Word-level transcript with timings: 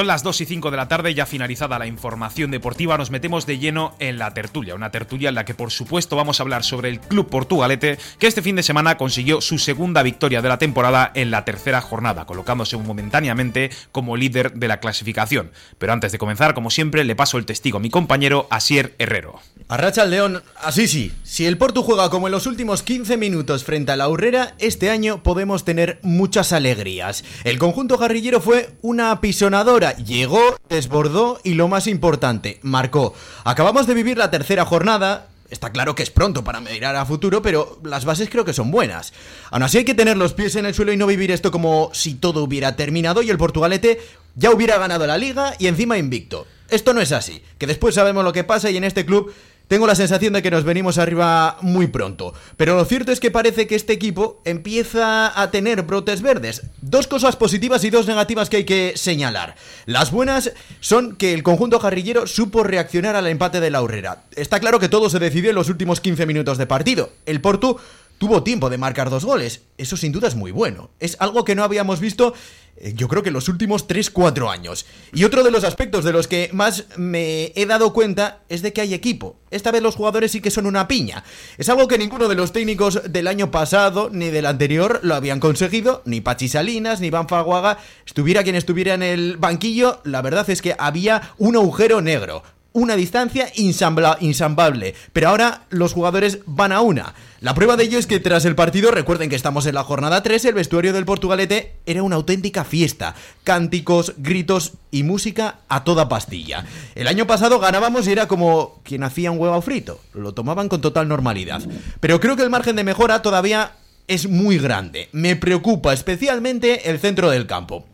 Son 0.00 0.06
las 0.06 0.22
2 0.22 0.40
y 0.40 0.46
5 0.46 0.70
de 0.70 0.78
la 0.78 0.88
tarde, 0.88 1.12
ya 1.12 1.26
finalizada 1.26 1.78
la 1.78 1.86
información 1.86 2.50
deportiva, 2.50 2.96
nos 2.96 3.10
metemos 3.10 3.44
de 3.44 3.58
lleno 3.58 3.94
en 3.98 4.18
la 4.18 4.32
tertulia, 4.32 4.74
una 4.74 4.90
tertulia 4.90 5.28
en 5.28 5.34
la 5.34 5.44
que 5.44 5.52
por 5.52 5.70
supuesto 5.70 6.16
vamos 6.16 6.40
a 6.40 6.42
hablar 6.42 6.64
sobre 6.64 6.88
el 6.88 7.00
Club 7.00 7.28
Portugalete, 7.28 7.98
que 8.18 8.26
este 8.26 8.40
fin 8.40 8.56
de 8.56 8.62
semana 8.62 8.96
consiguió 8.96 9.42
su 9.42 9.58
segunda 9.58 10.02
victoria 10.02 10.40
de 10.40 10.48
la 10.48 10.56
temporada 10.56 11.12
en 11.14 11.30
la 11.30 11.44
tercera 11.44 11.82
jornada, 11.82 12.24
colocándose 12.24 12.78
momentáneamente 12.78 13.68
como 13.92 14.16
líder 14.16 14.54
de 14.54 14.68
la 14.68 14.80
clasificación. 14.80 15.50
Pero 15.76 15.92
antes 15.92 16.12
de 16.12 16.18
comenzar, 16.18 16.54
como 16.54 16.70
siempre, 16.70 17.04
le 17.04 17.14
paso 17.14 17.36
el 17.36 17.44
testigo 17.44 17.76
a 17.76 17.82
mi 17.82 17.90
compañero 17.90 18.46
Asier 18.48 18.94
Herrero. 18.98 19.38
Arracha 19.68 20.04
el 20.04 20.12
León, 20.12 20.42
así 20.62 20.88
sí, 20.88 21.12
si 21.24 21.44
el 21.44 21.58
Porto 21.58 21.82
juega 21.82 22.08
como 22.08 22.26
en 22.26 22.32
los 22.32 22.46
últimos 22.46 22.82
15 22.82 23.18
minutos 23.18 23.64
frente 23.64 23.92
a 23.92 23.96
la 23.96 24.08
Urrera, 24.08 24.54
este 24.58 24.88
año 24.88 25.22
podemos 25.22 25.66
tener 25.66 25.98
muchas 26.00 26.54
alegrías. 26.54 27.22
El 27.44 27.58
conjunto 27.58 27.98
guerrillero 27.98 28.40
fue 28.40 28.70
una 28.80 29.10
apisonadora 29.10 29.89
llegó, 29.96 30.56
desbordó 30.68 31.40
y 31.44 31.54
lo 31.54 31.68
más 31.68 31.86
importante, 31.86 32.60
marcó. 32.62 33.14
Acabamos 33.44 33.86
de 33.86 33.94
vivir 33.94 34.18
la 34.18 34.30
tercera 34.30 34.64
jornada, 34.64 35.28
Está 35.50 35.72
claro 35.72 35.96
que 35.96 36.04
es 36.04 36.10
pronto 36.10 36.44
para 36.44 36.60
mirar 36.60 36.94
a 36.94 37.04
futuro, 37.04 37.42
pero 37.42 37.80
las 37.82 38.04
bases 38.04 38.30
creo 38.30 38.44
que 38.44 38.52
son 38.52 38.70
buenas. 38.70 39.12
Aún 39.50 39.64
así 39.64 39.78
hay 39.78 39.84
que 39.84 39.96
tener 39.96 40.16
los 40.16 40.32
pies 40.32 40.54
en 40.54 40.64
el 40.64 40.74
suelo 40.74 40.92
y 40.92 40.96
no 40.96 41.08
vivir 41.08 41.32
esto 41.32 41.50
como 41.50 41.90
si 41.92 42.14
todo 42.14 42.44
hubiera 42.44 42.76
terminado 42.76 43.20
y 43.20 43.30
el 43.30 43.38
Portugalete 43.38 44.00
ya 44.36 44.52
hubiera 44.52 44.78
ganado 44.78 45.08
la 45.08 45.18
liga 45.18 45.54
y 45.58 45.66
encima 45.66 45.98
invicto. 45.98 46.46
Esto 46.68 46.94
no 46.94 47.00
es 47.00 47.10
así, 47.10 47.42
que 47.58 47.66
después 47.66 47.96
sabemos 47.96 48.22
lo 48.22 48.32
que 48.32 48.44
pasa 48.44 48.70
y 48.70 48.76
en 48.76 48.84
este 48.84 49.04
club 49.04 49.34
tengo 49.70 49.86
la 49.86 49.94
sensación 49.94 50.32
de 50.32 50.42
que 50.42 50.50
nos 50.50 50.64
venimos 50.64 50.98
arriba 50.98 51.56
muy 51.60 51.86
pronto, 51.86 52.34
pero 52.56 52.74
lo 52.74 52.84
cierto 52.84 53.12
es 53.12 53.20
que 53.20 53.30
parece 53.30 53.68
que 53.68 53.76
este 53.76 53.92
equipo 53.92 54.42
empieza 54.44 55.40
a 55.40 55.52
tener 55.52 55.82
brotes 55.82 56.22
verdes. 56.22 56.62
Dos 56.80 57.06
cosas 57.06 57.36
positivas 57.36 57.84
y 57.84 57.90
dos 57.90 58.08
negativas 58.08 58.50
que 58.50 58.56
hay 58.56 58.64
que 58.64 58.94
señalar. 58.96 59.54
Las 59.86 60.10
buenas 60.10 60.50
son 60.80 61.14
que 61.14 61.34
el 61.34 61.44
conjunto 61.44 61.78
jarrillero 61.78 62.26
supo 62.26 62.64
reaccionar 62.64 63.14
al 63.14 63.28
empate 63.28 63.60
de 63.60 63.70
la 63.70 63.80
Urrera. 63.80 64.24
Está 64.34 64.58
claro 64.58 64.80
que 64.80 64.88
todo 64.88 65.08
se 65.08 65.20
decidió 65.20 65.50
en 65.50 65.56
los 65.56 65.68
últimos 65.68 66.00
15 66.00 66.26
minutos 66.26 66.58
de 66.58 66.66
partido. 66.66 67.12
El 67.24 67.40
Porto 67.40 67.76
tuvo 68.20 68.42
tiempo 68.42 68.68
de 68.68 68.76
marcar 68.76 69.08
dos 69.08 69.24
goles. 69.24 69.62
Eso 69.78 69.96
sin 69.96 70.12
duda 70.12 70.28
es 70.28 70.34
muy 70.34 70.50
bueno. 70.50 70.90
Es 71.00 71.16
algo 71.20 71.42
que 71.42 71.54
no 71.54 71.64
habíamos 71.64 72.00
visto 72.00 72.34
eh, 72.76 72.92
yo 72.94 73.08
creo 73.08 73.22
que 73.22 73.30
en 73.30 73.34
los 73.34 73.48
últimos 73.48 73.88
3-4 73.88 74.52
años. 74.52 74.84
Y 75.14 75.24
otro 75.24 75.42
de 75.42 75.50
los 75.50 75.64
aspectos 75.64 76.04
de 76.04 76.12
los 76.12 76.28
que 76.28 76.50
más 76.52 76.84
me 76.98 77.50
he 77.56 77.64
dado 77.64 77.94
cuenta 77.94 78.40
es 78.50 78.60
de 78.60 78.74
que 78.74 78.82
hay 78.82 78.92
equipo. 78.92 79.36
Esta 79.50 79.70
vez 79.70 79.82
los 79.82 79.96
jugadores 79.96 80.32
sí 80.32 80.42
que 80.42 80.50
son 80.50 80.66
una 80.66 80.86
piña. 80.86 81.24
Es 81.56 81.70
algo 81.70 81.88
que 81.88 81.96
ninguno 81.96 82.28
de 82.28 82.34
los 82.34 82.52
técnicos 82.52 83.00
del 83.08 83.26
año 83.26 83.50
pasado 83.50 84.10
ni 84.12 84.28
del 84.28 84.44
anterior 84.44 85.00
lo 85.02 85.14
habían 85.14 85.40
conseguido. 85.40 86.02
Ni 86.04 86.20
Pachi 86.20 86.48
Salinas, 86.48 87.00
ni 87.00 87.08
Van 87.08 87.26
Faguaga. 87.26 87.78
Estuviera 88.06 88.42
quien 88.42 88.56
estuviera 88.56 88.92
en 88.92 89.02
el 89.02 89.38
banquillo, 89.38 90.02
la 90.04 90.20
verdad 90.20 90.48
es 90.50 90.60
que 90.60 90.76
había 90.78 91.32
un 91.38 91.56
agujero 91.56 92.02
negro 92.02 92.42
una 92.72 92.96
distancia 92.96 93.50
insambable. 93.56 94.94
Pero 95.12 95.28
ahora 95.28 95.62
los 95.70 95.92
jugadores 95.92 96.38
van 96.46 96.72
a 96.72 96.80
una. 96.80 97.14
La 97.40 97.54
prueba 97.54 97.76
de 97.76 97.84
ello 97.84 97.98
es 97.98 98.06
que 98.06 98.20
tras 98.20 98.44
el 98.44 98.54
partido, 98.54 98.90
recuerden 98.90 99.30
que 99.30 99.36
estamos 99.36 99.64
en 99.66 99.74
la 99.74 99.82
jornada 99.82 100.22
3, 100.22 100.44
el 100.44 100.54
vestuario 100.54 100.92
del 100.92 101.06
Portugalete 101.06 101.72
era 101.86 102.02
una 102.02 102.16
auténtica 102.16 102.64
fiesta. 102.64 103.14
Cánticos, 103.44 104.14
gritos 104.18 104.74
y 104.90 105.04
música 105.04 105.60
a 105.68 105.84
toda 105.84 106.08
pastilla. 106.08 106.66
El 106.94 107.08
año 107.08 107.26
pasado 107.26 107.58
ganábamos 107.58 108.06
y 108.06 108.12
era 108.12 108.28
como 108.28 108.80
quien 108.84 109.02
hacía 109.04 109.30
un 109.30 109.38
huevo 109.38 109.62
frito. 109.62 110.00
Lo 110.12 110.34
tomaban 110.34 110.68
con 110.68 110.80
total 110.80 111.08
normalidad. 111.08 111.62
Pero 112.00 112.20
creo 112.20 112.36
que 112.36 112.42
el 112.42 112.50
margen 112.50 112.76
de 112.76 112.84
mejora 112.84 113.22
todavía 113.22 113.72
es 114.06 114.28
muy 114.28 114.58
grande. 114.58 115.08
Me 115.12 115.36
preocupa 115.36 115.92
especialmente 115.92 116.90
el 116.90 116.98
centro 116.98 117.30
del 117.30 117.46
campo. 117.46 117.86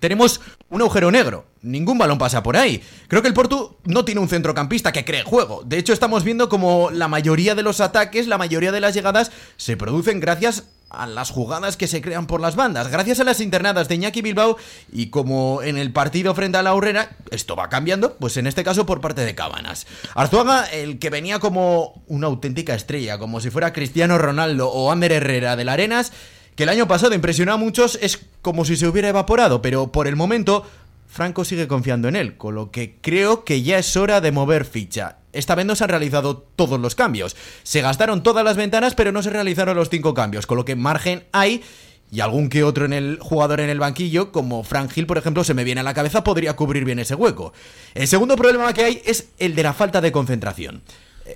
Tenemos 0.00 0.40
un 0.70 0.80
agujero 0.80 1.10
negro. 1.10 1.46
Ningún 1.62 1.98
balón 1.98 2.18
pasa 2.18 2.42
por 2.42 2.56
ahí. 2.56 2.82
Creo 3.08 3.22
que 3.22 3.28
el 3.28 3.34
Porto 3.34 3.78
no 3.84 4.04
tiene 4.04 4.20
un 4.20 4.28
centrocampista 4.28 4.92
que 4.92 5.04
cree 5.04 5.22
juego. 5.22 5.62
De 5.64 5.78
hecho, 5.78 5.92
estamos 5.92 6.24
viendo 6.24 6.48
como 6.48 6.90
la 6.90 7.08
mayoría 7.08 7.54
de 7.54 7.62
los 7.62 7.80
ataques, 7.80 8.26
la 8.26 8.38
mayoría 8.38 8.72
de 8.72 8.80
las 8.80 8.94
llegadas 8.94 9.30
se 9.56 9.76
producen 9.76 10.20
gracias 10.20 10.64
a 10.90 11.06
las 11.06 11.30
jugadas 11.30 11.76
que 11.76 11.86
se 11.86 12.00
crean 12.00 12.26
por 12.26 12.40
las 12.40 12.56
bandas, 12.56 12.88
gracias 12.88 13.20
a 13.20 13.24
las 13.24 13.40
internadas 13.40 13.88
de 13.88 13.96
Iñaki 13.96 14.22
Bilbao 14.22 14.56
y 14.90 15.10
como 15.10 15.62
en 15.62 15.76
el 15.76 15.92
partido 15.92 16.34
frente 16.34 16.58
a 16.58 16.62
la 16.62 16.74
Urrera, 16.74 17.16
esto 17.30 17.56
va 17.56 17.68
cambiando, 17.68 18.16
pues 18.16 18.36
en 18.36 18.46
este 18.46 18.64
caso 18.64 18.86
por 18.86 19.00
parte 19.00 19.24
de 19.24 19.34
Cabanas. 19.34 19.86
Arzuaga, 20.14 20.64
el 20.64 20.98
que 20.98 21.10
venía 21.10 21.40
como 21.40 22.02
una 22.06 22.28
auténtica 22.28 22.74
estrella, 22.74 23.18
como 23.18 23.40
si 23.40 23.50
fuera 23.50 23.72
Cristiano 23.72 24.16
Ronaldo 24.18 24.70
o 24.70 24.90
Ander 24.90 25.12
Herrera 25.12 25.56
de 25.56 25.64
la 25.64 25.74
Arenas, 25.74 26.12
que 26.58 26.64
el 26.64 26.70
año 26.70 26.88
pasado 26.88 27.14
impresionó 27.14 27.52
a 27.52 27.56
muchos, 27.56 27.96
es 28.02 28.18
como 28.42 28.64
si 28.64 28.76
se 28.76 28.88
hubiera 28.88 29.08
evaporado, 29.08 29.62
pero 29.62 29.92
por 29.92 30.08
el 30.08 30.16
momento 30.16 30.66
Franco 31.06 31.44
sigue 31.44 31.68
confiando 31.68 32.08
en 32.08 32.16
él, 32.16 32.36
con 32.36 32.56
lo 32.56 32.72
que 32.72 32.96
creo 33.00 33.44
que 33.44 33.62
ya 33.62 33.78
es 33.78 33.96
hora 33.96 34.20
de 34.20 34.32
mover 34.32 34.64
ficha. 34.64 35.18
Esta 35.32 35.54
vez 35.54 35.66
no 35.66 35.76
se 35.76 35.84
han 35.84 35.90
realizado 35.90 36.36
todos 36.56 36.80
los 36.80 36.96
cambios. 36.96 37.36
Se 37.62 37.80
gastaron 37.80 38.24
todas 38.24 38.44
las 38.44 38.56
ventanas, 38.56 38.96
pero 38.96 39.12
no 39.12 39.22
se 39.22 39.30
realizaron 39.30 39.76
los 39.76 39.88
cinco 39.88 40.14
cambios, 40.14 40.48
con 40.48 40.56
lo 40.56 40.64
que 40.64 40.74
margen 40.74 41.26
hay 41.30 41.62
y 42.10 42.18
algún 42.18 42.48
que 42.48 42.64
otro 42.64 42.86
en 42.86 42.92
el 42.92 43.20
jugador 43.20 43.60
en 43.60 43.70
el 43.70 43.78
banquillo, 43.78 44.32
como 44.32 44.64
Frank 44.64 44.90
Hill, 44.96 45.06
por 45.06 45.18
ejemplo, 45.18 45.44
se 45.44 45.54
me 45.54 45.62
viene 45.62 45.82
a 45.82 45.84
la 45.84 45.94
cabeza, 45.94 46.24
podría 46.24 46.56
cubrir 46.56 46.84
bien 46.84 46.98
ese 46.98 47.14
hueco. 47.14 47.52
El 47.94 48.08
segundo 48.08 48.34
problema 48.34 48.72
que 48.72 48.82
hay 48.82 49.02
es 49.04 49.28
el 49.38 49.54
de 49.54 49.62
la 49.62 49.74
falta 49.74 50.00
de 50.00 50.10
concentración. 50.10 50.82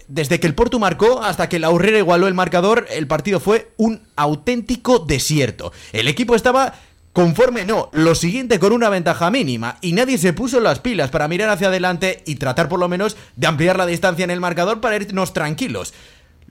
Desde 0.08 0.40
que 0.40 0.46
el 0.46 0.54
Porto 0.54 0.78
marcó 0.78 1.22
hasta 1.22 1.48
que 1.48 1.58
la 1.58 1.70
Urrera 1.70 1.98
igualó 1.98 2.28
el 2.28 2.34
marcador, 2.34 2.86
el 2.90 3.06
partido 3.06 3.40
fue 3.40 3.72
un 3.76 4.02
auténtico 4.16 4.98
desierto. 4.98 5.72
El 5.92 6.08
equipo 6.08 6.34
estaba 6.34 6.74
conforme 7.12 7.64
no, 7.64 7.90
lo 7.92 8.14
siguiente 8.14 8.58
con 8.58 8.72
una 8.72 8.88
ventaja 8.88 9.30
mínima 9.30 9.76
y 9.82 9.92
nadie 9.92 10.16
se 10.16 10.32
puso 10.32 10.60
las 10.60 10.78
pilas 10.78 11.10
para 11.10 11.28
mirar 11.28 11.50
hacia 11.50 11.68
adelante 11.68 12.22
y 12.26 12.36
tratar 12.36 12.68
por 12.68 12.80
lo 12.80 12.88
menos 12.88 13.16
de 13.36 13.46
ampliar 13.46 13.76
la 13.76 13.86
distancia 13.86 14.24
en 14.24 14.30
el 14.30 14.40
marcador 14.40 14.80
para 14.80 14.96
irnos 14.96 15.34
tranquilos. 15.34 15.92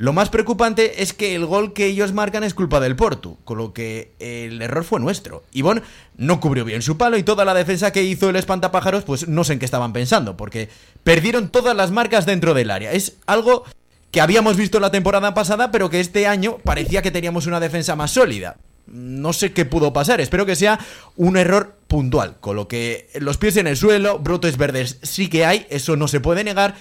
Lo 0.02 0.14
más 0.14 0.30
preocupante 0.30 1.04
es 1.04 1.14
que 1.14 1.36
el 1.36 1.46
gol 1.46 1.74
que 1.74 1.86
ellos 1.86 2.12
marcan 2.12 2.44
es 2.44 2.56
culpa 2.56 2.80
del 2.80 2.96
Porto, 2.96 3.38
con 3.46 3.60
lo 3.60 3.72
que 3.72 4.14
el 4.18 4.60
error 4.60 4.84
fue 4.84 5.00
nuestro. 5.00 5.44
Ivón 5.52 5.84
no 6.18 6.40
cubrió 6.40 6.66
bien 6.66 6.82
su 6.82 6.98
palo 6.98 7.18
y 7.20 7.24
toda 7.24 7.46
la 7.46 7.54
defensa 7.54 7.94
que 7.94 8.02
hizo 8.02 8.28
el 8.28 8.36
espantapájaros, 8.36 9.04
pues 9.04 9.28
no 9.28 9.44
sé 9.44 9.54
en 9.54 9.60
qué 9.60 9.66
estaban 9.66 9.94
pensando, 9.94 10.36
porque 10.38 10.70
perdieron 11.04 11.50
todas 11.50 11.76
las 11.76 11.92
marcas 11.92 12.26
dentro 12.26 12.56
del 12.56 12.72
área. 12.72 12.92
Es 12.94 13.18
algo 13.28 13.64
que 14.10 14.22
habíamos 14.22 14.58
visto 14.58 14.80
la 14.80 14.90
temporada 14.90 15.36
pasada, 15.36 15.70
pero 15.70 15.92
que 15.92 16.00
este 16.00 16.26
año 16.26 16.58
parecía 16.64 17.04
que 17.04 17.12
teníamos 17.12 17.46
una 17.46 17.60
defensa 17.60 17.96
más 17.96 18.10
sólida. 18.10 18.58
No 18.88 19.34
sé 19.34 19.54
qué 19.54 19.66
pudo 19.66 19.94
pasar, 19.94 20.20
espero 20.20 20.48
que 20.48 20.56
sea 20.56 20.80
un 21.16 21.38
error 21.38 21.76
puntual, 21.88 22.38
con 22.40 22.56
lo 22.56 22.68
que 22.68 23.08
los 23.20 23.38
pies 23.38 23.56
en 23.58 23.68
el 23.68 23.78
suelo, 23.78 24.18
brotes 24.18 24.58
verdes 24.58 24.98
sí 25.04 25.30
que 25.30 25.46
hay, 25.46 25.68
eso 25.70 25.96
no 25.96 26.08
se 26.08 26.22
puede 26.22 26.44
negar 26.44 26.74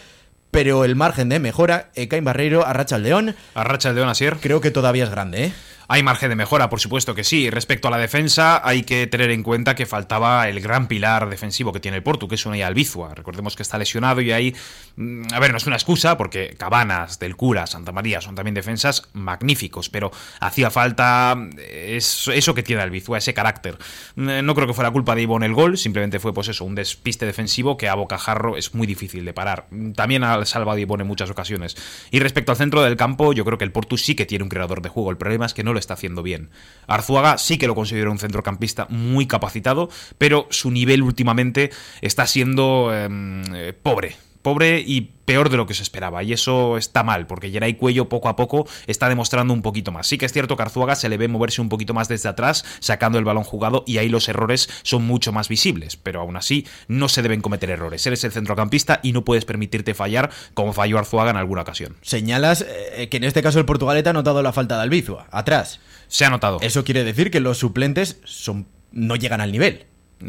pero 0.51 0.85
el 0.85 0.97
margen 0.97 1.29
de 1.29 1.39
mejora, 1.39 1.91
Ekain 1.95 2.25
Barreiro, 2.25 2.67
Arracha 2.67 2.97
el 2.97 3.05
León. 3.05 3.37
Arracha 3.55 3.91
el 3.91 3.95
León, 3.95 4.09
Asier. 4.09 4.37
Creo 4.41 4.61
que 4.61 4.71
todavía 4.71 5.05
es 5.05 5.11
grande, 5.11 5.45
¿eh? 5.45 5.53
Hay 5.93 6.05
margen 6.05 6.29
de 6.29 6.37
mejora, 6.37 6.71
por 6.71 6.79
supuesto 6.79 7.17
que 7.17 7.25
sí. 7.25 7.51
Respecto 7.51 7.89
a 7.89 7.91
la 7.91 7.99
defensa, 7.99 8.61
hay 8.63 8.85
que 8.85 9.09
tener 9.09 9.33
en 9.33 9.43
cuenta 9.43 9.75
que 9.75 9.87
faltaba 9.87 10.49
el 10.49 10.61
gran 10.61 10.87
pilar 10.87 11.29
defensivo 11.29 11.73
que 11.73 11.81
tiene 11.81 11.97
el 11.97 12.05
Porto, 12.05 12.29
que 12.29 12.37
es 12.37 12.47
Unai 12.47 12.63
Albizua. 12.63 13.13
Recordemos 13.13 13.57
que 13.57 13.65
está 13.65 13.77
lesionado 13.77 14.21
y 14.21 14.31
ahí, 14.31 14.55
mm, 14.95 15.23
a 15.33 15.41
ver, 15.41 15.51
no 15.51 15.57
es 15.57 15.67
una 15.67 15.75
excusa, 15.75 16.17
porque 16.17 16.55
Cabanas, 16.57 17.19
Del 17.19 17.35
Cura, 17.35 17.67
Santa 17.67 17.91
María 17.91 18.21
son 18.21 18.37
también 18.37 18.55
defensas 18.55 19.03
magníficos, 19.15 19.89
pero 19.89 20.13
hacía 20.39 20.71
falta 20.71 21.37
eh, 21.59 21.97
eso 21.99 22.55
que 22.55 22.63
tiene 22.63 22.83
Albizua, 22.83 23.19
ese 23.19 23.35
carácter. 23.35 23.77
Mm, 24.15 24.45
no 24.45 24.55
creo 24.55 24.69
que 24.69 24.75
fuera 24.75 24.93
culpa 24.93 25.17
de 25.17 25.23
Ivonne 25.23 25.47
el 25.47 25.55
gol, 25.55 25.77
simplemente 25.77 26.21
fue 26.21 26.33
pues 26.33 26.47
eso, 26.47 26.65
un 26.65 26.77
despiste 26.77 27.27
defensivo 27.27 27.77
que 27.77 27.89
a 27.89 27.97
bocajarro 27.97 28.57
es 28.57 28.77
muy 28.77 28.87
difícil 28.87 29.25
de 29.25 29.33
parar. 29.33 29.67
También 29.97 30.23
ha 30.23 30.45
salvado 30.45 30.79
Ivonne 30.79 31.03
en 31.03 31.09
muchas 31.09 31.31
ocasiones. 31.31 31.77
Y 32.13 32.21
respecto 32.21 32.53
al 32.53 32.59
centro 32.59 32.81
del 32.81 32.97
campo, 32.97 33.33
yo 33.33 33.45
creo 33.45 33.59
que 33.59 33.65
el 33.65 33.73
Porto 33.73 33.97
sí 33.97 34.15
que 34.15 34.25
tiene 34.25 34.45
un 34.45 34.51
creador 34.51 34.83
de 34.83 34.89
juego. 34.89 35.11
El 35.11 35.17
problema 35.17 35.47
es 35.47 35.53
que 35.53 35.65
no 35.65 35.73
lo 35.73 35.80
está 35.81 35.95
haciendo 35.95 36.23
bien. 36.23 36.51
Arzuaga 36.87 37.39
sí 37.39 37.59
que 37.59 37.67
lo 37.67 37.75
considero 37.75 38.13
un 38.13 38.19
centrocampista 38.19 38.87
muy 38.89 39.27
capacitado, 39.27 39.91
pero 40.19 40.47
su 40.51 40.71
nivel 40.71 41.03
últimamente 41.03 41.71
está 42.01 42.27
siendo 42.27 42.95
em, 42.95 43.43
eh, 43.55 43.73
pobre 43.73 44.17
pobre 44.43 44.83
y 44.87 45.13
peor 45.25 45.49
de 45.49 45.57
lo 45.57 45.67
que 45.67 45.75
se 45.75 45.83
esperaba. 45.83 46.23
Y 46.23 46.33
eso 46.33 46.77
está 46.77 47.03
mal, 47.03 47.27
porque 47.27 47.51
Geray 47.51 47.75
Cuello 47.75 48.09
poco 48.09 48.29
a 48.29 48.37
poco 48.37 48.67
está 48.87 49.09
demostrando 49.09 49.55
un 49.55 49.63
poquito 49.63 49.93
más. 49.93 50.07
Sí 50.07 50.19
que 50.19 50.27
es 50.27 50.33
cierto 50.33 50.57
que 50.57 50.63
Arzuaga 50.63 50.97
se 50.97 51.09
le 51.09 51.19
ve 51.19 51.29
moverse 51.29 51.61
un 51.61 51.69
poquito 51.69 51.95
más 51.95 52.09
desde 52.09 52.29
atrás, 52.29 52.65
sacando 52.81 53.19
el 53.19 53.25
balón 53.25 53.45
jugado, 53.45 53.85
y 53.87 53.99
ahí 53.99 54.09
los 54.09 54.29
errores 54.29 54.69
son 54.83 55.05
mucho 55.05 55.33
más 55.33 55.49
visibles. 55.49 55.97
Pero 55.97 56.21
aún 56.21 56.37
así, 56.37 56.67
no 56.89 57.09
se 57.09 57.23
deben 57.23 57.43
cometer 57.43 57.71
errores. 57.71 58.05
Eres 58.07 58.25
el 58.25 58.33
centrocampista 58.33 59.01
y 59.03 59.13
no 59.13 59.25
puedes 59.25 59.45
permitirte 59.45 59.95
fallar 59.95 60.31
como 60.55 60.73
falló 60.73 60.99
Arzuaga 60.99 61.31
en 61.31 61.37
alguna 61.37 61.63
ocasión. 61.63 61.97
Señalas 62.03 62.67
eh, 62.69 63.09
que 63.09 63.19
en 63.19 63.25
este 63.25 63.43
caso 63.43 63.59
el 63.59 63.67
Portugalete 63.67 64.09
ha 64.09 64.15
notado 64.15 64.43
la 64.43 64.53
falta 64.53 64.77
de 64.77 64.83
Albizua, 64.83 65.29
atrás. 65.31 65.81
Se 66.09 66.25
ha 66.25 66.31
notado. 66.31 66.59
Eso 66.61 66.83
quiere 66.83 67.05
decir 67.05 67.31
que 67.31 67.39
los 67.39 67.59
suplentes 67.59 68.21
son, 68.25 68.67
no 68.91 69.15
llegan 69.15 69.41
al 69.41 69.53
nivel. 69.53 69.87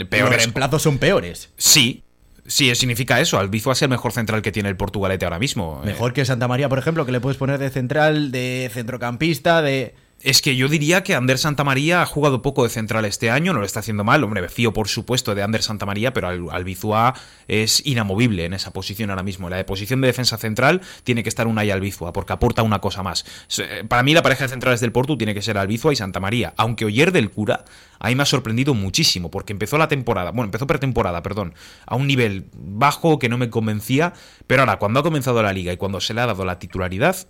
Peores. 0.10 0.36
Los 0.36 0.44
reemplazos 0.44 0.84
son 0.84 1.00
peores. 1.00 1.50
Sí, 1.58 2.04
Sí, 2.46 2.74
significa 2.76 3.20
eso. 3.20 3.40
Albizua 3.40 3.74
es 3.74 3.82
el 3.82 3.90
mejor 3.90 4.12
central 4.12 4.42
que 4.42 4.52
tiene 4.52 4.70
el 4.70 4.76
Portugalete 4.76 5.26
ahora 5.26 5.40
mismo. 5.40 5.82
Mejor 5.86 6.14
que 6.14 6.26
Santa 6.26 6.48
María, 6.48 6.70
por 6.70 6.80
ejemplo, 6.80 7.06
que 7.06 7.12
le 7.12 7.20
puedes 7.20 7.38
poner 7.38 7.60
de 7.60 7.70
central, 7.70 8.32
de 8.32 8.70
centrocampista, 8.74 9.62
de. 9.62 9.96
Es 10.24 10.42
que 10.42 10.56
yo 10.56 10.68
diría 10.68 11.04
que 11.04 11.16
Ander 11.16 11.38
Santamaría 11.38 12.02
ha 12.02 12.06
jugado 12.06 12.42
poco 12.42 12.64
de 12.64 12.70
central 12.70 13.06
este 13.06 13.30
año, 13.30 13.54
no 13.54 13.60
lo 13.60 13.66
está 13.66 13.80
haciendo 13.80 14.04
mal. 14.04 14.24
Hombre, 14.24 14.42
me 14.42 14.50
fío 14.50 14.74
por 14.74 14.88
supuesto 14.88 15.36
de 15.36 15.44
Ander 15.44 15.64
Santamaría, 15.64 16.14
pero 16.14 16.28
Albizua 16.28 17.14
es 17.48 17.86
inamovible 17.86 18.46
en 18.46 18.54
esa 18.54 18.72
posición 18.72 19.10
ahora 19.10 19.24
mismo. 19.24 19.50
La 19.50 19.58
de 19.58 19.64
posición 19.64 20.02
de 20.02 20.08
defensa 20.08 20.38
central 20.38 20.82
tiene 21.04 21.24
que 21.24 21.30
estar 21.30 21.48
Unai 21.48 21.72
Albizua, 21.72 22.14
porque 22.14 22.34
aporta 22.34 22.64
una 22.64 22.80
cosa 22.80 23.04
más. 23.04 23.26
Eh, 23.58 23.84
para 23.88 24.04
mí 24.04 24.14
la 24.14 24.22
pareja 24.22 24.46
de 24.46 24.50
centrales 24.50 24.80
del 24.80 24.92
Porto 24.92 25.18
tiene 25.18 25.34
que 25.34 25.42
ser 25.42 25.58
Albizua 25.58 25.94
y 25.94 25.96
Santamaría. 25.96 26.54
Aunque 26.58 26.86
Oyer 26.86 27.12
del 27.12 27.30
Cura, 27.32 27.66
ahí 28.00 28.16
me 28.16 28.24
ha 28.24 28.28
sorprendido 28.28 28.74
muchísimo, 28.74 29.32
porque 29.32 29.54
empezó 29.54 29.78
la 29.78 29.88
temporada, 29.88 30.32
bueno, 30.32 30.46
empezó 30.46 30.68
pretemporada, 30.68 31.22
perdón, 31.24 31.54
a 31.86 31.96
un 31.96 32.08
nivel 32.08 32.46
bajo 32.54 33.20
que 33.20 33.30
no 33.30 33.38
me 33.38 33.50
convencía, 33.50 34.14
pero 34.48 34.62
ahora 34.62 34.78
cuando 34.78 35.00
ha 35.00 35.04
comenzado 35.04 35.42
la 35.42 35.54
liga 35.54 35.74
y 35.74 35.78
cuando 35.78 36.00
se 36.02 36.14
le 36.14 36.22
ha 36.22 36.26
dado 36.26 36.46
la 36.46 36.60
titularidad, 36.60 37.28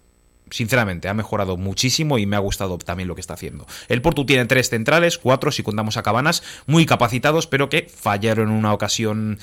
sinceramente, 0.51 1.07
ha 1.09 1.13
mejorado 1.13 1.57
muchísimo 1.57 2.19
y 2.19 2.25
me 2.25 2.35
ha 2.35 2.39
gustado 2.39 2.77
también 2.77 3.07
lo 3.07 3.15
que 3.15 3.21
está 3.21 3.33
haciendo. 3.33 3.65
El 3.89 4.01
Porto 4.01 4.25
tiene 4.25 4.45
tres 4.45 4.69
centrales, 4.69 5.17
cuatro 5.17 5.51
si 5.51 5.63
contamos 5.63 5.97
a 5.97 6.03
Cabanas, 6.03 6.43
muy 6.67 6.85
capacitados, 6.85 7.47
pero 7.47 7.69
que 7.69 7.87
fallaron 7.89 8.49
en 8.49 8.55
una 8.55 8.73
ocasión 8.73 9.39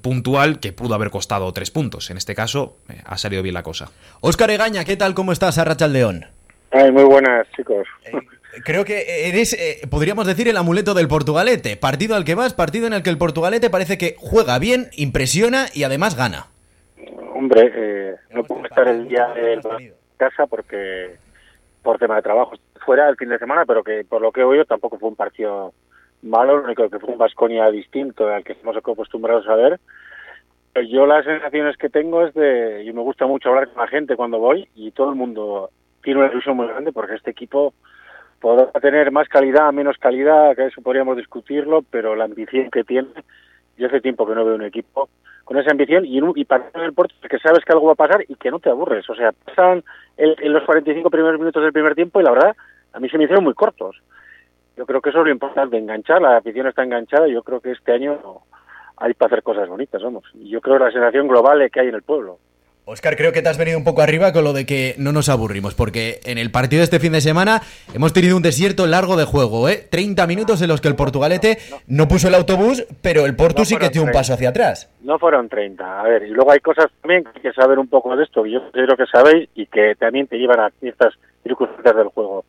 puntual 0.00 0.60
que 0.60 0.72
pudo 0.72 0.94
haber 0.94 1.10
costado 1.10 1.52
tres 1.52 1.70
puntos. 1.70 2.10
En 2.10 2.16
este 2.16 2.34
caso, 2.34 2.76
eh, 2.88 3.00
ha 3.04 3.18
salido 3.18 3.42
bien 3.42 3.54
la 3.54 3.62
cosa. 3.62 3.90
Óscar 4.20 4.50
Egaña, 4.50 4.84
¿qué 4.84 4.96
tal? 4.96 5.14
¿Cómo 5.14 5.32
estás, 5.32 5.58
Arrachal 5.58 5.92
León? 5.92 6.26
Ay, 6.70 6.92
muy 6.92 7.04
buenas, 7.04 7.46
chicos. 7.56 7.86
Eh, 8.04 8.12
creo 8.64 8.84
que 8.84 9.28
eres, 9.28 9.54
eh, 9.54 9.86
podríamos 9.90 10.26
decir, 10.26 10.48
el 10.48 10.56
amuleto 10.56 10.94
del 10.94 11.08
Portugalete. 11.08 11.76
Partido 11.76 12.14
al 12.14 12.24
que 12.24 12.34
vas, 12.34 12.54
partido 12.54 12.86
en 12.86 12.92
el 12.92 13.02
que 13.02 13.10
el 13.10 13.18
Portugalete 13.18 13.70
parece 13.70 13.98
que 13.98 14.14
juega 14.18 14.58
bien, 14.58 14.90
impresiona 14.96 15.66
y 15.74 15.82
además 15.82 16.14
gana. 16.14 16.46
Hombre, 17.34 18.16
no 18.30 18.44
puedo 18.44 18.64
estar 18.64 18.86
el 18.86 19.08
día 19.08 19.26
del 19.34 19.60
casa 20.22 20.46
porque 20.46 21.16
por 21.82 21.98
tema 21.98 22.16
de 22.16 22.22
trabajo 22.22 22.52
fuera 22.84 23.08
el 23.08 23.16
fin 23.16 23.28
de 23.28 23.38
semana, 23.38 23.64
pero 23.66 23.82
que 23.82 24.04
por 24.08 24.22
lo 24.22 24.30
que 24.30 24.42
he 24.42 24.44
oído 24.44 24.64
tampoco 24.64 24.98
fue 24.98 25.08
un 25.08 25.16
partido 25.16 25.72
malo, 26.22 26.58
lo 26.58 26.64
único 26.64 26.88
que 26.88 27.00
fue 27.00 27.10
un 27.10 27.18
Vasconia 27.18 27.68
distinto 27.70 28.28
al 28.28 28.44
que 28.44 28.52
estamos 28.52 28.76
acostumbrados 28.76 29.48
a 29.48 29.56
ver. 29.56 29.80
Yo 30.88 31.06
las 31.06 31.24
sensaciones 31.24 31.76
que 31.76 31.90
tengo 31.90 32.24
es 32.24 32.32
de, 32.34 32.84
y 32.84 32.92
me 32.92 33.02
gusta 33.02 33.26
mucho 33.26 33.48
hablar 33.48 33.68
con 33.68 33.82
la 33.82 33.88
gente 33.88 34.16
cuando 34.16 34.38
voy, 34.38 34.68
y 34.76 34.92
todo 34.92 35.10
el 35.10 35.16
mundo 35.16 35.70
tiene 36.02 36.20
una 36.20 36.30
ilusión 36.30 36.56
muy 36.56 36.68
grande 36.68 36.92
porque 36.92 37.14
este 37.14 37.32
equipo 37.32 37.74
podrá 38.40 38.70
tener 38.80 39.10
más 39.10 39.28
calidad, 39.28 39.72
menos 39.72 39.98
calidad, 39.98 40.54
que 40.54 40.66
eso 40.66 40.80
podríamos 40.82 41.16
discutirlo, 41.16 41.82
pero 41.90 42.14
la 42.14 42.24
ambición 42.24 42.70
que 42.70 42.84
tiene, 42.84 43.08
yo 43.76 43.88
hace 43.88 44.00
tiempo 44.00 44.26
que 44.26 44.34
no 44.34 44.44
veo 44.44 44.54
un 44.54 44.62
equipo 44.62 45.08
con 45.44 45.58
esa 45.58 45.70
ambición 45.70 46.04
y, 46.04 46.20
y 46.36 46.44
para 46.44 46.70
el 46.74 46.92
Porto 46.92 47.14
que 47.28 47.38
sabes 47.38 47.64
que 47.64 47.72
algo 47.72 47.86
va 47.86 47.92
a 47.92 47.96
pasar 47.96 48.24
y 48.28 48.34
que 48.36 48.50
no 48.50 48.58
te 48.58 48.70
aburres. 48.70 49.08
O 49.10 49.14
sea, 49.14 49.32
pasan 49.32 49.82
en 50.16 50.52
los 50.52 50.64
45 50.64 51.10
primeros 51.10 51.38
minutos 51.38 51.62
del 51.62 51.72
primer 51.72 51.94
tiempo 51.94 52.20
y 52.20 52.24
la 52.24 52.30
verdad, 52.30 52.56
a 52.92 53.00
mí 53.00 53.08
se 53.08 53.18
me 53.18 53.24
hicieron 53.24 53.44
muy 53.44 53.54
cortos. 53.54 54.00
Yo 54.76 54.86
creo 54.86 55.00
que 55.00 55.10
eso 55.10 55.18
es 55.18 55.26
lo 55.26 55.30
importante, 55.30 55.76
enganchar, 55.76 56.22
la 56.22 56.38
afición 56.38 56.66
está 56.66 56.82
enganchada 56.82 57.28
y 57.28 57.32
yo 57.32 57.42
creo 57.42 57.60
que 57.60 57.72
este 57.72 57.92
año 57.92 58.18
hay 58.96 59.14
para 59.14 59.28
hacer 59.28 59.42
cosas 59.42 59.68
bonitas, 59.68 60.02
vamos. 60.02 60.24
Y 60.34 60.48
yo 60.48 60.60
creo 60.60 60.78
que 60.78 60.84
la 60.84 60.90
sensación 60.92 61.28
global 61.28 61.70
que 61.70 61.80
hay 61.80 61.88
en 61.88 61.94
el 61.94 62.02
pueblo. 62.02 62.38
Oscar, 62.84 63.16
creo 63.16 63.32
que 63.32 63.42
te 63.42 63.48
has 63.48 63.58
venido 63.58 63.78
un 63.78 63.84
poco 63.84 64.02
arriba 64.02 64.32
con 64.32 64.42
lo 64.42 64.52
de 64.52 64.66
que 64.66 64.96
no 64.98 65.12
nos 65.12 65.28
aburrimos, 65.28 65.72
porque 65.72 66.18
en 66.24 66.36
el 66.36 66.50
partido 66.50 66.80
de 66.80 66.84
este 66.84 66.98
fin 66.98 67.12
de 67.12 67.20
semana 67.20 67.62
hemos 67.94 68.12
tenido 68.12 68.36
un 68.36 68.42
desierto 68.42 68.88
largo 68.88 69.16
de 69.16 69.24
juego, 69.24 69.68
¿eh? 69.68 69.86
30 69.88 70.26
minutos 70.26 70.60
en 70.62 70.68
los 70.68 70.80
que 70.80 70.88
el 70.88 70.96
Portugalete 70.96 71.58
no, 71.86 72.08
puso 72.08 72.26
el 72.26 72.34
autobús, 72.34 72.84
pero 73.00 73.24
el 73.24 73.36
Porto 73.36 73.64
sí 73.64 73.76
que 73.76 73.88
dio 73.90 74.02
un 74.02 74.10
paso 74.10 74.34
hacia 74.34 74.48
atrás. 74.48 74.90
No 75.00 75.16
fueron 75.20 75.48
30, 75.48 76.00
a 76.00 76.02
ver, 76.02 76.24
y 76.24 76.30
luego 76.30 76.50
hay 76.50 76.58
cosas 76.58 76.86
también 77.00 77.22
que 77.22 77.30
hay 77.36 77.42
que 77.42 77.52
saber 77.52 77.78
un 77.78 77.86
poco 77.86 78.16
de 78.16 78.24
esto, 78.24 78.42
que 78.42 78.50
yo 78.50 78.68
creo 78.72 78.96
que 78.96 79.06
sabéis 79.06 79.48
y 79.54 79.66
que 79.66 79.94
también 79.94 80.26
te 80.26 80.36
llevan 80.36 80.58
a 80.58 80.70
ciertas 80.80 81.14
circunstancias 81.44 81.94
del 81.94 82.08
juego. 82.08 82.44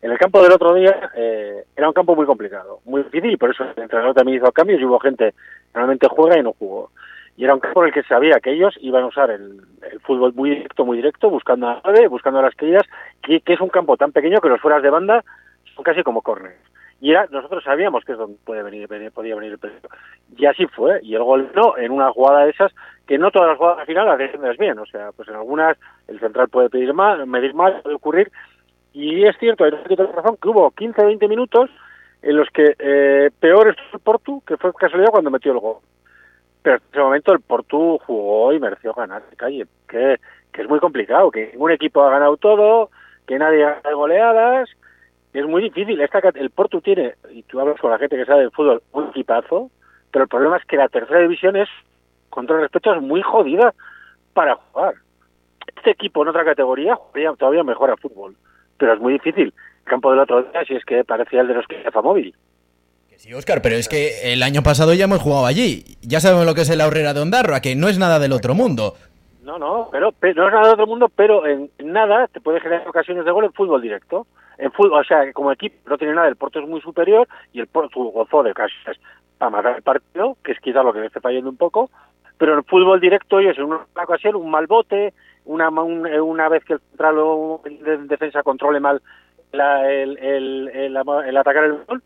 En 0.00 0.10
el 0.10 0.18
campo 0.18 0.42
del 0.42 0.52
otro 0.52 0.72
día 0.72 1.10
eh, 1.14 1.64
era 1.76 1.88
un 1.88 1.94
campo 1.94 2.16
muy 2.16 2.24
complicado, 2.24 2.80
muy 2.86 3.02
difícil, 3.02 3.32
y 3.32 3.36
por 3.36 3.50
eso 3.50 3.64
el 3.64 3.82
entrenador 3.82 4.14
también 4.14 4.38
hizo 4.38 4.50
cambios 4.50 4.80
y 4.80 4.84
hubo 4.86 4.98
gente 4.98 5.32
que 5.32 5.74
normalmente 5.74 6.08
juega 6.08 6.38
y 6.38 6.42
no 6.42 6.54
jugó 6.58 6.90
y 7.36 7.44
era 7.44 7.54
un 7.54 7.60
campo 7.60 7.82
en 7.82 7.88
el 7.88 7.94
que 7.94 8.02
sabía 8.04 8.38
que 8.40 8.52
ellos 8.52 8.76
iban 8.80 9.02
a 9.02 9.06
usar 9.06 9.30
el, 9.30 9.60
fútbol 10.02 10.32
muy 10.34 10.50
directo, 10.50 10.84
muy 10.84 10.96
directo, 10.98 11.30
buscando 11.30 11.68
a 11.68 11.80
la 11.84 12.08
buscando 12.08 12.38
a 12.38 12.42
las 12.42 12.54
caídas, 12.54 12.84
que, 13.22 13.42
es 13.44 13.60
un 13.60 13.68
campo 13.68 13.96
tan 13.96 14.12
pequeño 14.12 14.40
que 14.40 14.48
los 14.48 14.60
fueras 14.60 14.82
de 14.82 14.90
banda 14.90 15.24
son 15.74 15.84
casi 15.84 16.02
como 16.02 16.22
corners. 16.22 16.56
Y 17.00 17.10
era, 17.10 17.26
nosotros 17.30 17.64
sabíamos 17.64 18.04
que 18.04 18.12
es 18.12 18.18
donde 18.18 18.38
puede 18.44 18.62
venir, 18.62 18.88
podía 19.12 19.34
venir 19.34 19.52
el 19.52 19.58
peligro. 19.58 19.90
Y 20.36 20.46
así 20.46 20.66
fue. 20.66 21.00
Y 21.02 21.14
el 21.14 21.22
gol 21.22 21.50
no, 21.54 21.76
en 21.76 21.90
una 21.90 22.10
jugada 22.12 22.44
de 22.44 22.50
esas, 22.50 22.72
que 23.06 23.18
no 23.18 23.30
todas 23.30 23.48
las 23.48 23.58
jugadas 23.58 23.80
al 23.80 23.86
final 23.86 24.06
las 24.06 24.18
defiendes 24.18 24.56
bien. 24.56 24.78
O 24.78 24.86
sea, 24.86 25.10
pues 25.12 25.28
en 25.28 25.34
algunas 25.34 25.76
el 26.08 26.20
central 26.20 26.48
puede 26.48 26.70
pedir 26.70 26.94
mal, 26.94 27.26
medir 27.26 27.52
mal, 27.52 27.80
puede 27.82 27.96
ocurrir. 27.96 28.32
Y 28.94 29.24
es 29.26 29.36
cierto, 29.38 29.64
hay 29.64 29.70
razón, 29.70 30.38
que 30.40 30.48
hubo 30.48 30.70
15 30.70 31.04
20 31.04 31.28
minutos 31.28 31.68
en 32.22 32.36
los 32.36 32.48
que 32.50 32.74
eh, 32.78 33.30
peor 33.38 33.68
es 33.68 33.76
el 33.92 33.98
Portu, 33.98 34.40
que 34.46 34.56
fue 34.56 34.72
casualidad 34.72 35.10
cuando 35.10 35.30
metió 35.30 35.52
el 35.52 35.58
gol 35.58 35.78
pero 36.64 36.76
en 36.76 36.82
ese 36.90 37.00
momento 37.00 37.32
el 37.34 37.40
Portu 37.40 37.98
jugó 38.06 38.54
y 38.54 38.58
mereció 38.58 38.94
ganar 38.94 39.22
de 39.28 39.36
calle, 39.36 39.66
que, 39.86 40.18
es 40.54 40.68
muy 40.68 40.80
complicado, 40.80 41.30
que 41.30 41.50
ningún 41.52 41.72
equipo 41.72 42.02
ha 42.02 42.10
ganado 42.10 42.38
todo, 42.38 42.88
que 43.26 43.38
nadie 43.38 43.66
ha 43.66 43.92
goleadas, 43.92 44.70
es 45.34 45.46
muy 45.46 45.62
difícil. 45.62 46.00
Esta, 46.00 46.20
el 46.34 46.48
Portu 46.48 46.80
tiene, 46.80 47.16
y 47.30 47.42
tú 47.42 47.60
hablas 47.60 47.78
con 47.78 47.90
la 47.90 47.98
gente 47.98 48.16
que 48.16 48.24
sabe 48.24 48.40
del 48.40 48.50
fútbol, 48.50 48.82
un 48.92 49.08
equipazo, 49.08 49.70
pero 50.10 50.22
el 50.22 50.28
problema 50.30 50.56
es 50.56 50.64
que 50.64 50.78
la 50.78 50.88
tercera 50.88 51.20
división 51.20 51.54
es, 51.56 51.68
con 52.30 52.46
todo 52.46 52.56
respeto, 52.56 52.94
es 52.94 53.02
muy 53.02 53.20
jodida 53.20 53.74
para 54.32 54.54
jugar. 54.54 54.94
Este 55.76 55.90
equipo 55.90 56.22
en 56.22 56.28
otra 56.28 56.46
categoría 56.46 56.96
jugaría 56.96 57.34
todavía 57.34 57.62
mejor 57.62 57.90
a 57.90 57.98
fútbol, 57.98 58.36
pero 58.78 58.94
es 58.94 59.00
muy 59.00 59.12
difícil. 59.12 59.52
El 59.80 59.90
campo 59.90 60.10
del 60.10 60.20
otro 60.20 60.44
día, 60.44 60.64
si 60.64 60.76
es 60.76 60.84
que 60.86 61.04
parecía 61.04 61.42
el 61.42 61.48
de 61.48 61.54
los 61.54 61.66
que 61.66 61.84
móvil. 62.02 62.34
Sí, 63.24 63.32
Oscar, 63.32 63.62
pero 63.62 63.76
es 63.76 63.88
que 63.88 64.34
el 64.34 64.42
año 64.42 64.62
pasado 64.62 64.92
ya 64.92 65.04
hemos 65.04 65.22
jugado 65.22 65.46
allí. 65.46 65.82
Ya 66.02 66.20
sabemos 66.20 66.44
lo 66.44 66.54
que 66.54 66.60
es 66.60 66.76
la 66.76 66.86
horrera 66.86 67.14
de 67.14 67.22
Ondarroa, 67.22 67.62
que 67.62 67.74
no 67.74 67.88
es 67.88 67.98
nada 67.98 68.18
del 68.18 68.32
otro 68.32 68.54
mundo. 68.54 68.96
No, 69.42 69.58
no, 69.58 69.88
pero, 69.90 70.12
no 70.34 70.46
es 70.46 70.52
nada 70.52 70.64
del 70.64 70.74
otro 70.74 70.86
mundo, 70.86 71.08
pero 71.08 71.46
en 71.46 71.70
nada 71.82 72.28
te 72.28 72.42
puede 72.42 72.60
generar 72.60 72.86
ocasiones 72.86 73.24
de 73.24 73.30
gol 73.30 73.46
en 73.46 73.54
fútbol 73.54 73.80
directo. 73.80 74.26
En 74.58 74.70
fútbol, 74.72 75.00
o 75.00 75.04
sea, 75.04 75.32
como 75.32 75.50
equipo 75.50 75.74
no 75.88 75.96
tiene 75.96 76.12
nada, 76.12 76.28
el 76.28 76.36
Porto 76.36 76.60
es 76.60 76.68
muy 76.68 76.82
superior 76.82 77.26
y 77.54 77.60
el 77.60 77.66
Porto 77.66 77.98
gozó 77.98 78.42
de 78.42 78.52
casi 78.52 78.74
para 79.38 79.50
matar 79.50 79.76
el 79.76 79.82
partido, 79.82 80.36
que 80.44 80.52
es 80.52 80.60
quizás 80.60 80.84
lo 80.84 80.92
que 80.92 81.06
esté 81.06 81.22
fallando 81.22 81.48
un 81.48 81.56
poco, 81.56 81.88
pero 82.36 82.52
en 82.52 82.64
fútbol 82.64 83.00
directo 83.00 83.38
ellos 83.38 83.56
en 83.56 83.64
una 83.64 83.86
ocasión 84.02 84.36
un 84.36 84.50
mal 84.50 84.66
bote, 84.66 85.14
una, 85.46 85.70
una 85.70 86.50
vez 86.50 86.62
que 86.66 86.74
el 86.74 86.80
central 86.90 87.14
o 87.20 87.62
el 87.64 88.06
defensa 88.06 88.42
controle 88.42 88.80
mal 88.80 89.00
el, 89.50 90.18
el, 90.18 90.68
el, 90.68 90.96
el 91.26 91.36
atacar 91.38 91.64
el 91.64 91.84
gol, 91.86 92.02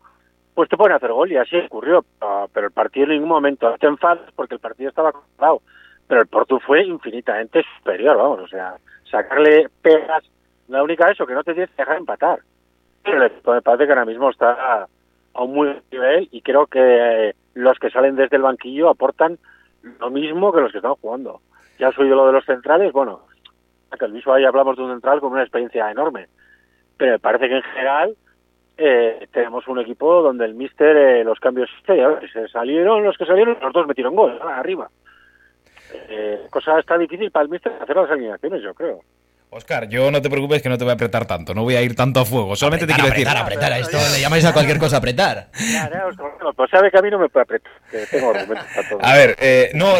pues 0.59 0.67
te 0.67 0.75
pueden 0.75 0.93
hacer 0.93 1.13
gol 1.13 1.31
y 1.31 1.37
así 1.37 1.55
ocurrió. 1.55 2.03
Pero 2.53 2.67
el 2.67 2.73
partido 2.73 3.05
en 3.05 3.11
ningún 3.11 3.29
momento 3.29 3.73
te 3.79 3.87
enfadas 3.87 4.29
porque 4.35 4.55
el 4.55 4.59
partido 4.59 4.89
estaba 4.89 5.13
cortado. 5.13 5.61
Pero 6.05 6.19
el 6.19 6.27
Porto 6.27 6.59
fue 6.59 6.83
infinitamente 6.83 7.63
superior, 7.77 8.17
vamos, 8.17 8.41
o 8.41 8.47
sea, 8.49 8.75
sacarle 9.09 9.69
pegas, 9.81 10.21
la 10.67 10.83
única 10.83 11.09
eso, 11.09 11.25
que 11.25 11.33
no 11.33 11.45
te 11.45 11.53
tienes 11.53 11.69
que 11.69 11.81
dejar 11.81 11.95
empatar. 11.95 12.39
Pero 13.05 13.19
me 13.19 13.61
parece 13.61 13.85
que 13.85 13.91
ahora 13.93 14.03
mismo 14.03 14.29
está 14.29 14.85
a 15.33 15.41
un 15.41 15.53
muy 15.53 15.67
buen 15.69 15.83
nivel 15.93 16.27
y 16.29 16.41
creo 16.41 16.67
que 16.67 17.33
los 17.53 17.79
que 17.79 17.89
salen 17.89 18.17
desde 18.17 18.35
el 18.35 18.41
banquillo 18.41 18.89
aportan 18.89 19.39
lo 19.81 20.09
mismo 20.09 20.51
que 20.51 20.59
los 20.59 20.73
que 20.73 20.79
están 20.79 20.95
jugando. 20.95 21.39
Ya 21.79 21.87
has 21.87 21.97
oído 21.97 22.17
lo 22.17 22.27
de 22.27 22.33
los 22.33 22.43
centrales, 22.43 22.91
bueno, 22.91 23.21
que 23.97 24.03
el 24.03 24.11
mismo 24.11 24.33
ahí 24.33 24.43
hablamos 24.43 24.75
de 24.75 24.83
un 24.83 24.91
central 24.91 25.21
con 25.21 25.31
una 25.31 25.43
experiencia 25.43 25.89
enorme, 25.89 26.27
pero 26.97 27.13
me 27.13 27.19
parece 27.19 27.47
que 27.47 27.55
en 27.55 27.63
general 27.63 28.17
eh, 28.81 29.27
tenemos 29.33 29.67
un 29.67 29.79
equipo 29.79 30.21
donde 30.21 30.45
el 30.45 30.55
míster, 30.55 30.95
eh, 30.95 31.23
los 31.25 31.39
cambios 31.39 31.69
se 31.85 32.47
salieron, 32.47 33.03
los 33.03 33.17
que 33.17 33.25
salieron, 33.25 33.57
los 33.61 33.73
dos 33.73 33.85
metieron 33.85 34.15
gol, 34.15 34.39
arriba. 34.41 34.89
Eh, 36.07 36.47
cosa 36.49 36.79
está 36.79 36.97
difícil 36.97 37.29
para 37.29 37.43
el 37.43 37.49
míster 37.49 37.73
hacer 37.81 37.95
las 37.95 38.09
alineaciones, 38.09 38.61
yo 38.61 38.73
creo. 38.73 39.01
Oscar, 39.51 39.89
yo 39.89 40.11
no 40.11 40.21
te 40.21 40.29
preocupes 40.29 40.61
que 40.61 40.69
no 40.69 40.77
te 40.77 40.83
voy 40.83 40.91
a 40.91 40.93
apretar 40.93 41.25
tanto, 41.25 41.55
no 41.55 41.63
voy 41.63 41.75
a 41.75 41.81
ir 41.81 41.95
tanto 41.95 42.19
a 42.19 42.25
fuego. 42.25 42.55
Solamente 42.55 42.85
te 42.85 42.93
quiero 42.93 43.09
decir. 43.09 43.27
Apretar, 43.27 43.71
apretar, 43.71 43.79
esto 43.81 43.97
le 44.13 44.21
llamáis 44.21 44.45
a 44.45 44.53
cualquier 44.53 44.77
cosa 44.77 44.97
apretar. 44.97 45.47
pues 46.55 46.69
sabe 46.69 46.91
que 46.91 46.99
a 46.99 47.01
mí 47.01 47.09
no 47.09 47.17
me 47.17 47.29
puede 47.29 47.45
apretar, 47.45 47.71
que 47.89 48.05
tengo 48.11 48.29
argumentos 48.29 48.67
para 48.75 48.89
todo. 48.89 48.99
A 49.01 49.13
ver, 49.15 49.35
eh, 49.39 49.71
no, 49.73 49.95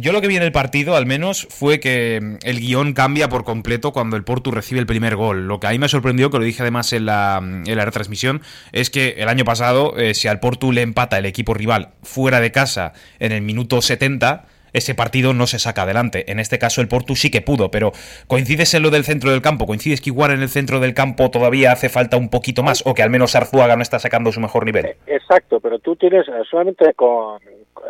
yo 0.00 0.10
lo 0.10 0.20
que 0.20 0.26
vi 0.26 0.36
en 0.36 0.42
el 0.42 0.50
partido, 0.50 0.96
al 0.96 1.06
menos, 1.06 1.46
fue 1.50 1.78
que 1.78 2.18
mm, 2.20 2.38
el 2.42 2.58
guion 2.58 2.92
cambia 2.92 3.28
por 3.28 3.44
completo 3.44 3.92
cuando 3.92 4.16
el 4.16 4.24
Porto 4.24 4.50
recibe 4.50 4.80
el 4.80 4.86
primer 4.86 5.14
gol. 5.14 5.46
Lo 5.46 5.60
que 5.60 5.68
a 5.68 5.70
mí 5.70 5.78
me 5.78 5.88
sorprendió, 5.88 6.32
que 6.32 6.38
lo 6.38 6.44
dije 6.44 6.62
además 6.62 6.92
en 6.92 7.06
la, 7.06 7.38
mm, 7.40 7.68
en 7.68 7.76
la 7.76 7.84
retransmisión, 7.84 8.42
es 8.72 8.90
que 8.90 9.14
el 9.18 9.28
año 9.28 9.44
pasado, 9.44 9.96
eh, 9.98 10.14
si 10.14 10.26
al 10.26 10.40
Porto 10.40 10.72
le 10.72 10.82
empata 10.82 11.16
el 11.16 11.26
equipo 11.26 11.54
rival 11.54 11.90
fuera 12.02 12.40
de 12.40 12.50
casa 12.50 12.92
en 13.20 13.30
el 13.30 13.42
minuto 13.42 13.82
70 13.82 14.46
ese 14.72 14.94
partido 14.94 15.32
no 15.32 15.46
se 15.46 15.58
saca 15.58 15.82
adelante. 15.82 16.30
En 16.30 16.38
este 16.38 16.58
caso 16.58 16.80
el 16.80 16.88
Portu 16.88 17.16
sí 17.16 17.30
que 17.30 17.40
pudo, 17.40 17.70
pero 17.70 17.92
coincides 18.26 18.74
en 18.74 18.82
lo 18.82 18.90
del 18.90 19.04
centro 19.04 19.30
del 19.30 19.42
campo, 19.42 19.66
coincides 19.66 20.00
que 20.00 20.10
igual 20.10 20.32
en 20.32 20.42
el 20.42 20.48
centro 20.48 20.80
del 20.80 20.94
campo 20.94 21.30
todavía 21.30 21.72
hace 21.72 21.88
falta 21.88 22.16
un 22.16 22.30
poquito 22.30 22.62
más 22.62 22.82
o 22.86 22.94
que 22.94 23.02
al 23.02 23.10
menos 23.10 23.34
Arzuaga 23.34 23.76
no 23.76 23.82
está 23.82 23.98
sacando 23.98 24.32
su 24.32 24.40
mejor 24.40 24.64
nivel. 24.64 24.86
Eh, 24.86 24.96
exacto, 25.06 25.60
pero 25.60 25.78
tú 25.78 25.96
tienes 25.96 26.26
eh, 26.28 26.42
solamente 26.48 26.92
con, 26.94 27.40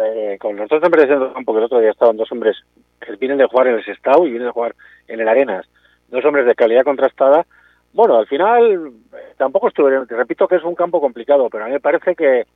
eh, 0.01 0.37
con 0.41 0.57
los 0.57 0.69
dos 0.69 0.83
hombres 0.83 1.09
del 1.09 1.33
campo, 1.33 1.53
que 1.53 1.59
el 1.59 1.65
otro 1.65 1.81
día 1.81 1.91
estaban 1.91 2.17
dos 2.17 2.31
hombres 2.33 2.57
que 3.01 3.17
vienen 3.17 3.39
de 3.39 3.47
jugar 3.47 3.69
en 3.69 3.75
el 3.77 3.85
Sestao 3.85 4.27
y 4.27 4.31
vienen 4.31 4.49
de 4.49 4.53
jugar 4.53 4.75
en 5.09 5.21
el 5.21 5.29
Arenas, 5.29 5.67
dos 6.09 6.25
hombres 6.25 6.47
de 6.47 6.55
calidad 6.55 6.85
contrastada, 6.85 7.47
Bueno, 7.93 8.19
al 8.19 8.27
final 8.27 8.93
tampoco 9.37 9.69
estuve, 9.69 10.07
te 10.07 10.17
repito 10.17 10.47
que 10.47 10.57
es 10.57 10.65
un 10.65 10.75
campo 10.75 11.01
complicado, 11.01 11.49
pero 11.51 11.65
a 11.65 11.67
mí 11.67 11.73
me 11.73 11.81
parece 11.81 12.15
que, 12.15 12.47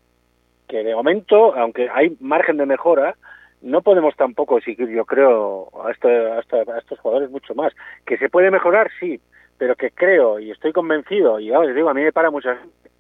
que 0.69 0.85
de 0.85 0.95
momento, 0.95 1.55
aunque 1.57 1.89
hay 1.93 2.17
margen 2.21 2.57
de 2.57 2.67
mejora, 2.67 3.17
no 3.65 3.81
podemos 3.81 4.15
tampoco 4.15 4.59
exigir, 4.59 4.89
yo 4.91 5.05
creo, 5.07 5.71
a, 5.85 5.91
este, 5.91 6.09
a, 6.09 6.39
estos 6.79 6.99
jugadores 7.01 7.31
mucho 7.31 7.55
más. 7.55 7.73
Que 8.07 8.19
se 8.19 8.29
puede 8.29 8.51
mejorar, 8.51 8.91
sí, 9.01 9.21
pero 9.57 9.75
que 9.75 9.91
creo 9.91 10.39
y 10.39 10.51
estoy 10.51 10.73
convencido, 10.73 11.41
y 11.41 11.53
ahora 11.53 11.69
les 11.69 11.77
digo, 11.77 11.89
a 11.89 11.95
mí 11.95 12.03
me 12.03 12.13
para 12.13 12.31
mucha 12.31 12.57
gente, 12.57 12.91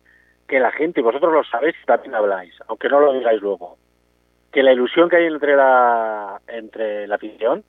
que 0.48 0.58
la 0.58 0.72
gente, 0.72 1.00
y 1.00 1.02
vosotros 1.02 1.32
lo 1.32 1.44
sabéis 1.44 1.74
también 1.84 2.14
habláis, 2.14 2.54
aunque 2.68 2.88
no 2.88 3.00
lo 3.00 3.12
digáis 3.12 3.42
luego, 3.42 3.76
que 4.52 4.62
la 4.62 4.72
ilusión 4.72 5.10
que 5.10 5.16
hay 5.16 5.26
entre 5.26 5.54
la, 5.54 6.40
entre 6.48 7.06
la 7.06 7.16
afición 7.16 7.62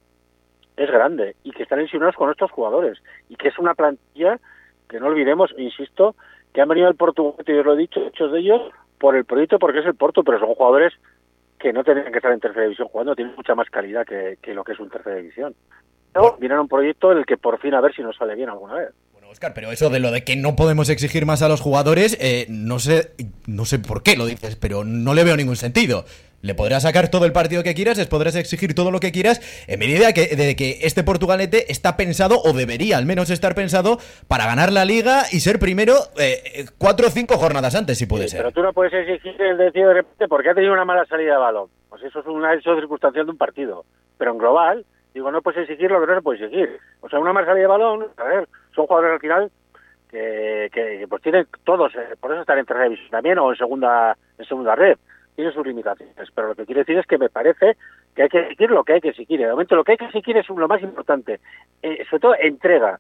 es 0.77 0.89
grande 0.89 1.35
y 1.43 1.51
que 1.51 1.63
están 1.63 1.79
ilusionados 1.79 2.15
con 2.15 2.29
estos 2.29 2.51
jugadores 2.51 3.01
y 3.27 3.35
que 3.35 3.49
es 3.49 3.57
una 3.57 3.73
plantilla 3.73 4.39
que 4.87 4.99
no 4.99 5.07
olvidemos, 5.07 5.53
insisto, 5.57 6.15
que 6.53 6.61
han 6.61 6.69
venido 6.69 6.87
al 6.87 6.95
Portugal, 6.95 7.43
y 7.45 7.51
os 7.53 7.65
lo 7.65 7.73
he 7.73 7.77
dicho, 7.77 7.99
muchos 7.99 8.31
de 8.31 8.39
ellos, 8.39 8.61
por 8.99 9.15
el 9.15 9.25
proyecto, 9.25 9.59
porque 9.59 9.79
es 9.79 9.85
el 9.85 9.95
Porto, 9.95 10.23
pero 10.23 10.39
son 10.39 10.53
jugadores 10.55 10.93
que 11.59 11.73
no 11.73 11.83
tienen 11.83 12.11
que 12.11 12.17
estar 12.17 12.31
en 12.31 12.39
tercera 12.39 12.63
división 12.63 12.87
jugando, 12.89 13.15
tienen 13.15 13.35
mucha 13.35 13.55
más 13.55 13.69
calidad 13.69 14.05
que, 14.05 14.53
lo 14.53 14.63
que 14.63 14.73
es 14.73 14.79
un 14.79 14.89
tercera 14.89 15.15
división. 15.15 15.55
Vienen 16.39 16.57
a 16.57 16.61
un 16.61 16.67
proyecto 16.67 17.11
en 17.11 17.19
el 17.19 17.25
que 17.25 17.37
por 17.37 17.59
fin 17.59 17.73
a 17.73 17.81
ver 17.81 17.93
si 17.93 18.01
nos 18.01 18.15
sale 18.15 18.35
bien 18.35 18.49
alguna 18.49 18.75
vez. 18.75 18.89
Oscar, 19.35 19.53
pero 19.53 19.69
eso 19.71 19.89
de 19.89 19.99
lo 19.99 20.11
de 20.11 20.23
que 20.23 20.37
no 20.37 20.55
podemos 20.55 20.87
exigir 20.87 21.25
más 21.25 21.41
a 21.41 21.49
los 21.49 21.59
jugadores, 21.59 22.17
eh, 22.21 22.45
no 22.47 22.79
sé, 22.79 23.11
no 23.47 23.65
sé 23.65 23.79
por 23.79 24.01
qué 24.01 24.15
lo 24.15 24.25
dices, 24.25 24.55
pero 24.55 24.85
no 24.85 25.13
le 25.13 25.25
veo 25.25 25.35
ningún 25.35 25.57
sentido. 25.57 26.05
Le 26.41 26.55
podrás 26.55 26.83
sacar 26.83 27.09
todo 27.09 27.25
el 27.25 27.33
partido 27.33 27.61
que 27.61 27.73
quieras, 27.73 27.97
les 27.97 28.07
podrás 28.07 28.37
exigir 28.37 28.73
todo 28.73 28.91
lo 28.91 29.01
que 29.01 29.11
quieras, 29.11 29.41
en 29.67 29.77
medida 29.77 30.13
que, 30.13 30.37
de 30.37 30.55
que 30.55 30.79
este 30.83 31.03
Portugalete 31.03 31.69
está 31.69 31.97
pensado, 31.97 32.39
o 32.45 32.53
debería 32.53 32.97
al 32.97 33.05
menos 33.05 33.29
estar 33.29 33.55
pensado, 33.55 33.97
para 34.29 34.45
ganar 34.45 34.71
la 34.71 34.85
liga 34.85 35.23
y 35.29 35.41
ser 35.41 35.59
primero 35.59 35.95
eh, 36.17 36.67
cuatro 36.77 37.07
o 37.07 37.09
cinco 37.09 37.35
jornadas 37.35 37.75
antes, 37.75 37.97
si 37.97 38.05
puede 38.05 38.29
ser. 38.29 38.39
Pero 38.39 38.51
tú 38.51 38.61
no 38.61 38.71
puedes 38.71 38.93
exigir 38.93 39.41
el 39.41 39.57
decido 39.57 39.89
de 39.89 39.95
repente 39.95 40.29
porque 40.29 40.49
ha 40.51 40.53
tenido 40.55 40.71
una 40.71 40.85
mala 40.85 41.05
salida 41.07 41.33
de 41.33 41.39
balón. 41.39 41.67
Pues 41.89 42.03
eso 42.03 42.21
es 42.21 42.25
una 42.25 42.53
eso 42.53 42.73
circunstancial 42.75 43.25
de 43.25 43.31
un 43.31 43.37
partido. 43.37 43.83
Pero 44.17 44.31
en 44.31 44.37
global, 44.37 44.85
digo, 45.13 45.29
no 45.29 45.41
puedes 45.41 45.61
exigir 45.63 45.91
lo 45.91 45.99
que 45.99 46.07
no 46.07 46.15
se 46.15 46.21
puede 46.21 46.45
exigir. 46.45 46.79
O 47.01 47.09
sea, 47.09 47.19
una 47.19 47.33
mala 47.33 47.47
salida 47.47 47.63
de 47.63 47.67
balón, 47.67 48.07
a 48.15 48.23
ver, 48.23 48.47
son 48.75 48.87
jugadores 48.87 49.13
al 49.13 49.19
final 49.19 49.51
que, 50.09 50.69
que 50.71 51.05
pues 51.09 51.21
tienen 51.21 51.47
todos, 51.63 51.93
eh, 51.95 52.15
por 52.19 52.31
eso 52.31 52.41
están 52.41 52.59
en 52.59 52.65
tercera 52.65 52.85
división 52.85 53.09
también 53.09 53.39
o 53.39 53.51
en 53.51 53.57
segunda, 53.57 54.17
en 54.37 54.45
segunda 54.45 54.75
red 54.75 54.97
tiene 55.35 55.51
sus 55.51 55.67
limitaciones, 55.67 56.15
pero 56.33 56.49
lo 56.49 56.55
que 56.55 56.65
quiero 56.65 56.79
decir 56.79 56.97
es 56.97 57.05
que 57.05 57.17
me 57.17 57.29
parece 57.29 57.75
que 58.15 58.23
hay 58.23 58.29
que 58.29 58.39
exigir 58.39 58.71
lo 58.71 58.83
que 58.83 58.93
hay 58.93 59.01
que 59.01 59.09
exigir. 59.09 59.39
De 59.39 59.51
momento 59.51 59.75
lo 59.75 59.83
que 59.83 59.91
hay 59.91 59.97
que 59.97 60.05
exigir 60.05 60.37
es 60.37 60.47
lo 60.49 60.67
más 60.67 60.81
importante, 60.81 61.39
eh, 61.81 62.05
sobre 62.09 62.21
todo 62.21 62.35
entrega, 62.39 62.99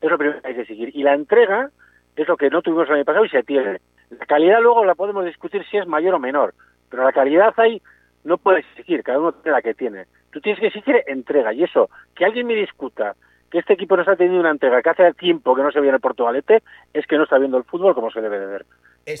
es 0.00 0.10
lo 0.10 0.18
primero 0.18 0.42
que 0.42 0.48
hay 0.48 0.54
que 0.54 0.62
exigir. 0.62 0.90
Y 0.94 1.04
la 1.04 1.14
entrega 1.14 1.70
es 2.16 2.26
lo 2.26 2.36
que 2.36 2.50
no 2.50 2.62
tuvimos 2.62 2.88
el 2.88 2.96
año 2.96 3.04
pasado 3.04 3.24
y 3.24 3.28
se 3.28 3.44
tiene. 3.44 3.80
La 4.10 4.26
calidad 4.26 4.60
luego 4.60 4.84
la 4.84 4.94
podemos 4.96 5.24
discutir 5.24 5.64
si 5.70 5.78
es 5.78 5.86
mayor 5.86 6.14
o 6.14 6.18
menor, 6.18 6.54
pero 6.90 7.04
la 7.04 7.12
calidad 7.12 7.54
ahí 7.56 7.80
no 8.24 8.36
puedes 8.38 8.66
exigir, 8.70 9.02
cada 9.02 9.20
uno 9.20 9.32
tiene 9.32 9.56
la 9.56 9.62
que 9.62 9.74
tiene. 9.74 10.06
Tú 10.32 10.40
tienes 10.40 10.60
que 10.60 10.66
exigir 10.66 11.02
entrega 11.06 11.52
y 11.52 11.62
eso, 11.62 11.88
que 12.14 12.24
alguien 12.24 12.46
me 12.46 12.54
discuta 12.54 13.14
que 13.52 13.58
este 13.58 13.74
equipo 13.74 13.94
no 13.94 14.02
está 14.02 14.16
teniendo 14.16 14.40
una 14.40 14.50
entrega, 14.50 14.82
que 14.82 14.90
hace 14.90 15.12
tiempo 15.14 15.54
que 15.54 15.62
no 15.62 15.70
se 15.70 15.80
viene 15.80 15.94
el 15.96 16.00
Portugalete, 16.00 16.62
es 16.92 17.06
que 17.06 17.16
no 17.16 17.24
está 17.24 17.38
viendo 17.38 17.58
el 17.58 17.64
fútbol 17.64 17.94
como 17.94 18.10
se 18.10 18.20
debe 18.20 18.40
de 18.40 18.46
ver. 18.46 18.66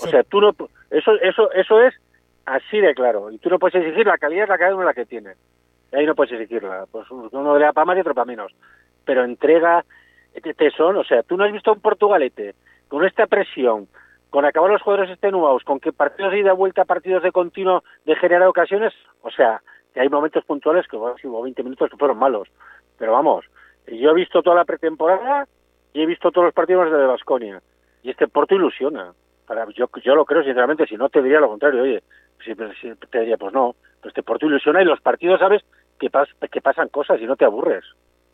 O 0.02 0.06
sea, 0.08 0.24
tú 0.24 0.40
no, 0.40 0.56
eso, 0.90 1.12
eso, 1.20 1.52
eso 1.52 1.80
es 1.82 1.94
Así 2.44 2.80
de 2.80 2.94
claro. 2.94 3.30
Y 3.30 3.38
tú 3.38 3.48
no 3.50 3.58
puedes 3.58 3.74
exigir 3.76 4.06
la 4.06 4.18
calidad, 4.18 4.48
la 4.48 4.58
cada 4.58 4.74
uno 4.74 4.84
la 4.84 4.94
que 4.94 5.06
tiene. 5.06 5.34
Y 5.92 5.96
ahí 5.96 6.06
no 6.06 6.14
puedes 6.14 6.32
exigirla. 6.32 6.86
Pues 6.90 7.08
uno 7.10 7.58
le 7.58 7.64
da 7.64 7.72
para 7.72 7.84
más 7.84 7.96
y 7.96 8.00
otro 8.00 8.14
para 8.14 8.24
menos. 8.24 8.52
Pero 9.04 9.24
entrega, 9.24 9.84
son, 10.76 10.96
o 10.96 11.04
sea, 11.04 11.22
tú 11.22 11.36
no 11.36 11.44
has 11.44 11.52
visto 11.52 11.72
un 11.72 11.80
Portugalete 11.80 12.54
con 12.88 13.04
esta 13.04 13.26
presión, 13.26 13.88
con 14.30 14.44
acabar 14.44 14.70
los 14.70 14.82
jugadores 14.82 15.10
extenuados, 15.10 15.64
con 15.64 15.80
que 15.80 15.92
partidos 15.92 16.32
de 16.32 16.40
ida 16.40 16.52
y 16.52 16.56
vuelta, 16.56 16.84
partidos 16.84 17.22
de 17.22 17.32
continuo, 17.32 17.84
de 18.04 18.16
generar 18.16 18.48
ocasiones, 18.48 18.92
o 19.22 19.30
sea, 19.30 19.62
que 19.92 20.00
hay 20.00 20.08
momentos 20.08 20.44
puntuales 20.44 20.86
que 20.88 20.96
bueno, 20.96 21.16
hubo 21.22 21.42
20 21.42 21.62
minutos 21.62 21.90
que 21.90 21.96
fueron 21.96 22.18
malos. 22.18 22.48
Pero 22.98 23.12
vamos, 23.12 23.44
yo 23.86 24.10
he 24.10 24.14
visto 24.14 24.42
toda 24.42 24.56
la 24.56 24.64
pretemporada 24.64 25.46
y 25.92 26.02
he 26.02 26.06
visto 26.06 26.30
todos 26.30 26.46
los 26.46 26.54
partidos 26.54 26.90
de 26.90 27.06
Basconia. 27.06 27.62
Y 28.02 28.10
este 28.10 28.28
Porto 28.28 28.54
ilusiona. 28.54 29.12
Para, 29.46 29.66
yo, 29.70 29.88
yo 30.04 30.14
lo 30.14 30.24
creo, 30.24 30.42
sinceramente, 30.42 30.86
si 30.86 30.96
no 30.96 31.08
te 31.08 31.22
diría 31.22 31.40
lo 31.40 31.48
contrario. 31.48 31.82
Oye, 31.82 32.02
si, 32.44 32.54
te 32.54 33.20
diría, 33.20 33.36
pues 33.36 33.52
no, 33.52 33.74
pues 34.00 34.14
te 34.14 34.22
por 34.22 34.38
tu 34.38 34.46
ilusiona 34.46 34.82
y 34.82 34.84
los 34.84 35.00
partidos 35.00 35.40
sabes 35.40 35.62
que, 35.98 36.08
que 36.50 36.60
pasan 36.60 36.88
cosas 36.88 37.20
y 37.20 37.26
no 37.26 37.36
te 37.36 37.44
aburres. 37.44 37.84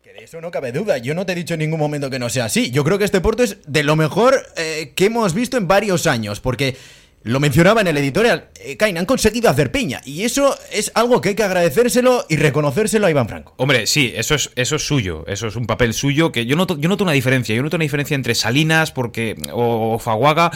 Que 0.01 0.13
de 0.13 0.23
eso 0.23 0.39
no 0.39 0.49
cabe 0.49 0.71
duda, 0.71 0.97
yo 0.97 1.13
no 1.13 1.25
te 1.25 1.33
he 1.33 1.35
dicho 1.35 1.55
en 1.55 1.59
ningún 1.59 1.79
momento 1.79 2.09
que 2.09 2.19
no 2.19 2.29
sea 2.29 2.45
así. 2.45 2.71
Yo 2.71 2.83
creo 2.83 2.97
que 2.97 3.03
este 3.03 3.21
Porto 3.21 3.43
es 3.43 3.61
de 3.71 3.83
lo 3.83 3.95
mejor 3.95 4.35
eh, 4.55 4.93
que 4.95 5.05
hemos 5.05 5.33
visto 5.33 5.57
en 5.57 5.67
varios 5.67 6.07
años, 6.07 6.39
porque 6.39 6.77
lo 7.23 7.39
mencionaba 7.39 7.81
en 7.81 7.87
el 7.87 7.97
editorial, 7.97 8.49
eh, 8.59 8.77
han 8.79 9.05
conseguido 9.05 9.49
hacer 9.49 9.71
piña. 9.71 10.01
Y 10.05 10.23
eso 10.23 10.57
es 10.71 10.91
algo 10.95 11.21
que 11.21 11.29
hay 11.29 11.35
que 11.35 11.43
agradecérselo 11.43 12.25
y 12.29 12.37
reconocérselo 12.37 13.07
a 13.07 13.11
Iván 13.11 13.27
Franco. 13.27 13.53
Hombre, 13.57 13.87
sí, 13.87 14.13
eso 14.15 14.35
es, 14.35 14.51
eso 14.55 14.77
es 14.77 14.87
suyo. 14.87 15.25
Eso 15.27 15.47
es 15.47 15.55
un 15.55 15.67
papel 15.67 15.93
suyo 15.93 16.31
que 16.31 16.45
yo 16.45 16.55
noto, 16.55 16.77
yo 16.77 16.89
noto 16.89 17.03
una 17.03 17.13
diferencia. 17.13 17.55
Yo 17.55 17.63
noto 17.63 17.75
una 17.75 17.83
diferencia 17.83 18.15
entre 18.15 18.35
Salinas 18.35 18.91
porque, 18.91 19.35
o, 19.51 19.95
o 19.95 19.99
Faguaga 19.99 20.51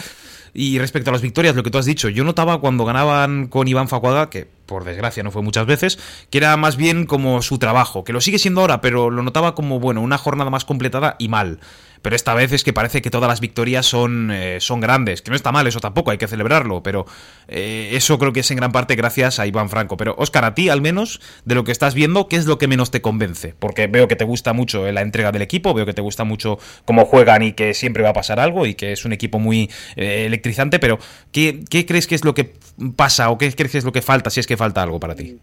y 0.56 0.78
respecto 0.78 1.10
a 1.10 1.12
las 1.12 1.20
victorias, 1.20 1.56
lo 1.56 1.64
que 1.64 1.70
tú 1.70 1.78
has 1.78 1.84
dicho, 1.84 2.08
yo 2.08 2.22
notaba 2.22 2.60
cuando 2.60 2.84
ganaban 2.84 3.48
con 3.48 3.66
Iván 3.66 3.88
Facuaga, 3.88 4.30
que 4.30 4.46
por 4.66 4.84
desgracia 4.84 5.24
no 5.24 5.32
fue 5.32 5.42
muchas 5.42 5.66
veces, 5.66 5.98
que 6.30 6.38
era 6.38 6.56
más 6.56 6.76
bien 6.76 7.06
como 7.06 7.42
su 7.42 7.58
trabajo, 7.58 8.04
que 8.04 8.12
lo 8.12 8.20
sigue 8.20 8.38
siendo 8.38 8.60
ahora, 8.60 8.80
pero 8.80 9.10
lo 9.10 9.24
notaba 9.24 9.56
como, 9.56 9.80
bueno, 9.80 10.00
una 10.00 10.16
jornada 10.16 10.50
más 10.50 10.64
completada 10.64 11.16
y 11.18 11.26
mal 11.26 11.58
pero 12.04 12.16
esta 12.16 12.34
vez 12.34 12.52
es 12.52 12.64
que 12.64 12.74
parece 12.74 13.00
que 13.00 13.08
todas 13.08 13.28
las 13.28 13.40
victorias 13.40 13.86
son, 13.86 14.30
eh, 14.30 14.58
son 14.60 14.78
grandes, 14.78 15.22
que 15.22 15.30
no 15.30 15.36
está 15.36 15.52
mal, 15.52 15.66
eso 15.66 15.80
tampoco, 15.80 16.10
hay 16.10 16.18
que 16.18 16.28
celebrarlo, 16.28 16.82
pero 16.82 17.06
eh, 17.48 17.92
eso 17.92 18.18
creo 18.18 18.30
que 18.34 18.40
es 18.40 18.50
en 18.50 18.58
gran 18.58 18.72
parte 18.72 18.94
gracias 18.94 19.38
a 19.38 19.46
Iván 19.46 19.70
Franco. 19.70 19.96
Pero 19.96 20.14
Óscar, 20.18 20.44
a 20.44 20.54
ti 20.54 20.68
al 20.68 20.82
menos, 20.82 21.22
de 21.46 21.54
lo 21.54 21.64
que 21.64 21.72
estás 21.72 21.94
viendo, 21.94 22.28
¿qué 22.28 22.36
es 22.36 22.44
lo 22.44 22.58
que 22.58 22.68
menos 22.68 22.90
te 22.90 23.00
convence? 23.00 23.54
Porque 23.58 23.86
veo 23.86 24.06
que 24.06 24.16
te 24.16 24.24
gusta 24.24 24.52
mucho 24.52 24.92
la 24.92 25.00
entrega 25.00 25.32
del 25.32 25.40
equipo, 25.40 25.72
veo 25.72 25.86
que 25.86 25.94
te 25.94 26.02
gusta 26.02 26.24
mucho 26.24 26.58
cómo 26.84 27.06
juegan 27.06 27.40
y 27.40 27.52
que 27.54 27.72
siempre 27.72 28.02
va 28.02 28.10
a 28.10 28.12
pasar 28.12 28.38
algo 28.38 28.66
y 28.66 28.74
que 28.74 28.92
es 28.92 29.06
un 29.06 29.14
equipo 29.14 29.38
muy 29.38 29.70
eh, 29.96 30.26
electrizante, 30.26 30.78
pero 30.78 30.98
¿qué, 31.32 31.64
¿qué 31.70 31.86
crees 31.86 32.06
que 32.06 32.16
es 32.16 32.24
lo 32.26 32.34
que 32.34 32.52
pasa 32.96 33.30
o 33.30 33.38
qué 33.38 33.50
crees 33.54 33.72
que 33.72 33.78
es 33.78 33.84
lo 33.84 33.92
que 33.92 34.02
falta, 34.02 34.28
si 34.28 34.40
es 34.40 34.46
que 34.46 34.58
falta 34.58 34.82
algo 34.82 35.00
para 35.00 35.14
ti? 35.14 35.38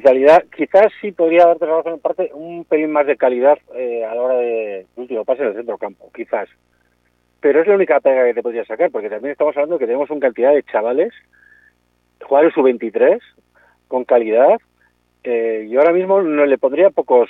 Calidad, 0.00 0.44
quizás 0.56 0.92
sí 1.00 1.12
podría 1.12 1.46
darte 1.46 1.66
razón 1.66 1.94
en 1.94 2.00
parte 2.00 2.30
un 2.32 2.64
pelín 2.64 2.92
más 2.92 3.06
de 3.06 3.16
calidad 3.16 3.58
eh, 3.74 4.04
a 4.04 4.14
la 4.14 4.22
hora 4.22 4.36
de 4.36 4.86
último 4.96 5.24
pase 5.24 5.42
en 5.42 5.48
el 5.48 5.54
centro 5.54 5.78
campo, 5.78 6.10
quizás. 6.14 6.48
Pero 7.40 7.60
es 7.60 7.66
la 7.66 7.74
única 7.74 8.00
pega 8.00 8.24
que 8.24 8.34
te 8.34 8.42
podría 8.42 8.64
sacar, 8.64 8.90
porque 8.90 9.10
también 9.10 9.32
estamos 9.32 9.56
hablando 9.56 9.78
que 9.78 9.86
tenemos 9.86 10.08
una 10.10 10.20
cantidad 10.20 10.54
de 10.54 10.62
chavales, 10.62 11.12
jugadores 12.22 12.54
sub-23, 12.54 13.20
con 13.88 14.04
calidad. 14.04 14.60
Eh, 15.24 15.68
yo 15.70 15.80
ahora 15.80 15.92
mismo 15.92 16.22
no 16.22 16.46
le 16.46 16.58
pondría 16.58 16.90
pocos 16.90 17.28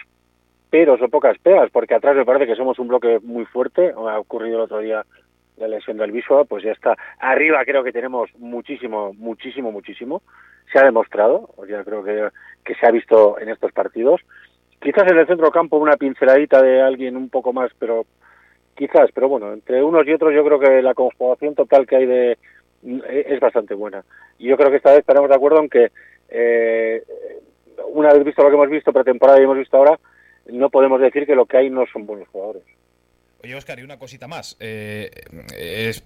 peros 0.70 1.00
o 1.02 1.08
pocas 1.08 1.38
pegas, 1.38 1.70
porque 1.70 1.94
atrás 1.94 2.14
me 2.14 2.24
parece 2.24 2.46
que 2.46 2.56
somos 2.56 2.78
un 2.78 2.88
bloque 2.88 3.18
muy 3.22 3.44
fuerte. 3.46 3.90
Ha 3.90 4.18
ocurrido 4.18 4.56
el 4.56 4.62
otro 4.64 4.78
día 4.78 5.04
la 5.56 5.68
lesión 5.68 5.96
del 5.96 6.12
Visual, 6.12 6.46
pues 6.48 6.64
ya 6.64 6.72
está. 6.72 6.96
Arriba 7.18 7.64
creo 7.64 7.84
que 7.84 7.92
tenemos 7.92 8.30
muchísimo, 8.38 9.12
muchísimo, 9.14 9.70
muchísimo. 9.70 10.22
Se 10.72 10.78
ha 10.78 10.84
demostrado, 10.84 11.50
ya 11.68 11.84
creo 11.84 12.02
que, 12.02 12.28
que 12.64 12.74
se 12.74 12.86
ha 12.86 12.90
visto 12.90 13.38
en 13.38 13.48
estos 13.48 13.72
partidos. 13.72 14.20
Quizás 14.80 15.10
en 15.10 15.18
el 15.18 15.26
centro 15.26 15.50
campo 15.50 15.76
una 15.76 15.96
pinceladita 15.96 16.60
de 16.62 16.80
alguien 16.80 17.16
un 17.16 17.28
poco 17.28 17.52
más, 17.52 17.70
pero 17.78 18.06
quizás, 18.74 19.10
pero 19.14 19.28
bueno, 19.28 19.52
entre 19.52 19.82
unos 19.82 20.06
y 20.06 20.12
otros 20.12 20.34
yo 20.34 20.44
creo 20.44 20.58
que 20.58 20.82
la 20.82 20.94
conjugación 20.94 21.54
total 21.54 21.86
que 21.86 21.96
hay 21.96 22.06
de 22.06 22.38
es 22.84 23.40
bastante 23.40 23.74
buena. 23.74 24.04
Y 24.38 24.48
yo 24.48 24.56
creo 24.56 24.70
que 24.70 24.76
esta 24.76 24.90
vez 24.90 25.00
estaremos 25.00 25.28
de 25.28 25.36
acuerdo 25.36 25.60
en 25.60 25.68
que 25.68 25.92
eh, 26.30 27.04
una 27.92 28.12
vez 28.12 28.24
visto 28.24 28.42
lo 28.42 28.48
que 28.48 28.56
hemos 28.56 28.70
visto 28.70 28.92
pretemporada 28.92 29.38
y 29.38 29.44
hemos 29.44 29.58
visto 29.58 29.76
ahora, 29.76 29.98
no 30.46 30.70
podemos 30.70 31.00
decir 31.00 31.26
que 31.26 31.36
lo 31.36 31.46
que 31.46 31.58
hay 31.58 31.70
no 31.70 31.84
son 31.92 32.06
buenos 32.06 32.28
jugadores. 32.28 32.64
Oye, 33.44 33.56
Oscar, 33.56 33.80
y 33.80 33.82
una 33.82 33.98
cosita 33.98 34.28
más. 34.28 34.56
Eh, 34.60 35.10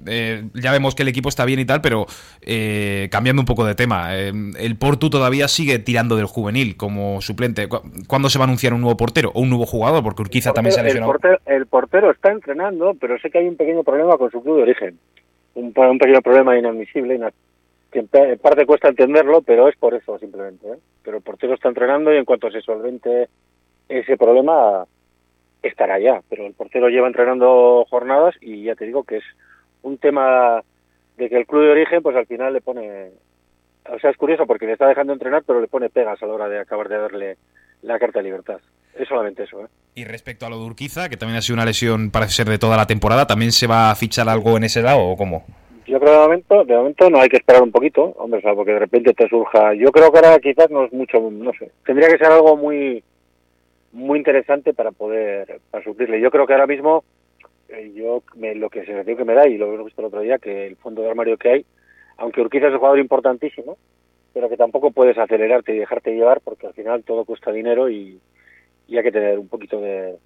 eh, 0.07 0.45
ya 0.55 0.73
vemos 0.73 0.95
que 0.95 1.02
el 1.02 1.09
equipo 1.09 1.28
está 1.28 1.45
bien 1.45 1.61
y 1.61 1.66
tal, 1.66 1.83
pero 1.83 2.07
eh, 2.40 3.09
cambiando 3.11 3.43
un 3.43 3.47
poco 3.47 3.66
de 3.66 3.75
tema, 3.75 4.16
el 4.16 4.76
Portu 4.78 5.11
todavía 5.11 5.47
sigue 5.47 5.78
tirando 5.78 6.16
del 6.16 6.25
juvenil 6.25 6.78
como 6.78 7.21
suplente. 7.21 7.69
¿Cuándo 8.07 8.31
se 8.31 8.38
va 8.38 8.45
a 8.45 8.47
anunciar 8.47 8.73
un 8.73 8.81
nuevo 8.81 8.97
portero 8.97 9.33
o 9.35 9.43
un 9.43 9.50
nuevo 9.50 9.66
jugador? 9.66 10.02
Porque 10.02 10.23
Urquiza 10.23 10.55
también 10.55 10.73
se 10.73 10.81
ha 10.81 10.85
lesionado. 10.85 11.12
El 11.45 11.66
portero, 11.66 12.11
está 12.11 12.31
entrenando, 12.31 12.95
pero 12.99 13.19
sé 13.19 13.31
que 13.31 13.38
hay 13.38 13.49
un 13.49 13.57
pequeño 13.57 13.85
problema 13.85 14.16
con 14.16 14.31
su 14.31 14.43
club 14.43 14.57
de 14.57 14.62
origen. 14.62 14.99
Un, 15.57 15.75
pequeño 15.75 16.23
problema 16.23 16.59
inadmisible, 16.59 17.21
que 17.93 17.99
en 17.99 18.38
parte 18.38 18.64
cuesta 18.64 18.88
entenderlo, 18.88 19.43
pero 19.43 19.69
es 19.69 19.76
por 19.76 19.93
eso 19.93 20.19
simplemente. 20.19 20.69
Pero 21.02 21.19
el 21.19 21.23
portero 21.23 21.52
está 21.52 21.69
entrenando 21.69 22.14
y 22.14 22.16
en 22.16 22.25
cuanto 22.25 22.50
se 22.50 22.62
solvente 22.62 23.28
ese 23.90 24.16
problema 24.16 24.87
estará 25.67 25.99
ya, 25.99 26.23
pero 26.29 26.47
el 26.47 26.55
portero 26.55 26.89
lleva 26.89 27.07
entrenando 27.07 27.85
jornadas 27.89 28.35
y 28.41 28.65
ya 28.65 28.75
te 28.75 28.87
digo 28.87 29.05
que 29.05 29.19
es 29.19 29.25
un 29.83 29.99
tema 29.99 30.63
de 31.17 31.29
que 31.29 31.37
el 31.37 31.47
club 31.47 31.63
de 31.63 31.71
origen 31.71 32.03
pues 32.03 32.17
al 32.17 32.27
final 32.27 32.53
le 32.53 32.61
pone 32.61 33.11
o 33.89 33.99
sea 33.99 34.11
es 34.11 34.17
curioso 34.17 34.47
porque 34.47 34.67
le 34.67 34.73
está 34.73 34.87
dejando 34.87 35.13
entrenar 35.13 35.45
pero 35.47 35.61
le 35.61 35.69
pone 35.69 35.89
pegas 35.89 36.23
a 36.23 36.27
la 36.27 36.35
hora 36.35 36.49
de 36.49 36.59
acabar 36.59 36.89
de 36.89 36.99
darle 36.99 37.37
la 37.83 37.99
carta 37.99 38.19
de 38.19 38.25
libertad 38.25 38.59
es 38.99 39.09
solamente 39.09 39.45
eso 39.45 39.63
¿eh? 39.63 39.69
Y 39.99 40.05
respecto 40.05 40.45
a 40.45 40.51
lo 40.51 40.59
de 40.59 40.67
Urquiza, 40.67 41.09
que 41.09 41.17
también 41.17 41.39
ha 41.39 41.41
sido 41.41 41.55
una 41.55 41.65
lesión, 41.65 42.11
parece 42.11 42.33
ser 42.35 42.49
de 42.51 42.59
toda 42.59 42.77
la 42.77 42.87
temporada, 42.87 43.27
¿también 43.27 43.51
se 43.51 43.67
va 43.67 43.91
a 43.91 43.95
fichar 43.95 44.29
algo 44.29 44.55
en 44.59 44.65
ese 44.65 44.83
lado 44.83 45.01
o 45.01 45.17
cómo? 45.17 45.47
Yo 45.87 45.99
creo 45.99 46.13
que 46.13 46.19
de 46.19 46.19
momento, 46.19 46.65
de 46.65 46.77
momento 46.77 47.09
no 47.09 47.19
hay 47.19 47.31
que 47.31 47.39
esperar 47.39 47.63
un 47.63 47.73
poquito, 47.73 48.03
hombre, 48.19 48.43
salvo 48.43 48.63
que 48.63 48.73
de 48.73 48.81
repente 48.81 49.15
te 49.15 49.27
surja. 49.27 49.73
Yo 49.73 49.91
creo 49.93 50.13
que 50.13 50.19
ahora 50.19 50.39
quizás 50.39 50.69
no 50.69 50.85
es 50.85 50.93
mucho, 50.93 51.19
no 51.19 51.51
sé. 51.59 51.71
Tendría 51.87 52.11
que 52.11 52.19
ser 52.19 52.27
algo 52.27 52.59
muy 52.59 53.03
muy 53.97 54.19
interesante 54.19 54.75
para 54.75 54.93
poder 54.93 55.61
para 55.71 55.83
suplirle. 55.83 56.21
Yo 56.21 56.31
creo 56.31 56.47
que 56.47 56.53
ahora 56.53 56.67
mismo 56.67 57.03
eh, 57.69 57.93
yo 57.95 58.23
me, 58.37 58.55
lo 58.55 58.69
que 58.69 58.85
sensación 58.85 59.17
que 59.17 59.25
me 59.25 59.35
da 59.35 59.49
y 59.49 59.57
lo 59.57 59.73
hemos 59.73 59.87
visto 59.87 60.03
el 60.03 60.09
otro 60.09 60.21
día 60.21 60.38
que 60.38 60.67
el 60.67 60.76
fondo 60.76 61.03
de 61.03 61.09
armario 61.09 61.38
que 61.38 61.50
hay, 61.50 61.67
aunque 62.19 62.43
Urquiza 62.43 62.67
es 62.67 62.73
un 62.75 62.79
jugador 62.79 62.99
importantísimo, 62.99 63.79
pero 64.35 64.49
que 64.49 64.57
tampoco 64.57 64.91
puedes 64.91 65.17
acelerarte 65.17 65.75
y 65.75 65.79
dejarte 65.79 66.15
llevar 66.15 66.41
porque 66.43 66.67
al 66.67 66.75
final 66.75 67.05
todo 67.05 67.25
cuesta 67.25 67.50
dinero 67.50 67.88
y, 67.88 68.21
y 68.87 68.97
hay 68.99 69.03
que 69.03 69.12
tener 69.12 69.38
un 69.38 69.49
poquito 69.49 69.81
de, 69.81 70.19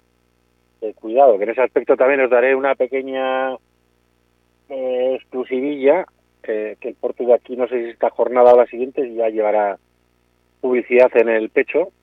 cuidado. 0.95 1.37
Que 1.37 1.45
en 1.45 1.51
ese 1.51 1.61
aspecto 1.61 1.95
también 1.95 2.21
os 2.21 2.29
daré 2.29 2.55
una 2.55 2.75
pequeña 2.75 3.53
eh, 4.69 5.15
exclusivilla 5.15 6.05
que 6.41 6.75
el 6.81 6.95
Porto 6.95 7.23
de 7.23 7.35
aquí, 7.35 7.55
no 7.55 7.67
sé 7.67 7.81
si 7.81 7.89
esta 7.91 8.09
jornada 8.09 8.53
o 8.53 8.57
la 8.57 8.65
siguiente, 8.65 9.13
ya 9.13 9.29
llevará 9.29 9.77
publicidad 10.59 11.15
en 11.15 11.29
el 11.29 11.49
pecho 11.49 11.93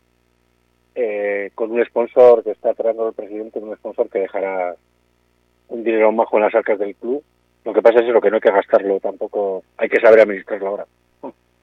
eh, 1.00 1.52
con 1.54 1.70
un 1.70 1.84
sponsor 1.84 2.42
que 2.42 2.50
está 2.50 2.74
traendo 2.74 3.06
el 3.06 3.14
presidente, 3.14 3.60
un 3.60 3.76
sponsor 3.76 4.10
que 4.10 4.18
dejará 4.18 4.74
un 5.68 5.84
dinero 5.84 6.10
majo 6.10 6.38
en 6.38 6.42
las 6.42 6.54
arcas 6.56 6.76
del 6.80 6.96
club. 6.96 7.22
Lo 7.64 7.72
que 7.72 7.82
pasa 7.82 8.00
es 8.00 8.06
lo 8.06 8.20
que 8.20 8.30
no 8.30 8.36
hay 8.36 8.40
que 8.40 8.50
gastarlo 8.50 8.98
tampoco, 8.98 9.62
hay 9.76 9.88
que 9.88 10.00
saber 10.00 10.20
administrarlo 10.20 10.66
ahora. 10.66 10.86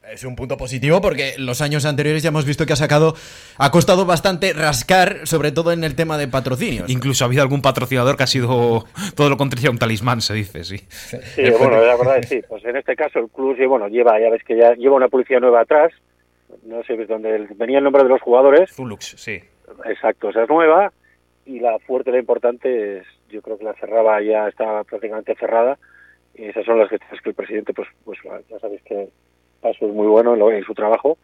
Es 0.10 0.24
un 0.24 0.38
punto 0.38 0.56
positivo 0.56 1.02
porque 1.02 1.34
los 1.38 1.62
años 1.62 1.84
anteriores 1.84 2.24
ya 2.24 2.30
hemos 2.30 2.46
visto 2.46 2.66
que 2.66 2.72
ha 2.72 2.78
sacado, 2.78 3.16
ha 3.58 3.72
costado 3.72 4.06
bastante 4.06 4.54
rascar, 4.54 5.28
sobre 5.28 5.52
todo 5.52 5.74
en 5.74 5.84
el 5.84 5.96
tema 5.96 6.18
de 6.18 6.30
patrocinios. 6.30 6.90
Incluso 6.90 7.26
ha 7.26 7.28
habido 7.28 7.42
algún 7.42 7.62
patrocinador 7.62 8.16
que 8.16 8.24
ha 8.24 8.28
sido 8.28 8.86
todo 9.16 9.30
lo 9.30 9.36
contrario 9.36 9.70
a 9.70 9.72
un 9.72 9.80
talismán, 9.80 10.22
se 10.22 10.34
dice, 10.36 10.64
sí. 10.64 10.78
Sí, 10.78 11.42
bueno, 11.60 11.84
la 11.84 11.98
verdad 11.98 12.20
es 12.20 12.30
sí. 12.30 12.42
Pues 12.48 12.64
en 12.64 12.78
este 12.78 12.96
caso 12.96 13.20
el 13.20 13.28
club, 13.30 13.58
sí, 13.58 13.66
bueno, 13.66 13.90
lleva, 13.90 14.18
ya 14.18 14.30
ves 14.30 14.44
que 14.44 14.56
ya 14.56 14.76
lleva 14.76 14.96
una 14.96 15.10
policía 15.10 15.42
nueva 15.42 15.62
atrás, 15.62 15.92
no 16.64 16.84
sé 16.84 16.96
dónde 17.06 17.48
venía 17.56 17.80
el 17.80 17.84
nombre 17.84 18.04
de 18.04 18.10
los 18.10 18.22
jugadores. 18.22 18.72
Zulux, 18.72 19.16
sí. 19.18 19.42
Exacto, 19.86 20.30
esa 20.30 20.44
es 20.44 20.50
nueva 20.50 20.92
y 21.46 21.60
la 21.60 21.78
fuerte, 21.80 22.12
la 22.12 22.20
importante 22.20 23.00
es, 23.00 23.08
yo 23.30 23.42
creo 23.42 23.58
que 23.58 23.64
la 23.64 23.74
cerraba 23.74 24.22
ya 24.22 24.48
está 24.48 24.84
prácticamente 24.84 25.36
cerrada 25.36 25.78
y 26.34 26.46
esas 26.46 26.66
son 26.66 26.80
las 26.80 26.90
que 26.90 26.98
que 26.98 27.30
el 27.30 27.36
presidente, 27.36 27.74
pues, 27.74 27.88
pues 28.04 28.20
ya 28.50 28.60
sabéis 28.60 28.82
que 28.84 29.10
Paso 29.62 29.88
es 29.88 29.94
muy 29.94 30.08
bueno 30.08 30.52
en, 30.52 30.64
su 30.64 30.74
trabajo 30.74 31.18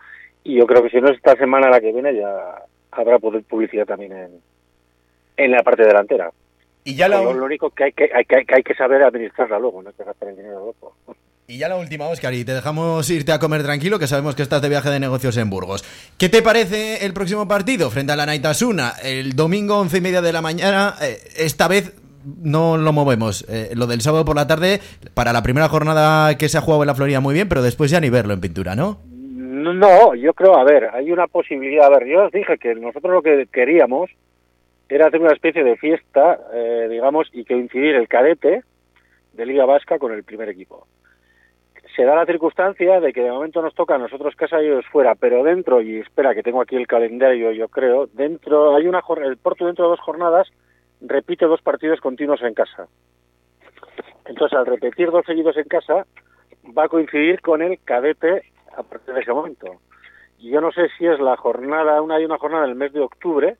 y 0.44 0.56
yo 0.56 0.66
creo 0.66 0.82
que 0.82 0.90
si 0.90 1.02
no 1.02 1.10
es 1.10 1.18
esta 1.18 1.36
semana 1.36 1.70
la 1.70 1.82
que 1.82 1.92
viene 1.92 2.16
ya 2.16 2.64
habrá 2.92 3.20
publicidad 3.20 3.86
también 3.86 4.14
en, 4.14 4.42
en 5.38 5.52
la 5.52 5.64
parte 5.64 5.84
delantera. 5.84 6.32
Y 6.84 6.96
ya 6.96 7.08
lo, 7.08 7.30
único 7.30 7.70
que 7.70 7.86
hay 7.86 7.92
que, 7.92 8.10
hay, 8.14 8.26
que, 8.26 8.44
hay 8.48 8.64
que 8.64 8.74
saber 8.74 9.04
administrarla 9.04 9.60
luego, 9.60 9.84
no 9.84 9.90
hay 9.90 9.96
que 9.96 10.04
gastar 10.04 10.30
el 10.30 10.38
dinero 10.38 10.60
luego. 10.60 10.96
Y 11.52 11.58
ya 11.58 11.68
la 11.68 11.76
última, 11.76 12.08
Oscar, 12.08 12.34
y 12.34 12.46
te 12.46 12.54
dejamos 12.54 13.10
irte 13.10 13.34
a 13.34 13.40
comer 13.40 13.62
tranquilo, 13.62 14.00
que 14.00 14.08
sabemos 14.08 14.36
que 14.36 14.42
estás 14.42 14.62
de 14.62 14.70
viaje 14.70 14.90
de 14.90 15.02
negocios 15.02 15.36
en 15.36 15.50
Burgos. 15.50 15.84
¿Qué 16.18 16.30
te 16.30 16.42
parece 16.42 17.06
el 17.06 17.12
próximo 17.12 17.46
partido 17.46 17.90
frente 17.90 18.14
a 18.14 18.16
la 18.16 18.26
Naitasuna? 18.26 18.94
El 19.04 19.36
domingo, 19.36 19.78
once 19.78 19.98
y 19.98 20.02
media 20.02 20.22
de 20.22 20.32
la 20.32 20.42
mañana, 20.42 20.96
eh, 21.02 21.18
esta 21.36 21.68
vez 21.68 21.94
no 22.42 22.78
lo 22.78 22.94
movemos. 22.94 23.46
Eh, 23.50 23.72
lo 23.76 23.86
del 23.86 24.00
sábado 24.00 24.24
por 24.24 24.38
la 24.38 24.48
tarde, 24.48 24.80
para 25.14 25.34
la 25.34 25.44
primera 25.44 25.68
jornada 25.68 26.38
que 26.38 26.48
se 26.48 26.58
ha 26.58 26.62
jugado 26.62 26.84
en 26.84 26.88
la 26.88 26.96
Florida 26.96 27.20
muy 27.20 27.34
bien, 27.34 27.50
pero 27.50 27.62
después 27.62 27.92
ya 27.92 28.00
ni 28.00 28.10
verlo 28.10 28.34
en 28.34 28.40
pintura, 28.40 28.74
¿no? 28.74 29.00
No, 29.10 30.16
yo 30.16 30.34
creo, 30.34 30.56
a 30.56 30.64
ver, 30.64 30.88
hay 30.94 31.12
una 31.12 31.28
posibilidad. 31.28 31.88
A 31.88 32.00
ver, 32.00 32.08
yo 32.08 32.28
os 32.28 32.32
dije 32.32 32.58
que 32.60 32.76
nosotros 32.76 33.12
lo 33.12 33.22
que 33.22 33.46
queríamos 33.52 34.10
era 34.88 35.08
hacer 35.08 35.20
una 35.20 35.34
especie 35.34 35.66
de 35.66 35.76
fiesta, 35.76 36.40
eh, 36.54 36.88
digamos, 36.90 37.28
y 37.34 37.44
que 37.44 37.58
incidir 37.58 37.96
el 37.96 38.08
cadete 38.08 38.64
de 39.34 39.46
Liga 39.46 39.66
Vasca 39.66 40.00
con 40.00 40.14
el 40.14 40.24
primer 40.24 40.48
equipo. 40.48 40.88
Se 41.96 42.04
da 42.04 42.16
la 42.16 42.26
circunstancia 42.26 43.00
de 43.00 43.12
que 43.12 43.22
de 43.22 43.32
momento 43.32 43.62
nos 43.62 43.76
toca 43.76 43.96
a 43.96 43.98
nosotros 43.98 44.36
casa 44.36 44.62
y 44.62 44.68
ellos 44.68 44.86
fuera, 44.92 45.16
pero 45.16 45.44
dentro, 45.44 45.82
y 45.82 45.98
espera 45.98 46.34
que 46.34 46.44
tengo 46.44 46.62
aquí 46.62 46.76
el 46.76 46.88
calendario, 46.88 47.52
yo 47.52 47.68
creo, 47.68 48.08
dentro, 48.08 48.76
hay 48.76 48.88
una 48.88 49.02
el 49.24 49.38
Porto 49.38 49.66
dentro 49.66 49.86
de 49.86 49.92
dos 49.92 50.00
jornadas 50.00 50.48
repite 51.02 51.46
dos 51.46 51.62
partidos 51.62 52.00
continuos 52.00 52.42
en 52.44 52.54
casa. 52.54 52.88
Entonces, 54.26 54.58
al 54.58 54.66
repetir 54.66 55.12
dos 55.12 55.26
seguidos 55.26 55.58
en 55.58 55.66
casa, 55.66 56.06
va 56.78 56.86
a 56.86 56.90
coincidir 56.90 57.42
con 57.42 57.62
el 57.62 57.80
cadete 57.84 58.44
a 58.78 58.84
partir 58.84 59.14
de 59.14 59.22
ese 59.22 59.34
momento. 59.34 59.82
Y 60.38 60.52
yo 60.52 60.62
no 60.62 60.72
sé 60.72 60.88
si 60.98 61.06
es 61.06 61.20
la 61.20 61.38
jornada, 61.38 62.02
una 62.02 62.16
hay 62.16 62.26
una 62.26 62.38
jornada 62.38 62.66
en 62.66 62.72
el 62.72 62.76
mes 62.76 62.94
de 62.94 63.02
octubre, 63.02 63.58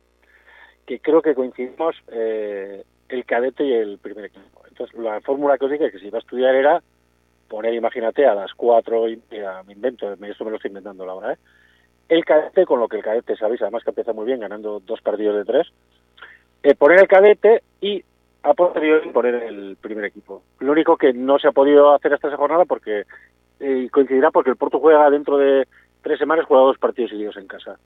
que 0.86 1.00
creo 1.00 1.22
que 1.22 1.36
coincidimos 1.36 1.96
eh, 2.12 2.84
el 3.10 3.26
cadete 3.26 3.64
y 3.64 3.74
el 3.74 3.98
primer 3.98 4.26
equipo. 4.26 4.64
Entonces, 4.68 4.98
la 4.98 5.20
fórmula 5.22 5.58
que 5.58 5.66
os 5.66 5.72
dije 5.72 5.92
que 5.92 6.00
si 6.00 6.08
iba 6.08 6.18
a 6.18 6.22
estudiar 6.22 6.56
era 6.56 6.82
poner, 7.52 7.74
imagínate, 7.74 8.26
a 8.26 8.34
las 8.34 8.54
cuatro, 8.54 9.10
y, 9.10 9.22
me 9.68 9.74
invento, 9.74 10.14
esto 10.14 10.46
me 10.46 10.52
lo 10.52 10.56
estoy 10.56 10.70
inventando 10.70 11.06
la 11.06 11.14
hora, 11.14 11.34
¿eh? 11.34 11.38
el 12.08 12.24
cadete, 12.24 12.66
con 12.66 12.80
lo 12.80 12.88
que 12.88 12.98
el 12.98 13.04
cadete, 13.04 13.36
sabéis, 13.36 13.62
además 13.62 13.84
que 13.84 13.90
empieza 13.90 14.14
muy 14.14 14.26
bien, 14.26 14.40
ganando 14.40 14.80
dos 14.80 15.02
partidos 15.02 15.36
de 15.36 15.46
tres, 15.46 15.68
eh, 16.64 16.76
poner 16.76 17.02
el 17.02 17.08
cadete 17.10 17.62
y 17.82 18.02
a 18.44 18.54
posteriori 18.54 19.10
poner 19.10 19.36
el 19.36 19.76
primer 19.82 20.06
equipo. 20.06 20.44
Lo 20.60 20.72
único 20.72 20.96
que 20.96 21.12
no 21.12 21.40
se 21.40 21.50
ha 21.50 21.52
podido 21.52 21.94
hacer 21.94 22.14
hasta 22.14 22.30
esa 22.30 22.38
jornada 22.38 22.66
porque 22.66 23.04
eh, 23.60 23.90
coincidirá 23.92 24.32
porque 24.32 24.50
el 24.50 24.56
Porto 24.56 24.80
juega 24.80 25.10
dentro 25.10 25.38
de 25.38 25.68
tres 26.02 26.18
semanas, 26.18 26.46
juega 26.46 26.64
dos 26.64 26.78
partidos 26.78 27.12
seguidos 27.12 27.38
en 27.38 27.48
casa. 27.48 27.78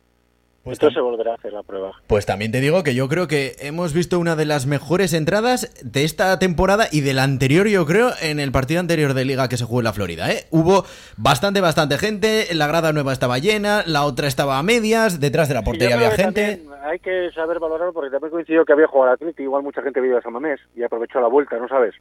Pues 0.65 0.79
Entonces 0.79 0.95
se 0.95 1.01
volverá 1.01 1.33
a 1.33 1.35
hacer 1.35 1.53
la 1.53 1.61
prueba. 1.61 1.91
Pues 2.07 2.25
también 2.25 2.51
te 2.51 2.59
digo 2.59 2.81
que 2.81 2.95
yo 2.95 3.07
creo 3.07 3.27
que 3.27 3.55
hemos 3.59 3.93
visto 3.93 4.17
una 4.17 4.35
de 4.35 4.45
las 4.45 4.65
mejores 4.65 5.13
entradas 5.13 5.71
de 5.83 6.03
esta 6.03 6.39
temporada 6.39 6.87
y 6.91 7.01
de 7.01 7.13
la 7.13 7.21
anterior, 7.21 7.67
yo 7.67 7.85
creo, 7.85 8.09
en 8.19 8.39
el 8.39 8.51
partido 8.51 8.79
anterior 8.79 9.13
de 9.13 9.25
Liga 9.25 9.47
que 9.47 9.57
se 9.57 9.65
jugó 9.65 9.81
en 9.81 9.83
la 9.83 9.93
Florida. 9.93 10.31
¿eh? 10.31 10.47
Hubo 10.49 10.83
bastante, 11.17 11.61
bastante 11.61 11.99
gente, 11.99 12.47
la 12.55 12.65
grada 12.65 12.93
nueva 12.93 13.13
estaba 13.13 13.37
llena, 13.37 13.83
la 13.85 14.05
otra 14.05 14.27
estaba 14.27 14.57
a 14.57 14.63
medias, 14.63 15.19
detrás 15.19 15.49
de 15.49 15.53
la 15.53 15.61
portería 15.61 15.97
había 15.97 16.09
gente. 16.09 16.63
Hay 16.81 16.97
que 16.97 17.29
saber 17.35 17.59
valorarlo 17.59 17.93
porque 17.93 18.09
también 18.09 18.31
coincidió 18.31 18.65
que 18.65 18.73
había 18.73 18.87
jugado 18.87 19.11
al 19.11 19.15
Atleti, 19.17 19.43
igual 19.43 19.61
mucha 19.61 19.83
gente 19.83 20.01
vio 20.01 20.17
a 20.17 20.21
San 20.23 20.33
Mamés 20.33 20.59
y 20.75 20.81
aprovechó 20.81 21.21
la 21.21 21.27
vuelta, 21.27 21.59
¿no 21.59 21.67
sabes? 21.67 21.93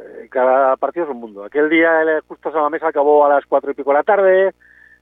Eh, 0.00 0.26
cada 0.32 0.76
partido 0.78 1.04
es 1.04 1.12
un 1.12 1.20
mundo. 1.20 1.44
Aquel 1.44 1.70
día 1.70 1.92
justo 2.26 2.50
San 2.50 2.62
Mamés 2.62 2.82
acabó 2.82 3.24
a 3.24 3.28
las 3.28 3.46
cuatro 3.46 3.70
y 3.70 3.74
pico 3.74 3.90
de 3.90 3.98
la 3.98 4.02
tarde 4.02 4.52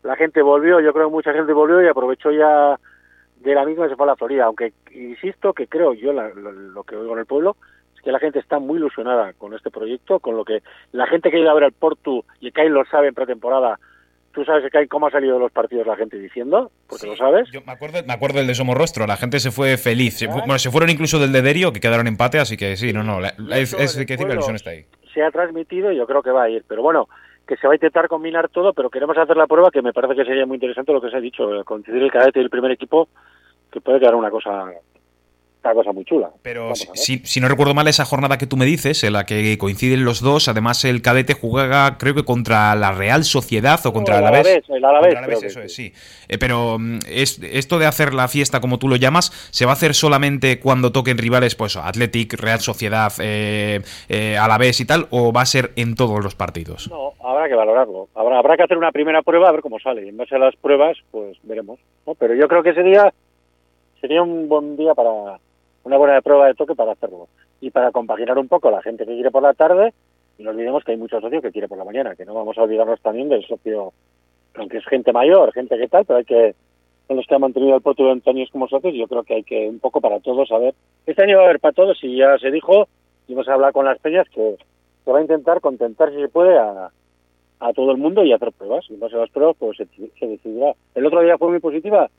la 0.03 0.17
gente 0.17 0.43
volvió, 0.43 0.81
yo 0.81 0.93
creo 0.93 1.09
que 1.09 1.13
mucha 1.13 1.33
gente 1.33 1.53
volvió 1.53 1.83
y 1.83 1.89
aprovechó 1.89 2.31
ya 2.31 2.79
de 3.41 3.55
la 3.55 3.65
misma 3.65 3.87
y 3.87 3.91
se 3.91 3.97
fue 3.97 4.05
a 4.05 4.09
la 4.09 4.17
Florida, 4.17 4.45
aunque 4.45 4.73
insisto 4.93 5.53
que 5.53 5.67
creo 5.67 5.95
yo 5.95 6.13
lo, 6.13 6.85
que 6.85 6.97
oigo 6.97 7.15
en 7.15 7.21
el 7.21 7.27
pueblo 7.27 7.57
es 7.95 8.03
que 8.03 8.13
la 8.13 8.19
gente 8.19 8.39
está 8.39 8.59
muy 8.59 8.77
ilusionada 8.77 9.33
con 9.35 9.55
este 9.55 9.71
proyecto, 9.71 10.21
con 10.21 10.37
lo 10.37 10.45
que 10.45 10.63
la 10.93 11.07
gente 11.07 11.31
que 11.31 11.41
iba 11.41 11.51
a 11.51 11.55
ver 11.55 11.65
el 11.65 11.73
Porto 11.73 12.25
y 12.41 12.53
que 12.53 12.63
ahí 12.63 12.69
lo 12.69 12.85
sabe 12.85 13.09
en 13.09 13.15
pretemporada 13.15 13.79
¿Tú 14.33 14.45
sabes 14.45 14.71
que 14.71 14.87
cómo 14.87 15.09
ha 15.09 15.11
salido 15.11 15.35
de 15.35 15.41
los 15.41 15.51
partidos 15.51 15.87
la 15.87 15.97
gente 15.97 16.17
diciendo? 16.17 16.71
Porque 16.89 17.07
lo 17.07 17.17
sabes. 17.17 17.51
Yo 17.51 17.63
me 17.67 17.73
acuerdo, 17.73 17.99
me 18.07 18.13
acuerdo 18.13 18.39
del 18.39 18.47
de 18.47 18.55
Somorrostro, 18.55 19.07
la 19.07 19.17
gente 19.17 19.41
se 19.41 19.51
fue 19.51 19.77
feliz. 19.77 20.25
Bueno, 20.29 20.59
se 20.61 20.71
fueron 20.71 20.89
incluso 20.89 21.19
del 21.19 21.33
de 21.33 21.43
Derio, 21.43 21.73
que 21.73 21.81
quedaron 21.81 22.07
empate, 22.07 22.39
así 22.39 22.57
que 22.57 22.77
sí, 22.77 22.93
no, 22.93 23.03
no, 23.03 23.21
es, 23.27 23.73
es, 23.73 23.97
que 23.97 24.05
decir 24.05 24.29
la 24.29 24.35
ilusión 24.35 24.55
está 24.55 24.71
ahí. 24.71 24.85
Se 25.13 25.23
ha 25.23 25.33
transmitido 25.33 25.91
y 25.91 25.97
yo 25.97 26.07
creo 26.07 26.23
que 26.23 26.31
va 26.31 26.45
a 26.45 26.49
ir. 26.49 26.65
Pero 26.69 26.81
bueno, 26.81 27.09
que 27.51 27.57
se 27.57 27.67
va 27.67 27.73
a 27.73 27.75
intentar 27.75 28.07
combinar 28.07 28.49
todo, 28.49 28.73
pero 28.73 28.91
queremos 28.91 29.19
hacer 29.19 29.37
la 29.37 29.49
prueba 29.49 29.73
que 29.73 29.83
me 29.83 29.93
parece 29.93 30.15
que 30.15 30.25
sería 30.25 30.47
muy 30.47 30.55
interesante 30.55 30.93
lo 30.93 31.01
que 31.01 31.11
se 31.11 31.17
ha 31.17 31.21
dicho, 31.21 31.65
coincidir 31.65 32.01
el 32.01 32.13
cadete 32.13 32.39
y 32.39 32.45
el 32.45 32.49
primer 32.49 32.71
equipo, 32.71 33.09
que 33.73 33.81
puede 33.81 33.99
quedar 33.99 34.15
una 34.15 34.31
cosa 34.31 34.67
una 35.63 35.75
cosa 35.75 35.93
muy 35.93 36.05
chula. 36.05 36.31
Pero 36.43 36.75
si, 36.75 37.19
si, 37.25 37.41
no 37.41 37.49
recuerdo 37.49 37.75
mal, 37.75 37.87
esa 37.89 38.05
jornada 38.05 38.39
que 38.39 38.47
tú 38.47 38.57
me 38.57 38.65
dices, 38.65 39.05
en 39.05 39.13
la 39.13 39.27
que 39.27 39.57
coinciden 39.59 40.05
los 40.05 40.21
dos, 40.21 40.49
además 40.49 40.85
el 40.85 41.03
cadete 41.03 41.35
juega, 41.35 41.99
creo 41.99 42.15
que 42.15 42.25
contra 42.25 42.75
la 42.75 42.93
Real 42.93 43.25
Sociedad 43.25 43.79
o 43.85 43.93
contra 43.93 44.19
el 44.19 44.27
Alavés. 44.27 44.63
El 44.69 44.85
Alavés, 44.85 45.17
Alavés 45.17 45.43
eso 45.43 45.61
es, 45.61 45.75
sí. 45.75 45.93
Eh, 46.29 46.39
pero 46.39 46.79
mm, 46.79 47.01
es, 47.09 47.41
esto 47.43 47.79
de 47.79 47.87
hacer 47.87 48.15
la 48.15 48.29
fiesta, 48.29 48.61
como 48.61 48.79
tú 48.79 48.89
lo 48.89 48.97
llamas, 48.97 49.31
¿se 49.51 49.67
va 49.67 49.73
a 49.73 49.75
hacer 49.75 49.95
solamente 49.95 50.61
cuando 50.61 50.93
toquen 50.93 51.19
rivales, 51.19 51.55
pues 51.55 51.77
Athletic, 51.77 52.35
Real 52.35 52.61
Sociedad, 52.61 53.13
eh, 53.21 53.81
eh, 54.09 54.39
Alavés 54.39 54.81
y 54.81 54.87
tal, 54.87 55.07
o 55.11 55.33
va 55.33 55.43
a 55.43 55.47
ser 55.47 55.73
en 55.77 55.95
todos 55.95 56.23
los 56.23 56.35
partidos? 56.35 56.89
No, 56.91 57.13
habrá 57.23 57.49
que 57.49 57.55
valorarlo. 57.55 58.09
Habrá, 58.15 58.39
habrá 58.39 58.57
que 58.57 58.63
hacer 58.63 58.79
una 58.79 58.93
primera 58.93 59.23
prueba 59.23 59.49
a 59.49 59.53
ver 59.53 59.61
cómo 59.61 59.79
sale. 59.79 60.07
Y 60.07 60.09
en 60.09 60.17
base 60.17 60.35
a 60.35 60.39
las 60.39 60.57
pruebas, 60.57 60.97
pues 61.11 61.37
veremos. 61.43 61.79
Pero 62.19 62.35
yo 62.35 62.49
creo 62.49 62.63
que 62.63 62.71
ese 62.71 62.83
día 62.83 63.13
sería 64.01 64.23
un 64.23 64.49
buen 64.49 64.77
día 64.77 64.95
para 64.95 65.39
una 65.85 65.97
buena 65.97 66.21
prueba 66.21 66.47
de 66.47 66.55
toque 66.55 66.75
para 66.75 66.93
hacerlo. 66.93 67.29
Y 67.61 67.71
para 67.71 67.93
compaginar 67.93 68.39
un 68.39 68.49
poco 68.49 68.71
la 68.71 68.83
gente 68.83 69.07
que 69.07 69.15
quiere 69.15 69.31
por 69.31 69.43
la 69.43 69.55
tarde, 69.55 69.93
y 70.39 70.43
no 70.43 70.51
olvidemos 70.51 70.85
que 70.85 70.93
hay 70.93 70.99
muchos 70.99 71.21
socios 71.23 71.43
que 71.43 71.53
quiere 71.53 71.69
por 71.69 71.79
la 71.79 71.85
mañana, 71.85 72.15
que 72.15 72.25
no 72.25 72.35
vamos 72.35 72.57
a 72.57 72.63
olvidarnos 72.63 73.01
también 73.01 73.29
del 73.29 73.47
socio, 73.47 73.93
aunque 74.55 74.79
es 74.79 74.87
gente 74.87 75.13
mayor, 75.13 75.53
gente 75.53 75.77
que 75.77 75.89
tal, 75.89 76.05
pero 76.05 76.19
hay 76.19 76.25
que, 76.25 76.55
son 77.07 77.17
los 77.17 77.27
que 77.27 77.35
han 77.35 77.41
mantenido 77.41 77.77
el 77.77 77.83
puerto 77.83 78.03
durante 78.03 78.31
años 78.31 78.51
como 78.51 78.69
socios, 78.69 78.95
yo 78.95 79.07
creo 79.07 79.23
que 79.23 79.35
hay 79.35 79.43
que 79.43 79.69
un 79.69 79.79
poco 79.81 80.01
para 80.01 80.21
todos 80.21 80.51
a. 80.53 80.59
Este 81.07 81.23
año 81.23 81.37
va 81.37 81.43
a 81.43 81.47
haber 81.47 81.61
para 81.61 81.75
todos, 81.75 81.99
y 82.03 82.17
ya 82.17 82.39
se 82.39 82.51
dijo, 82.51 82.89
y 83.29 83.35
vamos 83.35 83.49
a 83.49 83.55
hablar 83.55 83.73
con 83.73 83.85
las 83.85 83.99
peñas, 83.99 84.29
que 84.31 84.57
se 85.05 85.11
va 85.11 85.19
a 85.19 85.23
intentar 85.23 85.61
contentar, 85.61 86.11
si 86.11 86.21
se 86.21 86.29
puede, 86.29 86.59
a, 86.59 86.91
a 87.61 87.73
todo 87.75 87.93
el 87.93 87.99
mundo 87.99 88.25
y 88.25 88.33
hacer 88.33 88.53
pruebas. 88.53 88.85
Y 88.89 88.95
en 88.95 89.01
base 89.01 89.17
a 89.17 89.21
las 89.21 89.31
pruebas, 89.31 89.57
pues 89.59 89.77
se, 89.77 89.87
se 89.87 90.27
decidirá. 90.27 90.75
¿El 90.95 91.07
otro 91.07 91.21
día 91.21 91.39
fue 91.39 91.51
muy 91.51 91.61
positiva? 91.61 92.11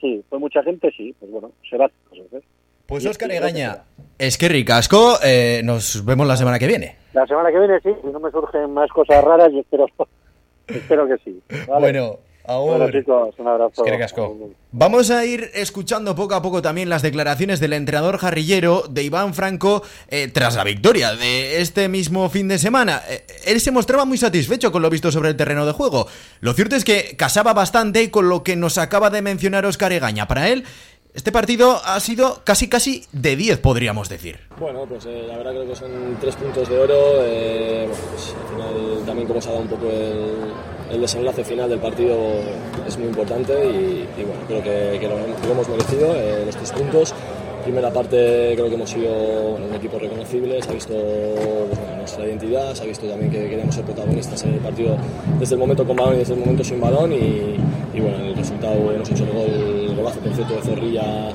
Sí. 0.00 0.24
¿Fue 0.28 0.38
mucha 0.38 0.62
gente? 0.62 0.90
Sí. 0.90 1.14
Pues 1.20 1.30
bueno, 1.30 1.52
se 1.68 1.76
va 1.76 1.84
a 1.84 1.90
hacer. 2.10 2.42
Pues 2.86 3.04
Oscar 3.04 3.32
Egaña, 3.32 3.82
es 4.16 4.38
que 4.38 4.48
ricasco, 4.48 5.18
eh, 5.24 5.60
nos 5.64 6.04
vemos 6.04 6.26
la 6.26 6.36
semana 6.36 6.58
que 6.58 6.68
viene. 6.68 6.96
La 7.14 7.26
semana 7.26 7.50
que 7.50 7.58
viene 7.58 7.80
sí, 7.80 7.90
si 8.00 8.08
no 8.08 8.20
me 8.20 8.30
surgen 8.30 8.72
más 8.72 8.88
cosas 8.90 9.24
raras, 9.24 9.50
yo 9.52 9.58
espero, 9.58 9.86
espero 10.68 11.08
que 11.08 11.16
sí. 11.24 11.42
Bueno, 11.66 12.18
ahora. 12.44 12.84
Bueno, 12.84 12.92
chicos, 12.92 13.34
un 13.38 13.48
abrazo. 13.48 13.72
Es 13.74 13.82
que 13.82 13.90
ricasco. 13.90 14.38
Vamos 14.70 15.10
a 15.10 15.24
ir 15.24 15.50
escuchando 15.54 16.14
poco 16.14 16.36
a 16.36 16.42
poco 16.42 16.62
también 16.62 16.88
las 16.88 17.02
declaraciones 17.02 17.58
del 17.58 17.72
entrenador 17.72 18.18
jarrillero 18.18 18.84
de 18.88 19.02
Iván 19.02 19.34
Franco 19.34 19.82
eh, 20.08 20.28
tras 20.32 20.54
la 20.54 20.62
victoria 20.62 21.16
de 21.16 21.60
este 21.60 21.88
mismo 21.88 22.30
fin 22.30 22.46
de 22.46 22.58
semana. 22.58 23.02
Eh, 23.08 23.26
él 23.46 23.60
se 23.60 23.72
mostraba 23.72 24.04
muy 24.04 24.18
satisfecho 24.18 24.70
con 24.70 24.82
lo 24.82 24.90
visto 24.90 25.10
sobre 25.10 25.30
el 25.30 25.36
terreno 25.36 25.66
de 25.66 25.72
juego. 25.72 26.06
Lo 26.38 26.52
cierto 26.52 26.76
es 26.76 26.84
que 26.84 27.16
casaba 27.16 27.52
bastante 27.52 28.12
con 28.12 28.28
lo 28.28 28.44
que 28.44 28.54
nos 28.54 28.78
acaba 28.78 29.10
de 29.10 29.22
mencionar 29.22 29.66
Oscar 29.66 29.90
Egaña. 29.92 30.28
Para 30.28 30.48
él, 30.48 30.64
este 31.16 31.32
partido 31.32 31.80
ha 31.82 31.98
sido 31.98 32.42
casi 32.44 32.68
casi 32.68 33.04
de 33.10 33.36
10, 33.36 33.58
podríamos 33.60 34.10
decir. 34.10 34.38
Bueno, 34.60 34.84
pues 34.86 35.06
eh, 35.06 35.24
la 35.26 35.38
verdad 35.38 35.52
creo 35.52 35.66
que 35.66 35.74
son 35.74 35.90
tres 36.20 36.36
puntos 36.36 36.68
de 36.68 36.78
oro. 36.78 37.24
Eh, 37.24 37.88
pues, 37.88 38.34
al 38.38 38.54
final 38.54 39.06
también 39.06 39.26
como 39.26 39.40
se 39.40 39.48
ha 39.48 39.52
dado 39.52 39.62
un 39.62 39.70
poco 39.70 39.86
el, 39.90 41.00
desenlace 41.00 41.42
final 41.42 41.70
del 41.70 41.78
partido 41.80 42.18
es 42.86 42.98
muy 42.98 43.08
importante 43.08 43.52
y, 43.52 44.06
bueno, 44.24 44.42
creo 44.46 44.62
que, 44.62 44.98
que, 45.00 45.08
lo, 45.08 45.16
que, 45.16 45.46
lo, 45.46 45.52
hemos 45.52 45.68
merecido, 45.68 46.14
eh, 46.14 46.42
los 46.44 46.54
tres 46.54 46.72
puntos. 46.72 47.14
Primera 47.66 47.90
parte 47.90 48.52
creo 48.54 48.68
que 48.68 48.74
hemos 48.76 48.88
sido 48.88 49.10
un 49.10 49.74
equipo 49.74 49.98
reconocible, 49.98 50.62
se 50.62 50.70
ha 50.70 50.72
visto 50.72 50.94
pues, 50.94 51.80
bueno, 51.80 51.96
nuestra 51.96 52.24
identidad, 52.24 52.72
se 52.74 52.84
ha 52.84 52.86
visto 52.86 53.08
también 53.08 53.28
que 53.28 53.48
queríamos 53.48 53.74
ser 53.74 53.84
protagonistas 53.84 54.40
en 54.44 54.54
el 54.54 54.60
partido 54.60 54.96
desde 55.40 55.56
el 55.56 55.58
momento 55.58 55.84
con 55.84 55.96
balón 55.96 56.14
y 56.14 56.18
desde 56.18 56.34
el 56.34 56.40
momento 56.40 56.62
sin 56.62 56.80
balón 56.80 57.12
y, 57.12 57.56
y 57.92 58.00
bueno, 58.00 58.18
el 58.24 58.36
resultado 58.36 58.92
hemos 58.92 59.10
hecho 59.10 59.24
el 59.24 59.32
gol, 59.32 59.50
el 59.90 59.96
golazo 59.96 60.20
por 60.20 60.32
cierto 60.32 60.54
de 60.54 60.62
Zorrilla 60.62 61.32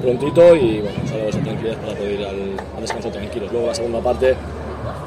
prontito 0.00 0.54
y 0.54 0.80
bueno, 0.80 0.96
nos 1.02 1.10
ha 1.10 1.16
dado 1.16 1.28
esa 1.28 1.40
tranquilidad 1.40 1.76
para 1.78 1.94
poder 1.96 2.20
ir 2.20 2.24
al, 2.24 2.36
al 2.76 2.80
descanso 2.80 3.10
tranquilos. 3.10 3.50
Luego 3.50 3.66
la 3.66 3.74
segunda 3.74 4.00
parte 4.00 4.36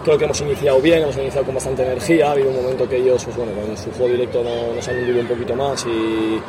creo 0.03 0.17
que 0.17 0.25
hemos 0.25 0.41
iniciado 0.41 0.81
bien, 0.81 1.01
hemos 1.01 1.17
iniciado 1.17 1.45
con 1.45 1.55
bastante 1.55 1.83
energía, 1.83 2.27
ha 2.27 2.31
habido 2.33 2.49
un 2.49 2.57
momento 2.57 2.89
que 2.89 2.97
ellos, 2.97 3.23
pues 3.23 3.37
bueno, 3.37 3.53
con 3.53 3.77
su 3.77 3.89
juego 3.91 4.11
directo 4.11 4.43
no, 4.43 4.75
nos 4.75 4.85
han 4.85 4.97
hundido 4.97 5.21
un 5.21 5.27
poquito 5.27 5.55
más 5.55 5.85
y 5.85 6.41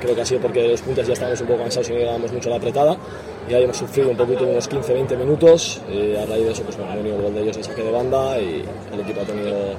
creo 0.00 0.14
que 0.14 0.22
ha 0.22 0.26
sido 0.26 0.40
porque 0.40 0.66
los 0.66 0.80
puntos 0.80 1.06
ya 1.06 1.12
estábamos 1.12 1.40
un 1.40 1.46
poco 1.46 1.60
cansados 1.60 1.88
y 1.88 1.92
no 1.92 1.98
llegábamos 1.98 2.32
mucho 2.32 2.48
a 2.48 2.50
la 2.50 2.56
apretada 2.56 2.96
y 3.48 3.54
ahí 3.54 3.64
hemos 3.64 3.76
sufrido 3.76 4.10
un 4.10 4.16
poquito 4.16 4.44
unos 4.44 4.68
15-20 4.70 5.16
minutos 5.16 5.80
y 5.92 6.16
a 6.16 6.26
raíz 6.26 6.44
de 6.44 6.52
eso 6.52 6.62
pues 6.62 6.76
bueno, 6.76 6.92
ha 6.92 6.96
venido 6.96 7.16
el 7.16 7.22
gol 7.22 7.34
de 7.34 7.42
ellos 7.42 7.56
de 7.56 7.64
saque 7.64 7.82
de 7.82 7.90
banda 7.90 8.38
y 8.40 8.64
el 8.92 9.00
equipo 9.00 9.20
ha 9.20 9.24
tenido 9.24 9.74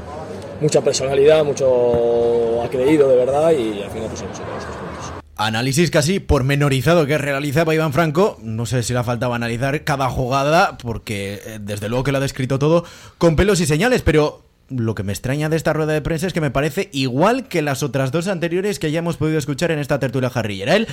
mucha 0.61 0.81
personalidad, 0.81 1.43
mucho 1.43 2.61
ha 2.63 2.69
creído 2.69 3.09
de 3.09 3.15
verdad 3.15 3.51
y 3.51 3.81
al 3.81 3.89
final 3.89 4.07
pues 4.09 4.21
hemos 4.21 4.37
sacado 4.37 4.57
estos 4.57 4.75
puntos. 4.75 5.11
Análisis 5.37 5.89
casi 5.89 6.19
pormenorizado 6.19 7.07
que 7.07 7.17
realizaba 7.17 7.73
Iván 7.73 7.93
Franco. 7.93 8.37
No 8.43 8.67
sé 8.67 8.83
si 8.83 8.93
le 8.93 9.03
faltaba 9.03 9.35
analizar 9.35 9.83
cada 9.83 10.07
jugada, 10.07 10.77
porque 10.77 11.41
eh, 11.43 11.59
desde 11.59 11.89
luego 11.89 12.03
que 12.03 12.11
lo 12.11 12.19
ha 12.19 12.21
descrito 12.21 12.59
todo 12.59 12.83
con 13.17 13.35
pelos 13.35 13.59
y 13.59 13.65
señales, 13.65 14.03
pero 14.03 14.43
lo 14.71 14.95
que 14.95 15.03
me 15.03 15.11
extraña 15.11 15.49
de 15.49 15.57
esta 15.57 15.73
rueda 15.73 15.93
de 15.93 16.01
prensa 16.01 16.27
es 16.27 16.33
que 16.33 16.41
me 16.41 16.51
parece 16.51 16.89
igual 16.93 17.47
que 17.47 17.61
las 17.61 17.83
otras 17.83 18.11
dos 18.11 18.27
anteriores 18.27 18.79
que 18.79 18.91
ya 18.91 18.99
hemos 18.99 19.17
podido 19.17 19.37
escuchar 19.37 19.71
en 19.71 19.79
esta 19.79 19.99
tertulia 19.99 20.29
jarrillera. 20.29 20.75
Él, 20.75 20.87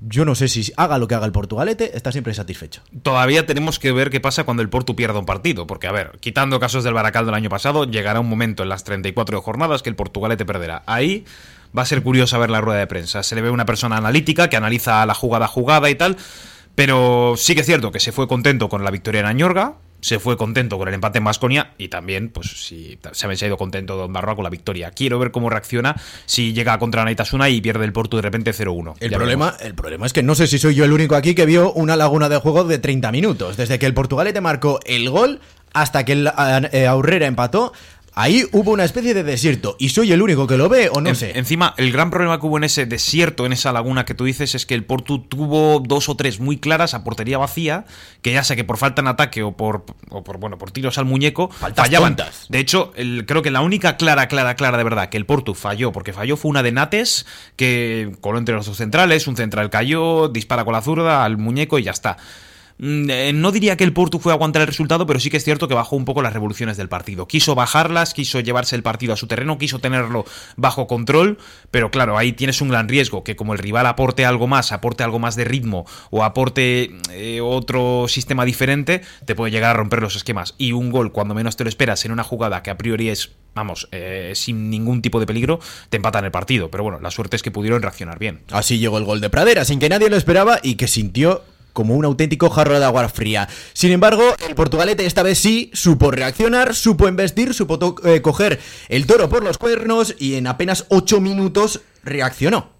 yo 0.00 0.24
no 0.24 0.34
sé 0.34 0.48
si 0.48 0.72
haga 0.76 0.98
lo 0.98 1.08
que 1.08 1.14
haga 1.14 1.26
el 1.26 1.32
Portugalete, 1.32 1.96
está 1.96 2.12
siempre 2.12 2.34
satisfecho. 2.34 2.82
Todavía 3.02 3.46
tenemos 3.46 3.78
que 3.78 3.92
ver 3.92 4.10
qué 4.10 4.20
pasa 4.20 4.44
cuando 4.44 4.62
el 4.62 4.68
Portu 4.68 4.96
pierda 4.96 5.18
un 5.18 5.26
partido, 5.26 5.66
porque 5.66 5.86
a 5.86 5.92
ver, 5.92 6.18
quitando 6.20 6.60
casos 6.60 6.84
del 6.84 6.94
Baracal 6.94 7.26
del 7.26 7.34
año 7.34 7.50
pasado, 7.50 7.84
llegará 7.84 8.20
un 8.20 8.28
momento 8.28 8.62
en 8.62 8.68
las 8.68 8.84
34 8.84 9.42
jornadas 9.42 9.82
que 9.82 9.90
el 9.90 9.96
Portugalete 9.96 10.44
perderá. 10.44 10.82
Ahí 10.86 11.24
va 11.76 11.82
a 11.82 11.86
ser 11.86 12.02
curioso 12.02 12.38
ver 12.38 12.50
la 12.50 12.60
rueda 12.60 12.78
de 12.78 12.86
prensa. 12.86 13.22
Se 13.22 13.34
le 13.34 13.42
ve 13.42 13.50
una 13.50 13.66
persona 13.66 13.96
analítica 13.96 14.48
que 14.48 14.56
analiza 14.56 15.04
la 15.06 15.14
jugada 15.14 15.48
jugada 15.48 15.90
y 15.90 15.94
tal, 15.94 16.16
pero 16.74 17.34
sí 17.36 17.54
que 17.54 17.60
es 17.60 17.66
cierto 17.66 17.92
que 17.92 18.00
se 18.00 18.12
fue 18.12 18.28
contento 18.28 18.68
con 18.68 18.84
la 18.84 18.90
victoria 18.90 19.20
en 19.20 19.26
Añorga, 19.26 19.74
se 20.04 20.18
fue 20.18 20.36
contento 20.36 20.76
con 20.76 20.86
el 20.86 20.92
empate 20.92 21.16
en 21.16 21.24
Basconia 21.24 21.70
y 21.78 21.88
también, 21.88 22.28
pues, 22.28 22.66
si 22.66 22.98
se 23.12 23.26
ha 23.26 23.46
ido 23.46 23.56
contento 23.56 23.96
Don 23.96 24.12
Barroa 24.12 24.34
con 24.34 24.44
la 24.44 24.50
victoria. 24.50 24.90
Quiero 24.90 25.18
ver 25.18 25.30
cómo 25.30 25.48
reacciona 25.48 25.96
si 26.26 26.52
llega 26.52 26.78
contra 26.78 27.06
Naitasuna 27.06 27.48
y 27.48 27.62
pierde 27.62 27.86
el 27.86 27.94
Porto 27.94 28.18
de 28.18 28.22
repente 28.22 28.52
0-1. 28.52 28.96
El 29.00 29.12
problema, 29.12 29.54
el 29.60 29.74
problema 29.74 30.04
es 30.04 30.12
que 30.12 30.22
no 30.22 30.34
sé 30.34 30.46
si 30.46 30.58
soy 30.58 30.74
yo 30.74 30.84
el 30.84 30.92
único 30.92 31.16
aquí 31.16 31.34
que 31.34 31.46
vio 31.46 31.72
una 31.72 31.96
laguna 31.96 32.28
de 32.28 32.36
juego 32.36 32.64
de 32.64 32.78
30 32.78 33.10
minutos. 33.12 33.56
Desde 33.56 33.78
que 33.78 33.86
el 33.86 33.94
Portugalete 33.94 34.42
marcó 34.42 34.78
el 34.84 35.08
gol 35.08 35.40
hasta 35.72 36.04
que 36.04 36.12
el 36.12 36.30
eh, 36.72 36.86
Aurrera 36.86 37.26
empató, 37.26 37.72
Ahí 38.16 38.46
hubo 38.52 38.70
una 38.70 38.84
especie 38.84 39.12
de 39.12 39.24
desierto 39.24 39.74
y 39.78 39.88
soy 39.88 40.12
el 40.12 40.22
único 40.22 40.46
que 40.46 40.56
lo 40.56 40.68
ve 40.68 40.88
o 40.92 41.00
no 41.00 41.08
en, 41.08 41.16
sé. 41.16 41.36
Encima, 41.36 41.74
el 41.78 41.90
gran 41.90 42.10
problema 42.10 42.38
que 42.38 42.46
hubo 42.46 42.56
en 42.58 42.64
ese 42.64 42.86
desierto, 42.86 43.44
en 43.44 43.52
esa 43.52 43.72
laguna 43.72 44.04
que 44.04 44.14
tú 44.14 44.24
dices, 44.24 44.54
es 44.54 44.66
que 44.66 44.74
el 44.74 44.84
Portu 44.84 45.18
tuvo 45.18 45.80
dos 45.80 46.08
o 46.08 46.16
tres 46.16 46.38
muy 46.38 46.58
claras 46.58 46.94
a 46.94 47.02
portería 47.02 47.38
vacía, 47.38 47.86
que 48.22 48.32
ya 48.32 48.44
sea 48.44 48.54
que 48.54 48.62
por 48.62 48.76
falta 48.76 49.02
en 49.02 49.08
ataque 49.08 49.42
o 49.42 49.52
por, 49.52 49.84
o 50.10 50.22
por 50.22 50.38
bueno, 50.38 50.58
por 50.58 50.70
tiros 50.70 50.96
al 50.98 51.06
muñeco, 51.06 51.50
Faltas 51.50 51.86
fallaban. 51.86 52.14
tontas. 52.14 52.46
De 52.48 52.60
hecho, 52.60 52.92
el, 52.94 53.24
creo 53.26 53.42
que 53.42 53.50
la 53.50 53.62
única 53.62 53.96
clara, 53.96 54.28
clara, 54.28 54.54
clara 54.54 54.78
de 54.78 54.84
verdad 54.84 55.08
que 55.08 55.16
el 55.16 55.26
Portu 55.26 55.54
falló, 55.54 55.90
porque 55.90 56.12
falló 56.12 56.36
fue 56.36 56.50
una 56.50 56.62
de 56.62 56.70
Nates, 56.70 57.26
que 57.56 58.12
coló 58.20 58.38
entre 58.38 58.54
los 58.54 58.66
dos 58.66 58.76
centrales, 58.76 59.26
un 59.26 59.36
central 59.36 59.70
cayó, 59.70 60.28
dispara 60.28 60.64
con 60.64 60.72
la 60.74 60.82
zurda 60.82 61.24
al 61.24 61.36
muñeco 61.36 61.80
y 61.80 61.82
ya 61.82 61.90
está. 61.90 62.16
No 62.76 63.52
diría 63.52 63.76
que 63.76 63.84
el 63.84 63.92
Porto 63.92 64.18
fue 64.18 64.32
a 64.32 64.34
aguantar 64.34 64.62
el 64.62 64.68
resultado, 64.68 65.06
pero 65.06 65.20
sí 65.20 65.30
que 65.30 65.36
es 65.36 65.44
cierto 65.44 65.68
que 65.68 65.74
bajó 65.74 65.94
un 65.94 66.04
poco 66.04 66.22
las 66.22 66.32
revoluciones 66.32 66.76
del 66.76 66.88
partido. 66.88 67.28
Quiso 67.28 67.54
bajarlas, 67.54 68.14
quiso 68.14 68.40
llevarse 68.40 68.74
el 68.74 68.82
partido 68.82 69.12
a 69.12 69.16
su 69.16 69.28
terreno, 69.28 69.58
quiso 69.58 69.78
tenerlo 69.78 70.24
bajo 70.56 70.88
control, 70.88 71.38
pero 71.70 71.90
claro, 71.92 72.18
ahí 72.18 72.32
tienes 72.32 72.60
un 72.60 72.68
gran 72.70 72.88
riesgo, 72.88 73.22
que 73.22 73.36
como 73.36 73.52
el 73.52 73.60
rival 73.60 73.86
aporte 73.86 74.26
algo 74.26 74.48
más, 74.48 74.72
aporte 74.72 75.04
algo 75.04 75.20
más 75.20 75.36
de 75.36 75.44
ritmo 75.44 75.86
o 76.10 76.24
aporte 76.24 76.90
eh, 77.12 77.40
otro 77.40 78.06
sistema 78.08 78.44
diferente, 78.44 79.02
te 79.24 79.36
puede 79.36 79.52
llegar 79.52 79.70
a 79.70 79.78
romper 79.78 80.02
los 80.02 80.16
esquemas. 80.16 80.54
Y 80.58 80.72
un 80.72 80.90
gol, 80.90 81.12
cuando 81.12 81.34
menos 81.34 81.56
te 81.56 81.62
lo 81.62 81.68
esperas, 81.68 82.04
en 82.04 82.10
una 82.10 82.24
jugada 82.24 82.62
que 82.62 82.70
a 82.70 82.76
priori 82.76 83.08
es 83.08 83.30
vamos, 83.54 83.88
eh, 83.92 84.32
sin 84.34 84.68
ningún 84.68 85.00
tipo 85.00 85.20
de 85.20 85.26
peligro, 85.26 85.60
te 85.88 85.96
empatan 85.96 86.24
el 86.24 86.32
partido. 86.32 86.72
Pero 86.72 86.82
bueno, 86.82 86.98
la 87.00 87.12
suerte 87.12 87.36
es 87.36 87.42
que 87.44 87.52
pudieron 87.52 87.82
reaccionar 87.82 88.18
bien. 88.18 88.40
Así 88.50 88.80
llegó 88.80 88.98
el 88.98 89.04
gol 89.04 89.20
de 89.20 89.30
Pradera, 89.30 89.64
sin 89.64 89.78
que 89.78 89.88
nadie 89.88 90.10
lo 90.10 90.16
esperaba 90.16 90.58
y 90.60 90.74
que 90.74 90.88
sintió 90.88 91.44
como 91.74 91.94
un 91.94 92.06
auténtico 92.06 92.48
jarro 92.48 92.78
de 92.78 92.84
agua 92.86 93.06
fría. 93.10 93.46
Sin 93.74 93.92
embargo, 93.92 94.22
el 94.48 94.54
Portugalete 94.54 95.04
esta 95.04 95.22
vez 95.22 95.38
sí 95.38 95.70
supo 95.74 96.10
reaccionar, 96.10 96.74
supo 96.74 97.06
investir, 97.06 97.52
supo 97.52 97.78
eh, 98.04 98.22
coger 98.22 98.58
el 98.88 99.06
toro 99.06 99.28
por 99.28 99.44
los 99.44 99.58
cuernos 99.58 100.14
y 100.18 100.36
en 100.36 100.46
apenas 100.46 100.86
8 100.88 101.20
minutos 101.20 101.82
reaccionó. 102.02 102.72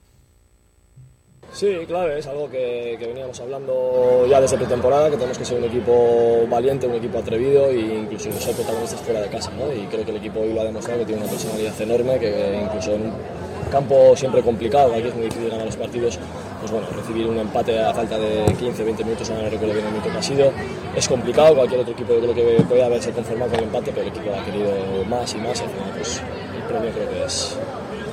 Sí, 1.54 1.72
claro, 1.86 2.12
es 2.12 2.26
algo 2.26 2.50
que, 2.50 2.96
veníamos 3.00 3.38
hablando 3.38 4.26
ya 4.28 4.40
desde 4.40 4.56
pretemporada, 4.56 5.08
que 5.08 5.16
tenemos 5.16 5.38
que 5.38 5.44
ser 5.44 5.58
un 5.58 5.64
equipo 5.64 6.48
valiente, 6.50 6.88
un 6.88 6.96
equipo 6.96 7.18
atrevido 7.18 7.68
e 7.68 7.78
incluso 7.78 8.32
ser 8.32 8.56
protagonistas 8.56 9.00
fuera 9.02 9.20
de 9.20 9.28
casa. 9.28 9.52
¿no? 9.56 9.72
Y 9.72 9.86
creo 9.86 10.04
que 10.04 10.10
el 10.10 10.16
equipo 10.16 10.40
hoy 10.40 10.52
lo 10.52 10.62
ha 10.62 10.64
demostrado 10.64 10.98
que 11.00 11.06
tiene 11.06 11.22
una 11.22 11.30
personalidad 11.30 11.80
enorme, 11.80 12.18
que 12.18 12.60
incluso 12.60 12.94
en 12.94 13.02
un 13.02 13.12
campo 13.70 14.16
siempre 14.16 14.42
complicado, 14.42 14.94
aquí 14.94 15.06
es 15.06 15.14
muy 15.14 15.26
difícil 15.26 15.48
ganar 15.48 15.66
los 15.66 15.76
partidos, 15.76 16.18
pues 16.64 16.72
bueno, 16.72 16.86
recibir 16.96 17.26
un 17.26 17.36
empate 17.36 17.78
a 17.78 17.92
falta 17.92 18.18
de 18.18 18.46
15, 18.58 18.84
20 18.84 19.04
minutos, 19.04 19.28
no 19.28 19.36
recuerdo 19.36 19.74
bien 19.74 19.84
el 19.84 19.92
minuto 19.92 20.10
que 20.10 20.16
ha 20.16 20.22
sido, 20.22 20.50
es 20.96 21.06
complicado, 21.06 21.54
cualquier 21.54 21.80
otro 21.80 21.92
equipo 21.92 22.14
yo 22.14 22.20
creo 22.20 22.34
que 22.34 22.64
puede 22.64 22.82
haberse 22.82 23.10
conformado 23.10 23.50
con 23.50 23.58
el 23.60 23.66
empate, 23.66 23.90
pero 23.90 24.00
el 24.00 24.08
equipo 24.08 24.34
ha 24.34 24.42
querido 24.42 24.70
más 25.06 25.34
y 25.34 25.38
más, 25.38 25.60
y 25.60 25.64
al 25.64 25.70
final 25.70 25.90
pues 25.94 26.22
el 26.56 26.62
premio 26.62 26.90
creo 26.92 27.10
que 27.10 27.24
es 27.24 27.58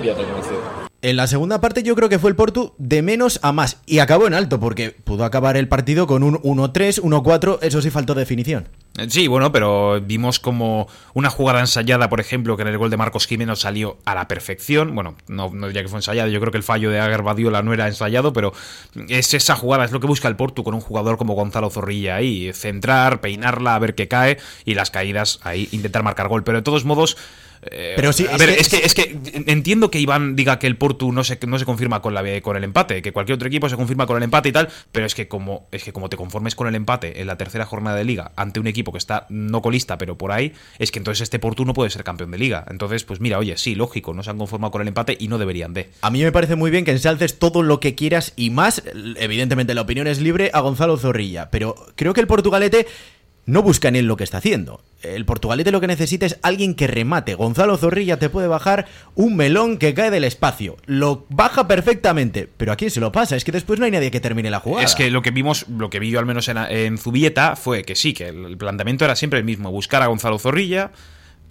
bien 0.01 0.17
reconocido. 0.17 0.59
En 1.01 1.15
la 1.15 1.27
segunda 1.27 1.61
parte 1.61 1.81
yo 1.81 1.95
creo 1.95 2.09
que 2.09 2.19
fue 2.19 2.29
el 2.29 2.35
Portu 2.35 2.73
de 2.77 3.01
menos 3.01 3.39
a 3.41 3.53
más 3.53 3.77
y 3.85 3.99
acabó 3.99 4.27
en 4.27 4.33
alto 4.33 4.59
porque 4.59 4.91
pudo 4.91 5.23
acabar 5.23 5.55
el 5.55 5.69
partido 5.69 6.05
con 6.05 6.21
un 6.21 6.35
1-3, 6.41 7.01
1-4, 7.01 7.59
eso 7.61 7.81
sí 7.81 7.89
faltó 7.89 8.15
definición. 8.15 8.67
Sí, 9.07 9.27
bueno, 9.27 9.53
pero 9.53 10.01
vimos 10.01 10.39
como 10.41 10.87
una 11.13 11.29
jugada 11.29 11.61
ensayada, 11.61 12.09
por 12.09 12.19
ejemplo, 12.19 12.57
que 12.57 12.63
en 12.63 12.67
el 12.67 12.77
gol 12.77 12.89
de 12.89 12.97
Marcos 12.97 13.25
Jiménez 13.25 13.59
salió 13.59 13.97
a 14.03 14.13
la 14.15 14.27
perfección. 14.27 14.93
Bueno, 14.93 15.15
no, 15.29 15.49
no 15.49 15.67
diría 15.67 15.81
que 15.81 15.87
fue 15.87 15.99
ensayado, 15.99 16.29
yo 16.29 16.39
creo 16.41 16.51
que 16.51 16.57
el 16.57 16.63
fallo 16.63 16.89
de 16.91 16.99
Agar 16.99 17.23
Badiola 17.23 17.63
no 17.63 17.73
era 17.73 17.87
ensayado, 17.87 18.33
pero 18.33 18.51
es 19.07 19.33
esa 19.33 19.55
jugada, 19.55 19.85
es 19.85 19.91
lo 19.93 20.01
que 20.01 20.07
busca 20.07 20.27
el 20.27 20.35
Portu 20.35 20.63
con 20.65 20.73
un 20.75 20.81
jugador 20.81 21.17
como 21.17 21.35
Gonzalo 21.35 21.69
Zorrilla 21.69 22.17
ahí, 22.17 22.51
centrar, 22.53 23.21
peinarla, 23.21 23.75
a 23.75 23.79
ver 23.79 23.95
qué 23.95 24.09
cae 24.09 24.37
y 24.65 24.73
las 24.73 24.91
caídas 24.91 25.39
ahí, 25.43 25.69
intentar 25.71 26.03
marcar 26.03 26.27
gol. 26.27 26.43
Pero 26.43 26.57
de 26.57 26.63
todos 26.63 26.83
modos, 26.83 27.15
eh, 27.63 27.93
Pero 27.95 28.11
sí, 28.11 28.25
a 28.25 28.31
es 28.31 28.37
ver, 28.39 28.55
que- 28.55 28.59
es, 28.59 28.69
que, 28.69 28.77
es 28.77 28.93
que 28.95 29.19
entiendo 29.45 29.91
que 29.91 29.99
Iván 29.99 30.35
diga 30.35 30.57
que 30.57 30.65
el 30.65 30.77
Portu 30.77 31.11
no 31.11 31.23
se, 31.23 31.37
no 31.45 31.59
se 31.59 31.65
confirma 31.65 32.01
con, 32.01 32.15
la, 32.15 32.23
con 32.41 32.57
el 32.57 32.63
empate, 32.63 33.03
que 33.03 33.11
cualquier 33.11 33.35
otro 33.35 33.47
equipo 33.47 33.69
se 33.69 33.75
confirma 33.75 34.07
con 34.07 34.17
el 34.17 34.23
empate 34.23 34.49
y 34.49 34.51
tal, 34.51 34.67
pero 34.91 35.05
es 35.05 35.13
que 35.13 35.27
como 35.27 35.67
es 35.71 35.83
que 35.83 35.93
como 35.93 36.09
te 36.09 36.17
conformes 36.17 36.55
con 36.55 36.65
el 36.67 36.73
empate 36.73 37.21
en 37.21 37.27
la 37.27 37.37
tercera 37.37 37.67
jornada 37.67 37.95
de 37.97 38.03
liga 38.03 38.31
ante 38.35 38.59
un 38.59 38.65
equipo 38.65 38.80
que 38.91 38.97
está 38.97 39.27
no 39.29 39.61
colista, 39.61 39.97
pero 39.97 40.17
por 40.17 40.31
ahí, 40.31 40.53
es 40.79 40.91
que 40.91 40.99
entonces 40.99 41.21
este 41.21 41.37
Portu 41.37 41.65
no 41.65 41.73
puede 41.73 41.89
ser 41.89 42.03
campeón 42.03 42.31
de 42.31 42.37
liga. 42.37 42.65
Entonces, 42.69 43.03
pues 43.03 43.19
mira, 43.19 43.37
oye, 43.37 43.57
sí, 43.57 43.75
lógico, 43.75 44.13
no 44.13 44.23
se 44.23 44.29
han 44.31 44.37
conformado 44.37 44.71
con 44.71 44.81
el 44.81 44.87
empate 44.87 45.17
y 45.19 45.27
no 45.27 45.37
deberían 45.37 45.73
de. 45.73 45.91
A 46.01 46.09
mí 46.09 46.23
me 46.23 46.31
parece 46.31 46.55
muy 46.55 46.71
bien 46.71 46.85
que 46.85 46.91
ensalces 46.91 47.37
todo 47.37 47.61
lo 47.61 47.79
que 47.79 47.93
quieras 47.93 48.33
y 48.35 48.49
más, 48.49 48.81
evidentemente 49.17 49.75
la 49.75 49.81
opinión 49.81 50.07
es 50.07 50.19
libre, 50.19 50.49
a 50.53 50.61
Gonzalo 50.61 50.97
Zorrilla, 50.97 51.51
pero 51.51 51.75
creo 51.95 52.13
que 52.13 52.21
el 52.21 52.27
Portugalete 52.27 52.87
no 53.45 53.63
busca 53.63 53.87
en 53.87 53.95
él 53.95 54.05
lo 54.05 54.17
que 54.17 54.23
está 54.23 54.37
haciendo. 54.37 54.81
El 55.01 55.25
portugalete 55.25 55.71
lo 55.71 55.81
que 55.81 55.87
necesita 55.87 56.25
es 56.25 56.37
alguien 56.43 56.75
que 56.75 56.87
remate. 56.87 57.33
Gonzalo 57.33 57.75
Zorrilla 57.77 58.17
te 58.17 58.29
puede 58.29 58.47
bajar 58.47 58.85
un 59.15 59.35
melón 59.35 59.77
que 59.77 59.93
cae 59.93 60.11
del 60.11 60.23
espacio. 60.23 60.77
Lo 60.85 61.25
baja 61.29 61.67
perfectamente, 61.67 62.47
pero 62.55 62.71
¿a 62.71 62.75
quién 62.75 62.91
se 62.91 62.99
lo 62.99 63.11
pasa? 63.11 63.35
Es 63.35 63.43
que 63.43 63.51
después 63.51 63.79
no 63.79 63.85
hay 63.85 63.91
nadie 63.91 64.11
que 64.11 64.19
termine 64.19 64.51
la 64.51 64.59
jugada. 64.59 64.85
Es 64.85 64.93
que 64.93 65.09
lo 65.09 65.21
que 65.21 65.31
vimos, 65.31 65.67
lo 65.69 65.89
que 65.89 65.99
vi 65.99 66.11
yo 66.11 66.19
al 66.19 66.25
menos 66.25 66.47
en, 66.49 66.57
en 66.57 66.97
Zubieta 66.97 67.55
fue 67.55 67.83
que 67.83 67.95
sí, 67.95 68.13
que 68.13 68.27
el 68.27 68.57
planteamiento 68.57 69.05
era 69.05 69.15
siempre 69.15 69.39
el 69.39 69.45
mismo, 69.45 69.71
buscar 69.71 70.03
a 70.03 70.07
Gonzalo 70.07 70.37
Zorrilla, 70.37 70.91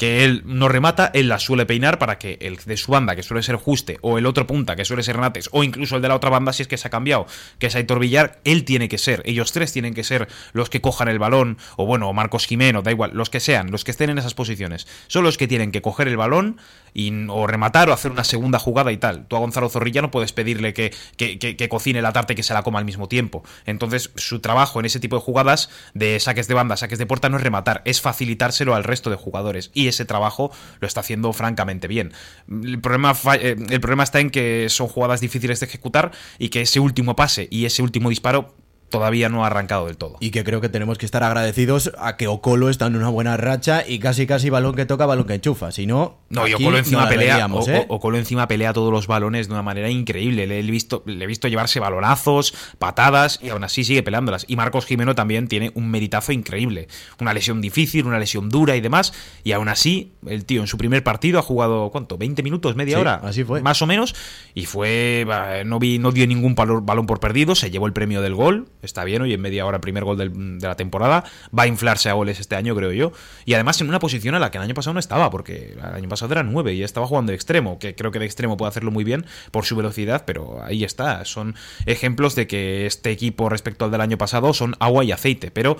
que 0.00 0.24
él 0.24 0.42
no 0.46 0.70
remata, 0.70 1.10
él 1.12 1.28
la 1.28 1.38
suele 1.38 1.66
peinar 1.66 1.98
para 1.98 2.16
que 2.16 2.38
el 2.40 2.56
de 2.56 2.78
su 2.78 2.90
banda, 2.90 3.14
que 3.14 3.22
suele 3.22 3.42
ser 3.42 3.56
Juste, 3.56 3.98
o 4.00 4.16
el 4.16 4.24
otro 4.24 4.46
punta, 4.46 4.74
que 4.74 4.86
suele 4.86 5.02
ser 5.02 5.18
Nates, 5.18 5.50
o 5.52 5.62
incluso 5.62 5.96
el 5.96 6.00
de 6.00 6.08
la 6.08 6.16
otra 6.16 6.30
banda, 6.30 6.54
si 6.54 6.62
es 6.62 6.68
que 6.68 6.78
se 6.78 6.88
ha 6.88 6.90
cambiado, 6.90 7.26
que 7.58 7.66
es 7.66 7.74
Aitor 7.76 7.98
Villar, 7.98 8.40
él 8.44 8.64
tiene 8.64 8.88
que 8.88 8.96
ser, 8.96 9.20
ellos 9.26 9.52
tres 9.52 9.74
tienen 9.74 9.92
que 9.92 10.02
ser 10.02 10.26
los 10.54 10.70
que 10.70 10.80
cojan 10.80 11.08
el 11.08 11.18
balón, 11.18 11.58
o 11.76 11.84
bueno, 11.84 12.08
o 12.08 12.14
Marcos 12.14 12.46
Jimeno, 12.46 12.80
da 12.80 12.90
igual, 12.90 13.10
los 13.12 13.28
que 13.28 13.40
sean, 13.40 13.70
los 13.70 13.84
que 13.84 13.90
estén 13.90 14.08
en 14.08 14.16
esas 14.16 14.32
posiciones, 14.32 14.86
son 15.06 15.22
los 15.22 15.36
que 15.36 15.46
tienen 15.46 15.70
que 15.70 15.82
coger 15.82 16.08
el 16.08 16.16
balón 16.16 16.56
y, 16.94 17.12
o 17.28 17.46
rematar 17.46 17.90
o 17.90 17.92
hacer 17.92 18.10
una 18.10 18.24
segunda 18.24 18.58
jugada 18.58 18.92
y 18.92 18.96
tal. 18.96 19.26
Tú 19.26 19.36
a 19.36 19.38
Gonzalo 19.38 19.68
Zorrilla 19.68 20.00
no 20.00 20.10
puedes 20.10 20.32
pedirle 20.32 20.72
que, 20.72 20.94
que, 21.18 21.38
que, 21.38 21.68
cocine 21.68 22.00
la 22.00 22.12
tarta 22.12 22.32
y 22.32 22.36
que 22.36 22.42
se 22.42 22.54
la 22.54 22.62
coma 22.62 22.78
al 22.78 22.84
mismo 22.86 23.06
tiempo. 23.06 23.44
Entonces, 23.66 24.10
su 24.16 24.40
trabajo 24.40 24.80
en 24.80 24.86
ese 24.86 24.98
tipo 24.98 25.16
de 25.16 25.22
jugadas, 25.22 25.68
de 25.92 26.18
saques 26.20 26.48
de 26.48 26.54
banda, 26.54 26.78
saques 26.78 26.98
de 26.98 27.04
puerta, 27.04 27.28
no 27.28 27.36
es 27.36 27.42
rematar, 27.42 27.82
es 27.84 28.00
facilitárselo 28.00 28.74
al 28.74 28.84
resto 28.84 29.10
de 29.10 29.16
jugadores. 29.16 29.70
Y 29.74 29.88
ese 29.90 30.04
trabajo 30.04 30.50
lo 30.80 30.86
está 30.86 31.00
haciendo 31.00 31.32
francamente 31.32 31.88
bien. 31.88 32.12
El 32.48 32.80
problema, 32.80 33.14
eh, 33.34 33.56
el 33.68 33.80
problema 33.80 34.02
está 34.02 34.20
en 34.20 34.30
que 34.30 34.68
son 34.68 34.88
jugadas 34.88 35.20
difíciles 35.20 35.60
de 35.60 35.66
ejecutar 35.66 36.12
y 36.38 36.48
que 36.48 36.62
ese 36.62 36.80
último 36.80 37.16
pase 37.16 37.48
y 37.50 37.66
ese 37.66 37.82
último 37.82 38.08
disparo 38.08 38.54
todavía 38.90 39.28
no 39.28 39.44
ha 39.44 39.46
arrancado 39.46 39.86
del 39.86 39.96
todo. 39.96 40.16
Y 40.20 40.30
que 40.30 40.44
creo 40.44 40.60
que 40.60 40.68
tenemos 40.68 40.98
que 40.98 41.06
estar 41.06 41.22
agradecidos 41.22 41.92
a 41.98 42.16
que 42.16 42.26
Ocolo 42.26 42.68
está 42.68 42.86
en 42.86 42.96
una 42.96 43.08
buena 43.08 43.36
racha 43.36 43.84
y 43.86 43.98
casi 43.98 44.26
casi 44.26 44.50
balón 44.50 44.74
que 44.74 44.84
toca, 44.84 45.06
balón 45.06 45.26
que 45.26 45.34
enchufa. 45.34 45.72
Si 45.72 45.86
no, 45.86 46.18
no, 46.28 46.46
y 46.46 46.54
Ocolo 46.54 46.78
encima 46.78 47.08
pelea, 47.08 47.48
¿eh? 47.68 47.86
Ocolo 47.88 48.18
encima 48.18 48.48
pelea 48.48 48.72
todos 48.72 48.92
los 48.92 49.06
balones 49.06 49.48
de 49.48 49.54
una 49.54 49.62
manera 49.62 49.88
increíble. 49.88 50.46
Le 50.46 50.58
he 50.58 50.62
visto, 50.62 51.02
le 51.06 51.24
he 51.24 51.26
visto 51.26 51.48
llevarse 51.48 51.80
balonazos, 51.80 52.54
patadas 52.78 53.38
y 53.42 53.50
aún 53.50 53.64
así 53.64 53.84
sigue 53.84 54.02
peleándolas. 54.02 54.44
Y 54.48 54.56
Marcos 54.56 54.84
Jimeno 54.86 55.14
también 55.14 55.48
tiene 55.48 55.70
un 55.74 55.90
meritazo 55.90 56.32
increíble. 56.32 56.88
Una 57.20 57.32
lesión 57.32 57.60
difícil, 57.60 58.06
una 58.06 58.18
lesión 58.18 58.48
dura 58.48 58.76
y 58.76 58.80
demás. 58.80 59.12
Y 59.44 59.52
aún 59.52 59.68
así, 59.68 60.12
el 60.26 60.44
tío 60.44 60.60
en 60.60 60.66
su 60.66 60.76
primer 60.76 61.04
partido 61.04 61.38
ha 61.38 61.42
jugado, 61.42 61.90
¿cuánto? 61.90 62.18
¿20 62.18 62.42
minutos? 62.42 62.74
¿Media 62.74 62.98
hora? 62.98 63.20
Así 63.22 63.44
fue. 63.44 63.62
Más 63.62 63.80
o 63.82 63.86
menos. 63.86 64.14
Y 64.54 64.66
fue, 64.66 65.24
no, 65.64 65.78
vi, 65.78 65.98
no 65.98 66.10
dio 66.10 66.26
ningún 66.26 66.54
balón 66.56 67.06
por 67.06 67.20
perdido, 67.20 67.54
se 67.54 67.70
llevó 67.70 67.86
el 67.86 67.92
premio 67.92 68.20
del 68.20 68.34
gol 68.34 68.68
está 68.82 69.04
bien, 69.04 69.22
hoy 69.22 69.32
en 69.32 69.40
media 69.40 69.66
hora 69.66 69.80
primer 69.80 70.04
gol 70.04 70.16
de 70.16 70.66
la 70.66 70.76
temporada, 70.76 71.24
va 71.56 71.64
a 71.64 71.66
inflarse 71.66 72.08
a 72.08 72.14
goles 72.14 72.40
este 72.40 72.56
año, 72.56 72.74
creo 72.74 72.92
yo, 72.92 73.12
y 73.44 73.54
además 73.54 73.80
en 73.80 73.88
una 73.88 73.98
posición 73.98 74.34
a 74.34 74.38
la 74.38 74.50
que 74.50 74.58
el 74.58 74.64
año 74.64 74.74
pasado 74.74 74.94
no 74.94 75.00
estaba, 75.00 75.30
porque 75.30 75.74
el 75.76 75.80
año 75.80 76.08
pasado 76.08 76.32
era 76.32 76.42
9 76.42 76.74
y 76.74 76.82
estaba 76.82 77.06
jugando 77.06 77.30
de 77.30 77.36
extremo, 77.36 77.78
que 77.78 77.94
creo 77.94 78.10
que 78.10 78.18
de 78.18 78.26
extremo 78.26 78.56
puede 78.56 78.70
hacerlo 78.70 78.90
muy 78.90 79.04
bien 79.04 79.26
por 79.50 79.64
su 79.64 79.76
velocidad, 79.76 80.24
pero 80.26 80.62
ahí 80.62 80.84
está, 80.84 81.24
son 81.24 81.54
ejemplos 81.86 82.34
de 82.34 82.46
que 82.46 82.86
este 82.86 83.10
equipo 83.10 83.48
respecto 83.48 83.84
al 83.84 83.90
del 83.90 84.00
año 84.00 84.18
pasado 84.18 84.52
son 84.54 84.76
agua 84.80 85.04
y 85.04 85.12
aceite, 85.12 85.50
pero 85.50 85.76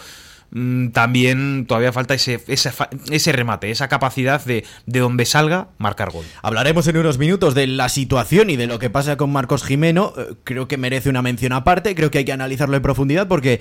también 0.92 1.66
todavía 1.66 1.92
falta 1.92 2.14
ese, 2.14 2.40
ese, 2.48 3.32
remate, 3.32 3.70
esa 3.70 3.88
capacidad 3.88 4.44
de, 4.44 4.64
de 4.86 5.00
donde 5.00 5.24
salga 5.24 5.68
marcar 5.78 6.10
gol. 6.10 6.24
Hablaremos 6.42 6.88
en 6.88 6.96
unos 6.96 7.18
minutos 7.18 7.54
de 7.54 7.68
la 7.68 7.88
situación 7.88 8.50
y 8.50 8.56
de 8.56 8.66
lo 8.66 8.80
que 8.80 8.90
pasa 8.90 9.16
con 9.16 9.30
Marcos 9.30 9.62
Jimeno. 9.62 10.12
Eh, 10.16 10.34
creo 10.42 10.66
que 10.66 10.76
merece 10.76 11.08
una 11.08 11.22
mención 11.22 11.52
aparte, 11.52 11.94
creo 11.94 12.10
que 12.10 12.18
hay 12.18 12.24
que 12.24 12.32
analizarlo 12.32 12.76
en 12.76 12.82
profundidad 12.82 13.28
porque 13.28 13.60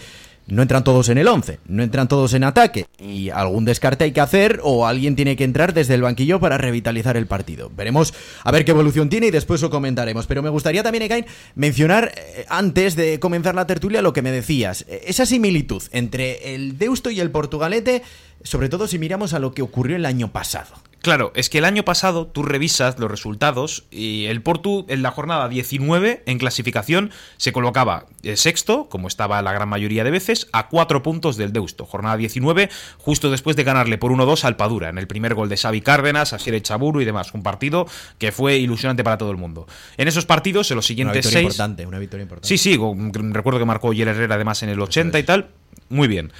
no 0.49 0.61
entran 0.61 0.83
todos 0.83 1.09
en 1.09 1.17
el 1.17 1.27
11, 1.27 1.59
no 1.67 1.83
entran 1.83 2.07
todos 2.07 2.33
en 2.33 2.43
ataque 2.43 2.87
y 2.99 3.29
algún 3.29 3.65
descarte 3.65 4.03
hay 4.03 4.11
que 4.11 4.21
hacer 4.21 4.59
o 4.63 4.87
alguien 4.87 5.15
tiene 5.15 5.35
que 5.35 5.43
entrar 5.43 5.73
desde 5.73 5.93
el 5.93 6.01
banquillo 6.01 6.39
para 6.39 6.57
revitalizar 6.57 7.17
el 7.17 7.27
partido. 7.27 7.71
Veremos 7.75 8.13
a 8.43 8.51
ver 8.51 8.65
qué 8.65 8.71
evolución 8.71 9.09
tiene 9.09 9.27
y 9.27 9.31
después 9.31 9.61
lo 9.61 9.69
comentaremos. 9.69 10.27
Pero 10.27 10.41
me 10.41 10.49
gustaría 10.49 10.83
también, 10.83 11.03
Ekain, 11.03 11.25
mencionar 11.55 12.11
eh, 12.15 12.45
antes 12.49 12.95
de 12.95 13.19
comenzar 13.19 13.55
la 13.55 13.67
tertulia 13.67 14.01
lo 14.01 14.13
que 14.13 14.21
me 14.21 14.31
decías, 14.31 14.85
eh, 14.87 15.03
esa 15.07 15.25
similitud 15.25 15.83
entre 15.91 16.55
el 16.55 16.77
Deusto 16.77 17.09
y 17.09 17.19
el 17.19 17.31
Portugalete, 17.31 18.03
sobre 18.43 18.69
todo 18.69 18.87
si 18.87 18.99
miramos 18.99 19.33
a 19.33 19.39
lo 19.39 19.53
que 19.53 19.61
ocurrió 19.61 19.95
el 19.95 20.05
año 20.05 20.31
pasado. 20.31 20.88
Claro, 21.01 21.31
es 21.33 21.49
que 21.49 21.59
el 21.59 21.65
año 21.65 21.83
pasado 21.83 22.27
tú 22.27 22.43
revisas 22.43 22.99
los 22.99 23.09
resultados 23.09 23.85
y 23.89 24.25
el 24.25 24.41
Portu 24.41 24.85
en 24.89 25.01
la 25.01 25.11
jornada 25.11 25.47
19 25.47 26.23
en 26.25 26.37
clasificación 26.37 27.11
se 27.37 27.53
colocaba 27.53 28.05
eh, 28.23 28.35
sexto, 28.35 28.89
como 28.89 29.07
estaba 29.07 29.41
la 29.41 29.53
gran 29.53 29.69
mayoría 29.69 30.03
de 30.03 30.11
veces, 30.11 30.47
a 30.51 30.67
cuatro 30.67 31.01
puntos 31.01 31.37
del 31.37 31.53
Deusto. 31.53 31.85
Jornada 31.85 32.17
19, 32.17 32.69
justo 32.97 33.31
después 33.31 33.55
de 33.55 33.63
ganarle 33.63 33.97
por 33.97 34.11
1-2 34.11 34.43
al 34.43 34.57
Padura, 34.57 34.89
en 34.89 34.97
el 34.97 35.07
primer 35.07 35.35
gol 35.35 35.47
de 35.47 35.55
Xavi 35.55 35.81
Cárdenas, 35.81 36.33
Asier 36.33 36.61
Chaburu 36.61 36.99
y 36.99 37.05
demás. 37.05 37.33
Un 37.33 37.43
partido 37.43 37.87
que 38.17 38.33
fue 38.33 38.57
ilusionante 38.57 39.03
para 39.03 39.17
todo 39.17 39.31
el 39.31 39.37
mundo. 39.37 39.67
En 39.97 40.09
esos 40.09 40.25
partidos, 40.25 40.69
en 40.71 40.75
los 40.75 40.85
siguientes 40.85 41.25
una 41.25 41.31
seis... 41.31 41.43
Importante, 41.43 41.85
una 41.85 41.99
victoria 41.99 42.23
importante. 42.23 42.47
Sí, 42.47 42.57
sí, 42.57 42.77
recuerdo 43.31 43.59
que 43.59 43.65
marcó 43.65 43.93
Yer 43.93 44.09
Herrera 44.09 44.35
además 44.35 44.63
en 44.63 44.69
el 44.69 44.81
80 44.81 45.17
y 45.17 45.23
tal. 45.23 45.47
Muy 45.89 46.07
bien. 46.07 46.31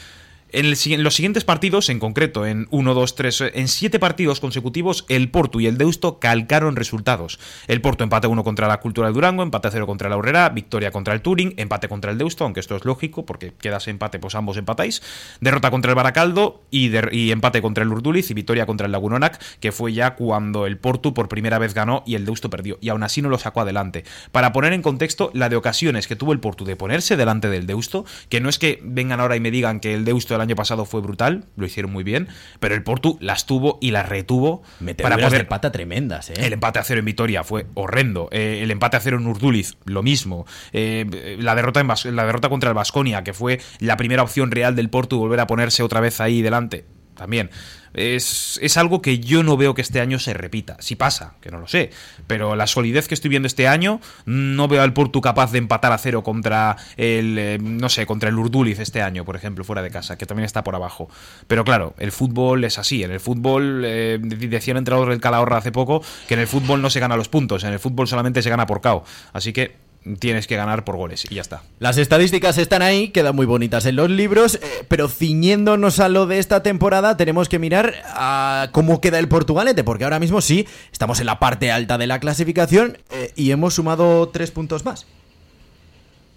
En, 0.52 0.70
los 1.04 1.14
siguientes 1.14 1.44
partidos, 1.44 1.90
en 1.90 2.00
concreto 2.00 2.46
en 2.46 2.68
1, 2.72 2.94
2, 2.94 3.16
3, 3.16 3.44
en 3.54 3.68
7 3.68 4.00
partidos 4.00 4.40
consecutivos, 4.40 5.06
el 5.08 5.30
Porto 5.30 5.60
y 5.60 5.68
el 5.68 5.78
Deusto 5.78 6.20
calcaron 6.20 6.76
resultados. 6.76 7.40
El 7.68 7.82
Porto 7.82 8.04
empate 8.04 8.28
1 8.28 8.44
contra 8.44 8.68
la 8.68 8.80
Cultura 8.80 9.08
del 9.08 9.14
Durango, 9.14 9.44
empate 9.44 9.70
0 9.72 9.86
contra 9.86 10.10
la 10.10 10.16
Aurrera, 10.16 10.50
victoria 10.50 10.92
contra 10.92 11.14
el 11.14 11.22
Turing, 11.22 11.54
empate 11.58 11.88
contra 11.88 12.12
el 12.12 12.18
Deusto, 12.18 12.46
aunque 12.46 12.62
esto 12.62 12.76
es 12.76 12.84
lógico 12.84 13.26
porque 13.26 13.54
quedas 13.60 13.88
empate, 13.88 14.18
pues 14.18 14.34
ambos 14.34 14.58
empatáis. 14.58 15.04
Derrota 15.40 15.70
contra 15.70 15.92
el 15.92 15.96
Baracaldo 15.96 16.64
y, 16.72 16.92
y 17.12 17.32
empate 17.32 17.62
contra 17.62 17.84
el 17.84 17.92
Urduliz 17.92 18.32
y 18.32 18.34
victoria 18.34 18.66
contra 18.66 18.88
el 18.88 18.92
Lagunonac, 18.92 19.40
que 19.60 19.72
fue 19.72 19.94
ya 19.94 20.16
cuando 20.16 20.66
el 20.66 20.78
Porto 20.78 21.14
por 21.14 21.30
primera 21.30 21.60
vez 21.60 21.76
ganó 21.76 22.04
y 22.08 22.16
el 22.16 22.26
Deusto 22.26 22.50
perdió. 22.50 22.80
Y 22.82 22.90
aún 22.90 23.04
así 23.04 23.22
no 23.22 23.30
lo 23.30 23.38
sacó 23.38 23.62
adelante. 23.62 24.04
Para 24.32 24.52
poner 24.52 24.74
en 24.74 24.82
contexto 24.82 25.30
la 25.34 25.50
de 25.50 25.58
ocasiones 25.58 26.08
que 26.08 26.16
tuvo 26.16 26.34
el 26.34 26.40
Porto 26.40 26.66
de 26.66 26.76
ponerse 26.76 27.18
delante 27.18 27.50
del 27.50 27.68
Deusto, 27.68 28.06
que 28.30 28.42
no 28.42 28.50
es 28.50 28.58
que 28.58 28.80
vengan 28.84 29.20
ahora 29.20 29.36
y 29.36 29.40
me 29.40 29.52
digan 29.52 29.80
que 29.80 29.94
el 29.94 30.06
Deusto 30.06 30.39
el 30.40 30.48
año 30.48 30.56
pasado 30.56 30.86
fue 30.86 31.02
brutal, 31.02 31.46
lo 31.56 31.66
hicieron 31.66 31.92
muy 31.92 32.04
bien, 32.04 32.28
pero 32.60 32.76
el 32.76 32.84
Portu 32.84 33.18
las 33.22 33.46
tuvo 33.46 33.78
y 33.82 33.92
las 33.92 34.08
retuvo 34.08 34.64
para 35.02 35.18
poder 35.18 35.42
empate 35.42 35.70
tremendas, 35.70 36.30
¿eh? 36.30 36.34
El 36.38 36.54
empate 36.54 36.80
a 36.80 36.84
cero 36.84 37.00
en 37.00 37.06
Vitoria 37.06 37.44
fue 37.44 37.68
horrendo, 37.74 38.30
eh, 38.32 38.60
el 38.62 38.72
empate 38.72 38.98
a 38.98 39.00
cero 39.00 39.18
en 39.18 39.28
Urduliz, 39.28 39.78
lo 39.86 40.04
mismo, 40.04 40.46
eh, 40.74 41.38
la 41.40 41.56
derrota 41.56 41.80
en 41.80 42.16
la 42.16 42.26
derrota 42.26 42.50
contra 42.50 42.70
el 42.70 42.76
Vasconia, 42.76 43.24
que 43.24 43.34
fue 43.34 43.60
la 43.80 43.98
primera 43.98 44.24
opción 44.24 44.52
real 44.52 44.76
del 44.76 44.90
Portu 44.90 45.18
volver 45.18 45.40
a 45.40 45.48
ponerse 45.48 45.84
otra 45.84 46.00
vez 46.00 46.22
ahí 46.22 46.42
delante, 46.42 46.86
también 47.20 47.52
es, 47.94 48.60
es, 48.62 48.78
algo 48.78 49.02
que 49.02 49.20
yo 49.20 49.44
no 49.44 49.58
veo 49.58 49.74
que 49.74 49.82
este 49.82 50.00
año 50.00 50.20
se 50.20 50.34
repita. 50.34 50.78
Si 50.80 50.96
pasa, 50.96 51.34
que 51.42 51.52
no 51.52 51.60
lo 51.60 51.68
sé. 51.68 51.92
Pero 52.28 52.56
la 52.56 52.68
solidez 52.68 53.08
que 53.08 53.14
estoy 53.14 53.30
viendo 53.30 53.48
este 53.48 53.68
año, 53.68 54.00
no 54.26 54.68
veo 54.68 54.82
al 54.82 54.94
Portu 54.94 55.22
capaz 55.22 55.52
de 55.52 55.58
empatar 55.58 55.92
a 55.92 55.98
cero 55.98 56.24
contra 56.24 56.78
el, 56.98 57.38
eh, 57.38 57.58
no 57.60 57.90
sé, 57.90 58.06
contra 58.06 58.30
el 58.30 58.38
Urduliz 58.38 58.80
este 58.80 59.02
año, 59.02 59.26
por 59.26 59.36
ejemplo, 59.36 59.64
fuera 59.64 59.82
de 59.82 59.90
casa, 59.90 60.18
que 60.18 60.26
también 60.26 60.46
está 60.46 60.64
por 60.64 60.76
abajo. 60.76 61.10
Pero 61.48 61.64
claro, 61.64 61.94
el 61.98 62.12
fútbol 62.12 62.64
es 62.64 62.78
así. 62.78 63.04
En 63.04 63.12
el 63.12 63.20
fútbol, 63.20 63.84
eh, 63.86 64.20
decía 64.22 64.74
el 64.74 64.84
del 64.84 65.22
Calahorra 65.22 65.58
hace 65.58 65.72
poco, 65.72 66.04
que 66.28 66.36
en 66.36 66.42
el 66.42 66.48
fútbol 66.48 66.82
no 66.82 66.90
se 66.90 67.00
gana 67.00 67.16
los 67.16 67.30
puntos, 67.30 67.64
en 67.64 67.74
el 67.74 67.80
fútbol 67.80 68.08
solamente 68.08 68.42
se 68.42 68.50
gana 68.50 68.66
por 68.66 68.82
KO. 68.82 69.04
Así 69.34 69.54
que 69.54 69.89
tienes 70.18 70.48
que 70.48 70.56
ganar 70.56 70.84
por 70.84 70.98
goles 70.98 71.26
y 71.30 71.36
ya 71.36 71.42
está. 71.42 71.64
Las 71.80 71.98
estadísticas 71.98 72.58
están 72.58 72.82
ahí, 72.82 73.10
quedan 73.10 73.36
muy 73.36 73.46
bonitas 73.46 73.86
en 73.86 73.96
los 73.96 74.10
libros, 74.10 74.56
eh, 74.56 74.86
pero 74.88 75.08
ciñéndonos 75.08 76.00
a 76.00 76.10
lo 76.10 76.26
de 76.26 76.40
esta 76.40 76.64
temporada 76.64 77.18
tenemos 77.18 77.50
que 77.50 77.60
mirar 77.60 77.94
a 78.06 78.70
cómo 78.72 79.02
queda 79.02 79.20
el 79.20 79.28
Portugalete, 79.28 79.84
porque 79.84 80.04
ahora 80.04 80.20
mismo 80.20 80.42
sí, 80.42 80.68
estamos 80.92 81.20
en 81.20 81.26
la 81.26 81.40
parte 81.40 81.72
alta 81.72 81.98
de 81.98 82.08
la 82.08 82.20
clasificación 82.20 82.98
eh, 83.12 83.32
y 83.36 83.52
hemos 83.52 83.76
sumado 83.76 84.30
tres 84.30 84.52
puntos 84.52 84.86
más. 84.86 85.06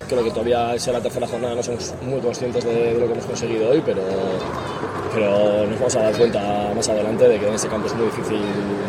Creo 0.08 0.24
que 0.24 0.30
todavía 0.30 0.74
es 0.74 0.87
la 0.88 1.00
tercera 1.00 1.26
jornada, 1.26 1.54
no 1.54 1.62
somos 1.62 1.94
muy 2.02 2.20
conscientes 2.20 2.64
de, 2.64 2.94
lo 2.98 3.06
que 3.06 3.12
hemos 3.12 3.24
conseguido 3.24 3.70
hoy, 3.70 3.82
pero, 3.85 4.02
pero 5.14 5.66
nos 5.66 5.78
vamos 5.78 5.96
a 5.96 6.02
dar 6.02 6.16
cuenta 6.16 6.72
más 6.74 6.88
adelante 6.88 7.28
de 7.28 7.38
que 7.38 7.48
en 7.48 7.54
este 7.54 7.68
campo 7.68 7.87
es 7.87 7.94
muy 7.94 8.06
difícil, 8.06 8.40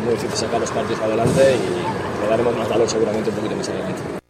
muy 0.04 0.14
difícil 0.14 0.36
sacar 0.36 0.60
los 0.60 0.70
partidos 0.70 1.00
adelante 1.02 1.56
y 1.56 2.22
le 2.22 2.28
daremos 2.28 2.56
más 2.56 2.68
valor 2.68 2.88
seguramente 2.88 3.30
un 3.30 3.36
poquito 3.36 3.56
más 3.56 3.68
adelante. 3.68 4.23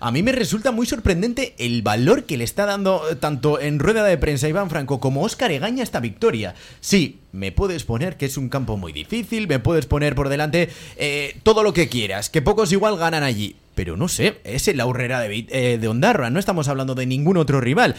A 0.00 0.12
mí 0.12 0.22
me 0.22 0.32
resulta 0.32 0.70
muy 0.70 0.86
sorprendente 0.86 1.54
el 1.58 1.82
valor 1.82 2.24
que 2.24 2.36
le 2.36 2.44
está 2.44 2.66
dando 2.66 3.02
eh, 3.10 3.16
tanto 3.16 3.60
en 3.60 3.80
rueda 3.80 4.04
de 4.04 4.16
prensa 4.16 4.48
Iván 4.48 4.70
Franco 4.70 5.00
como 5.00 5.22
Óscar 5.22 5.50
Egaña 5.50 5.82
esta 5.82 5.98
victoria. 5.98 6.54
Sí, 6.80 7.18
me 7.32 7.50
puedes 7.50 7.84
poner 7.84 8.16
que 8.16 8.26
es 8.26 8.36
un 8.36 8.48
campo 8.48 8.76
muy 8.76 8.92
difícil, 8.92 9.48
me 9.48 9.58
puedes 9.58 9.86
poner 9.86 10.14
por 10.14 10.28
delante 10.28 10.68
eh, 10.96 11.38
todo 11.42 11.62
lo 11.62 11.72
que 11.72 11.88
quieras, 11.88 12.30
que 12.30 12.42
pocos 12.42 12.70
igual 12.70 12.96
ganan 12.96 13.24
allí. 13.24 13.56
Pero 13.74 13.96
no 13.96 14.08
sé, 14.08 14.38
es 14.44 14.68
el 14.68 14.80
aurrera 14.80 15.20
de, 15.20 15.46
eh, 15.48 15.78
de 15.78 15.88
Ondarra, 15.88 16.30
no 16.30 16.38
estamos 16.38 16.68
hablando 16.68 16.94
de 16.94 17.06
ningún 17.06 17.36
otro 17.36 17.60
rival 17.60 17.94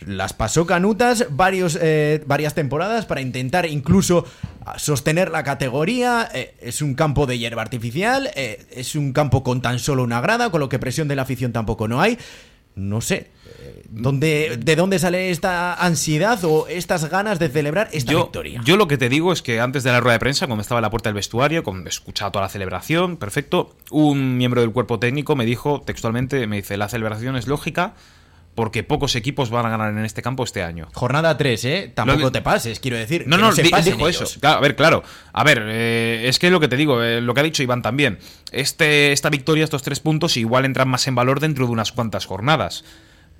las 0.00 0.32
pasó 0.32 0.66
canutas 0.66 1.26
varios, 1.30 1.78
eh, 1.80 2.22
varias 2.26 2.54
temporadas 2.54 3.06
para 3.06 3.20
intentar 3.20 3.66
incluso 3.66 4.24
sostener 4.76 5.30
la 5.30 5.44
categoría. 5.44 6.28
Eh, 6.34 6.54
es 6.60 6.82
un 6.82 6.94
campo 6.94 7.26
de 7.26 7.38
hierba 7.38 7.62
artificial, 7.62 8.30
eh, 8.34 8.66
es 8.70 8.94
un 8.94 9.12
campo 9.12 9.42
con 9.42 9.62
tan 9.62 9.78
solo 9.78 10.02
una 10.02 10.20
grada, 10.20 10.50
con 10.50 10.60
lo 10.60 10.68
que 10.68 10.78
presión 10.78 11.08
de 11.08 11.16
la 11.16 11.22
afición 11.22 11.52
tampoco 11.52 11.88
no 11.88 12.00
hay. 12.00 12.18
no 12.74 13.00
sé, 13.00 13.30
eh, 13.58 13.84
¿dónde, 13.88 14.58
¿de 14.58 14.76
dónde 14.76 14.98
sale 14.98 15.30
esta 15.30 15.72
ansiedad 15.74 16.38
o 16.44 16.68
estas 16.68 17.08
ganas 17.08 17.38
de 17.38 17.48
celebrar 17.48 17.88
esta 17.92 18.12
yo, 18.12 18.24
victoria? 18.24 18.60
Yo 18.64 18.76
lo 18.76 18.86
que 18.86 18.98
te 18.98 19.08
digo 19.08 19.32
es 19.32 19.40
que 19.40 19.60
antes 19.60 19.82
de 19.82 19.92
la 19.92 20.00
rueda 20.00 20.12
de 20.14 20.20
prensa, 20.20 20.46
cuando 20.46 20.60
estaba 20.60 20.80
en 20.80 20.82
la 20.82 20.90
puerta 20.90 21.08
del 21.08 21.14
vestuario, 21.14 21.64
cuando 21.64 21.88
escuchaba 21.88 22.30
toda 22.30 22.44
la 22.44 22.48
celebración, 22.50 23.16
perfecto, 23.16 23.74
un 23.90 24.36
miembro 24.36 24.60
del 24.60 24.72
cuerpo 24.72 24.98
técnico 24.98 25.36
me 25.36 25.46
dijo 25.46 25.80
textualmente, 25.80 26.46
me 26.46 26.56
dice, 26.56 26.76
la 26.76 26.90
celebración 26.90 27.36
es 27.36 27.46
lógica, 27.46 27.94
porque 28.56 28.82
pocos 28.82 29.14
equipos 29.14 29.50
van 29.50 29.66
a 29.66 29.68
ganar 29.68 29.90
en 29.92 30.04
este 30.04 30.22
campo 30.22 30.42
este 30.42 30.64
año. 30.64 30.88
Jornada 30.94 31.36
3, 31.36 31.64
¿eh? 31.66 31.92
Tampoco 31.94 32.32
te 32.32 32.42
pases, 32.42 32.80
quiero 32.80 32.96
decir. 32.96 33.22
No, 33.28 33.36
que 33.36 33.42
no, 33.42 33.52
se 33.52 33.62
di- 33.62 33.68
pasen 33.70 33.92
dijo 33.94 34.08
ellos. 34.08 34.22
eso. 34.30 34.40
Claro, 34.40 34.56
a 34.56 34.60
ver, 34.60 34.74
claro. 34.74 35.02
A 35.32 35.44
ver, 35.44 35.62
eh, 35.66 36.24
es 36.26 36.40
que 36.40 36.50
lo 36.50 36.58
que 36.58 36.66
te 36.66 36.76
digo, 36.76 37.00
eh, 37.04 37.20
lo 37.20 37.32
que 37.34 37.40
ha 37.40 37.44
dicho 37.44 37.62
Iván 37.62 37.82
también. 37.82 38.18
Este, 38.50 39.12
esta 39.12 39.30
victoria, 39.30 39.62
estos 39.62 39.82
tres 39.82 40.00
puntos, 40.00 40.36
igual 40.36 40.64
entran 40.64 40.88
más 40.88 41.06
en 41.06 41.14
valor 41.14 41.38
dentro 41.38 41.66
de 41.66 41.72
unas 41.72 41.92
cuantas 41.92 42.26
jornadas. 42.26 42.82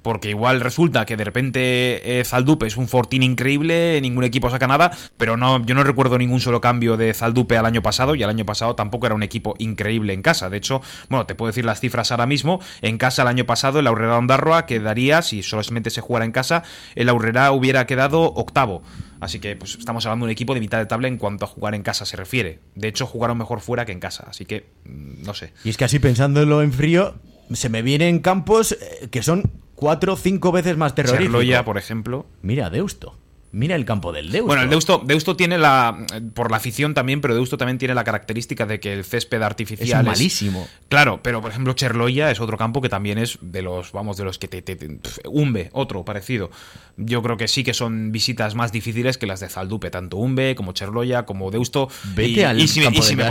Porque 0.07 0.31
igual 0.31 0.61
resulta 0.61 1.05
que 1.05 1.17
de 1.17 1.25
repente 1.25 2.21
eh, 2.21 2.25
Zaldupe 2.25 2.65
es 2.69 2.77
un 2.77 2.87
fortín 2.87 3.25
increíble, 3.25 3.99
ningún 4.01 4.23
equipo 4.23 4.49
saca 4.49 4.69
nada, 4.69 4.93
pero 5.17 5.37
no, 5.37 5.67
yo 5.67 5.75
no 5.75 5.83
recuerdo 5.83 6.17
ningún 6.17 6.39
solo 6.39 6.61
cambio 6.61 6.97
de 6.97 7.13
Zaldupe 7.13 7.59
al 7.59 7.67
año 7.67 7.83
pasado, 7.83 8.15
y 8.15 8.23
el 8.23 8.29
año 8.29 8.47
pasado 8.47 8.77
tampoco 8.77 9.07
era 9.07 9.17
un 9.17 9.25
equipo 9.25 9.57
increíble 9.59 10.13
en 10.13 10.23
casa. 10.23 10.49
De 10.49 10.59
hecho, 10.59 10.81
bueno, 11.09 11.27
te 11.27 11.35
puedo 11.35 11.49
decir 11.49 11.65
las 11.65 11.81
cifras 11.81 12.13
ahora 12.13 12.27
mismo. 12.27 12.61
En 12.83 12.99
casa 12.99 13.23
el 13.23 13.29
año 13.29 13.47
pasado 13.47 13.81
el 13.81 13.87
Aurrera 13.89 14.17
Ondarroa 14.17 14.65
quedaría, 14.65 15.23
si 15.23 15.43
solamente 15.43 15.91
se 15.91 16.03
jugara 16.03 16.25
en 16.25 16.31
casa, 16.31 16.63
el 16.95 17.09
Aurrera 17.09 17.51
hubiera 17.51 17.85
quedado 17.87 18.23
octavo. 18.23 18.85
Así 19.19 19.41
que 19.41 19.57
pues 19.57 19.75
estamos 19.75 20.07
hablando 20.07 20.27
de 20.27 20.29
un 20.29 20.33
equipo 20.35 20.55
de 20.55 20.61
mitad 20.61 20.79
de 20.79 20.87
tabla 20.87 21.09
en 21.09 21.19
cuanto 21.19 21.47
a 21.47 21.49
jugar 21.49 21.75
en 21.75 21.83
casa 21.83 22.07
se 22.07 22.17
refiere. 22.17 22.61
De 22.77 22.87
hecho, 22.87 23.07
jugaron 23.07 23.39
mejor 23.39 23.61
fuera 23.61 23.85
que 23.85 23.91
en 23.91 23.99
casa, 23.99 24.27
así 24.29 24.45
que 24.45 24.69
mm, 24.85 25.25
no 25.25 25.35
sé. 25.35 25.53
Y 25.65 25.71
es 25.71 25.77
que 25.77 25.85
así 25.85 25.99
pensándolo 25.99 26.63
en 26.63 26.73
frío, 26.73 27.17
se 27.53 27.69
me 27.69 27.83
vienen 27.83 28.21
campos 28.21 28.71
eh, 28.71 29.09
que 29.11 29.25
son 29.25 29.66
cuatro 29.77 30.15
o 30.15 30.17
cinco 30.17 30.51
veces 30.51 30.77
más 30.77 30.95
terroríficos. 30.95 31.27
Cherloya, 31.27 31.65
por 31.65 31.79
ejemplo. 31.79 32.27
Mira, 32.43 32.71
Deusto. 32.71 33.17
Mira 33.57 33.75
el 33.75 33.87
campo 33.87 34.13
del 34.13 34.31
Deusto. 34.31 34.47
Bueno, 34.49 34.63
el 34.63 34.69
Deusto, 34.69 35.03
Deusto 35.03 35.35
tiene 35.35 35.57
la. 35.57 35.97
Por 36.35 36.51
la 36.51 36.59
afición 36.59 36.93
también, 36.93 37.23
pero 37.23 37.35
Deusto 37.35 37.57
también 37.57 37.79
tiene 37.79 37.95
la 37.95 38.05
característica 38.05 38.67
de 38.67 38.81
que 38.81 38.93
el 38.93 39.03
césped 39.03 39.39
es 39.39 39.43
artificial. 39.43 40.05
malísimo. 40.05 40.69
Claro, 40.91 41.21
pero 41.23 41.41
por 41.41 41.51
ejemplo, 41.53 41.73
Cherloya 41.73 42.31
es 42.31 42.39
otro 42.39 42.59
campo 42.59 42.83
que 42.83 42.91
también 42.91 43.17
es 43.17 43.39
de 43.41 43.63
los, 43.63 43.93
vamos, 43.93 44.19
de 44.19 44.25
los 44.25 44.39
que 44.39 44.49
te. 44.49 44.61
te- 44.61 44.77
Umbe, 45.25 45.71
otro 45.73 46.05
parecido. 46.05 46.51
Yo 46.99 47.23
creo 47.23 47.37
que 47.39 47.49
sí 47.49 47.65
que 47.65 47.73
son 47.73 48.13
visitas 48.13 48.55
más 48.55 48.73
difíciles 48.73 49.17
que 49.17 49.27
las 49.27 49.41
de 49.41 49.49
Zaldupe, 49.49 49.91
tanto 49.91 50.19
Umbe 50.19 50.55
como 50.55 50.73
Cherloya, 50.73 51.25
como 51.25 51.51
Deusto. 51.51 51.89
Vete 52.15 52.29
y, 52.41 52.43
al 52.43 52.61
y 52.61 52.69
si 52.69 52.81
me- 52.81 52.87
y 52.95 53.01
si 53.03 53.11
de 53.11 53.17
me-. 53.17 53.25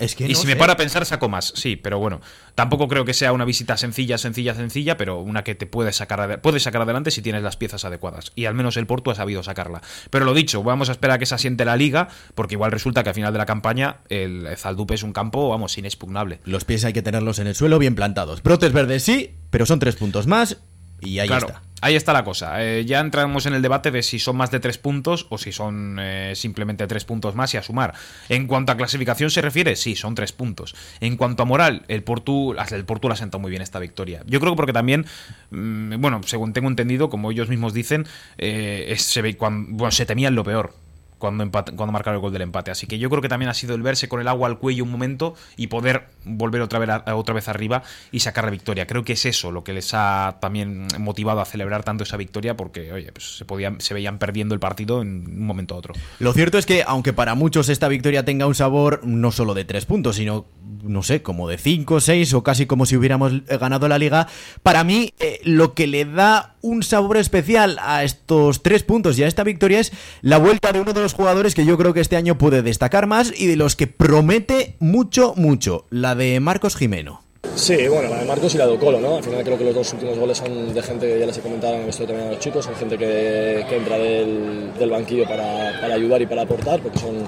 Es 0.00 0.14
que 0.14 0.24
y 0.26 0.32
no 0.32 0.38
si 0.38 0.46
me 0.46 0.56
para 0.56 0.72
a 0.74 0.76
pensar, 0.78 1.04
saco 1.04 1.28
más, 1.28 1.52
sí, 1.56 1.76
pero 1.76 1.98
bueno. 1.98 2.20
Tampoco 2.54 2.88
creo 2.88 3.04
que 3.04 3.12
sea 3.12 3.32
una 3.34 3.44
visita 3.44 3.76
sencilla, 3.76 4.16
sencilla, 4.16 4.54
sencilla, 4.54 4.96
pero 4.96 5.18
una 5.20 5.44
que 5.44 5.54
te 5.54 5.66
puedes 5.66 5.96
sacar, 5.96 6.40
puedes 6.40 6.62
sacar 6.62 6.80
adelante 6.80 7.10
si 7.10 7.20
tienes 7.20 7.42
las 7.42 7.56
piezas 7.58 7.84
adecuadas. 7.84 8.32
Y 8.34 8.46
al 8.46 8.54
menos 8.54 8.78
el 8.78 8.86
Porto 8.86 9.10
ha 9.10 9.25
sabido 9.26 9.42
sacarla. 9.42 9.82
Pero 10.10 10.24
lo 10.24 10.34
dicho, 10.34 10.62
vamos 10.62 10.88
a 10.88 10.92
esperar 10.92 11.16
a 11.16 11.18
que 11.18 11.26
se 11.26 11.34
asiente 11.34 11.64
la 11.64 11.76
liga, 11.76 12.08
porque 12.34 12.54
igual 12.54 12.70
resulta 12.70 13.02
que 13.02 13.08
al 13.08 13.14
final 13.14 13.32
de 13.32 13.38
la 13.38 13.46
campaña 13.46 13.98
el 14.08 14.46
Zaldupe 14.56 14.94
es 14.94 15.02
un 15.02 15.12
campo, 15.12 15.48
vamos, 15.48 15.76
inexpugnable. 15.78 16.40
Los 16.44 16.64
pies 16.64 16.84
hay 16.84 16.92
que 16.92 17.02
tenerlos 17.02 17.38
en 17.40 17.48
el 17.48 17.54
suelo 17.54 17.78
bien 17.78 17.94
plantados. 17.94 18.42
Brotes 18.42 18.72
verdes 18.72 19.02
sí, 19.02 19.34
pero 19.50 19.66
son 19.66 19.80
tres 19.80 19.96
puntos 19.96 20.26
más 20.26 20.58
y 21.00 21.18
ahí 21.18 21.28
claro, 21.28 21.48
está. 21.48 21.62
ahí 21.80 21.94
está 21.94 22.12
la 22.12 22.24
cosa. 22.24 22.62
Eh, 22.62 22.84
ya 22.84 23.00
entramos 23.00 23.46
en 23.46 23.54
el 23.54 23.62
debate 23.62 23.90
de 23.90 24.02
si 24.02 24.18
son 24.18 24.36
más 24.36 24.50
de 24.50 24.60
tres 24.60 24.78
puntos 24.78 25.26
o 25.30 25.38
si 25.38 25.52
son 25.52 25.98
eh, 26.00 26.32
simplemente 26.34 26.86
tres 26.86 27.04
puntos 27.04 27.34
más 27.34 27.52
y 27.54 27.56
a 27.56 27.62
sumar. 27.62 27.94
En 28.28 28.46
cuanto 28.46 28.72
a 28.72 28.76
clasificación 28.76 29.30
se 29.30 29.42
refiere, 29.42 29.76
sí, 29.76 29.94
son 29.94 30.14
tres 30.14 30.32
puntos. 30.32 30.74
En 31.00 31.16
cuanto 31.16 31.42
a 31.42 31.46
moral, 31.46 31.84
el 31.88 32.02
Portu, 32.02 32.54
el 32.54 32.84
Portu 32.84 33.08
le 33.08 33.14
ha 33.14 33.16
sentado 33.16 33.40
muy 33.40 33.50
bien 33.50 33.62
esta 33.62 33.78
victoria. 33.78 34.22
Yo 34.26 34.40
creo 34.40 34.52
que 34.52 34.56
porque 34.56 34.72
también, 34.72 35.06
mm, 35.50 36.00
bueno, 36.00 36.20
según 36.24 36.52
tengo 36.52 36.68
entendido, 36.68 37.10
como 37.10 37.30
ellos 37.30 37.48
mismos 37.48 37.74
dicen, 37.74 38.06
eh, 38.38 38.94
se, 38.98 39.22
ve, 39.22 39.36
bueno, 39.38 39.90
se 39.90 40.06
temían 40.06 40.34
lo 40.34 40.44
peor. 40.44 40.85
Cuando, 41.18 41.44
empat- 41.44 41.74
cuando 41.74 41.92
marcaron 41.92 42.16
el 42.16 42.20
gol 42.20 42.32
del 42.32 42.42
empate. 42.42 42.70
Así 42.70 42.86
que 42.86 42.98
yo 42.98 43.08
creo 43.08 43.22
que 43.22 43.28
también 43.28 43.48
ha 43.48 43.54
sido 43.54 43.74
el 43.74 43.80
verse 43.82 44.06
con 44.06 44.20
el 44.20 44.28
agua 44.28 44.48
al 44.48 44.58
cuello 44.58 44.84
un 44.84 44.90
momento 44.90 45.34
y 45.56 45.68
poder 45.68 46.08
volver 46.24 46.60
otra 46.60 46.78
vez, 46.78 46.90
otra 47.14 47.34
vez 47.34 47.48
arriba 47.48 47.82
y 48.12 48.20
sacar 48.20 48.44
la 48.44 48.50
victoria. 48.50 48.86
Creo 48.86 49.02
que 49.02 49.14
es 49.14 49.24
eso 49.24 49.50
lo 49.50 49.64
que 49.64 49.72
les 49.72 49.94
ha 49.94 50.36
también 50.40 50.86
motivado 50.98 51.40
a 51.40 51.46
celebrar 51.46 51.84
tanto 51.84 52.04
esa 52.04 52.18
victoria 52.18 52.56
porque, 52.56 52.92
oye, 52.92 53.12
pues 53.12 53.38
se, 53.38 53.44
podían, 53.46 53.80
se 53.80 53.94
veían 53.94 54.18
perdiendo 54.18 54.52
el 54.54 54.60
partido 54.60 55.00
en 55.00 55.24
un 55.26 55.46
momento 55.46 55.74
a 55.74 55.78
otro. 55.78 55.94
Lo 56.18 56.32
cierto 56.34 56.58
es 56.58 56.66
que, 56.66 56.84
aunque 56.86 57.14
para 57.14 57.34
muchos 57.34 57.70
esta 57.70 57.88
victoria 57.88 58.24
tenga 58.24 58.46
un 58.46 58.54
sabor 58.54 59.00
no 59.04 59.32
solo 59.32 59.54
de 59.54 59.64
tres 59.64 59.86
puntos, 59.86 60.16
sino, 60.16 60.44
no 60.82 61.02
sé, 61.02 61.22
como 61.22 61.48
de 61.48 61.56
cinco, 61.56 62.00
seis 62.00 62.34
o 62.34 62.42
casi 62.42 62.66
como 62.66 62.84
si 62.84 62.96
hubiéramos 62.96 63.46
ganado 63.46 63.88
la 63.88 63.98
liga, 63.98 64.28
para 64.62 64.84
mí 64.84 65.14
eh, 65.18 65.40
lo 65.44 65.72
que 65.72 65.86
le 65.86 66.04
da 66.04 66.56
un 66.60 66.82
sabor 66.82 67.16
especial 67.16 67.78
a 67.80 68.02
estos 68.04 68.62
tres 68.62 68.82
puntos 68.82 69.18
y 69.18 69.22
a 69.22 69.28
esta 69.28 69.44
victoria 69.44 69.78
es 69.78 69.92
la 70.20 70.38
vuelta 70.38 70.72
de 70.72 70.80
uno 70.80 70.92
de 70.92 71.00
los 71.00 71.05
jugadores 71.14 71.54
que 71.54 71.64
yo 71.64 71.76
creo 71.76 71.94
que 71.94 72.00
este 72.00 72.16
año 72.16 72.38
puede 72.38 72.62
destacar 72.62 73.06
más 73.06 73.32
y 73.36 73.46
de 73.46 73.56
los 73.56 73.76
que 73.76 73.86
promete 73.86 74.76
mucho, 74.78 75.34
mucho, 75.36 75.86
la 75.90 76.14
de 76.14 76.38
Marcos 76.40 76.76
Jimeno. 76.76 77.22
Sí, 77.54 77.88
bueno, 77.88 78.10
la 78.10 78.18
de 78.18 78.26
Marcos 78.26 78.54
y 78.54 78.58
la 78.58 78.66
de 78.66 78.74
Ocolo, 78.74 79.00
¿no? 79.00 79.16
Al 79.16 79.24
final 79.24 79.42
creo 79.42 79.56
que 79.56 79.64
los 79.64 79.74
dos 79.74 79.92
últimos 79.94 80.18
goles 80.18 80.36
son 80.36 80.74
de 80.74 80.82
gente 80.82 81.06
que 81.06 81.18
ya 81.18 81.26
les 81.26 81.38
he 81.38 81.40
comentado 81.40 81.74
en 81.74 81.86
vestuario 81.86 82.14
también 82.14 82.28
a 82.28 82.32
los 82.32 82.40
chicos, 82.40 82.64
son 82.64 82.74
gente 82.76 82.98
que, 82.98 83.60
entra 83.60 83.96
del, 83.96 84.90
banquillo 84.90 85.24
para 85.26 85.94
ayudar 85.94 86.20
y 86.20 86.26
para 86.26 86.42
aportar, 86.42 86.80
porque 86.80 86.98
son 86.98 87.26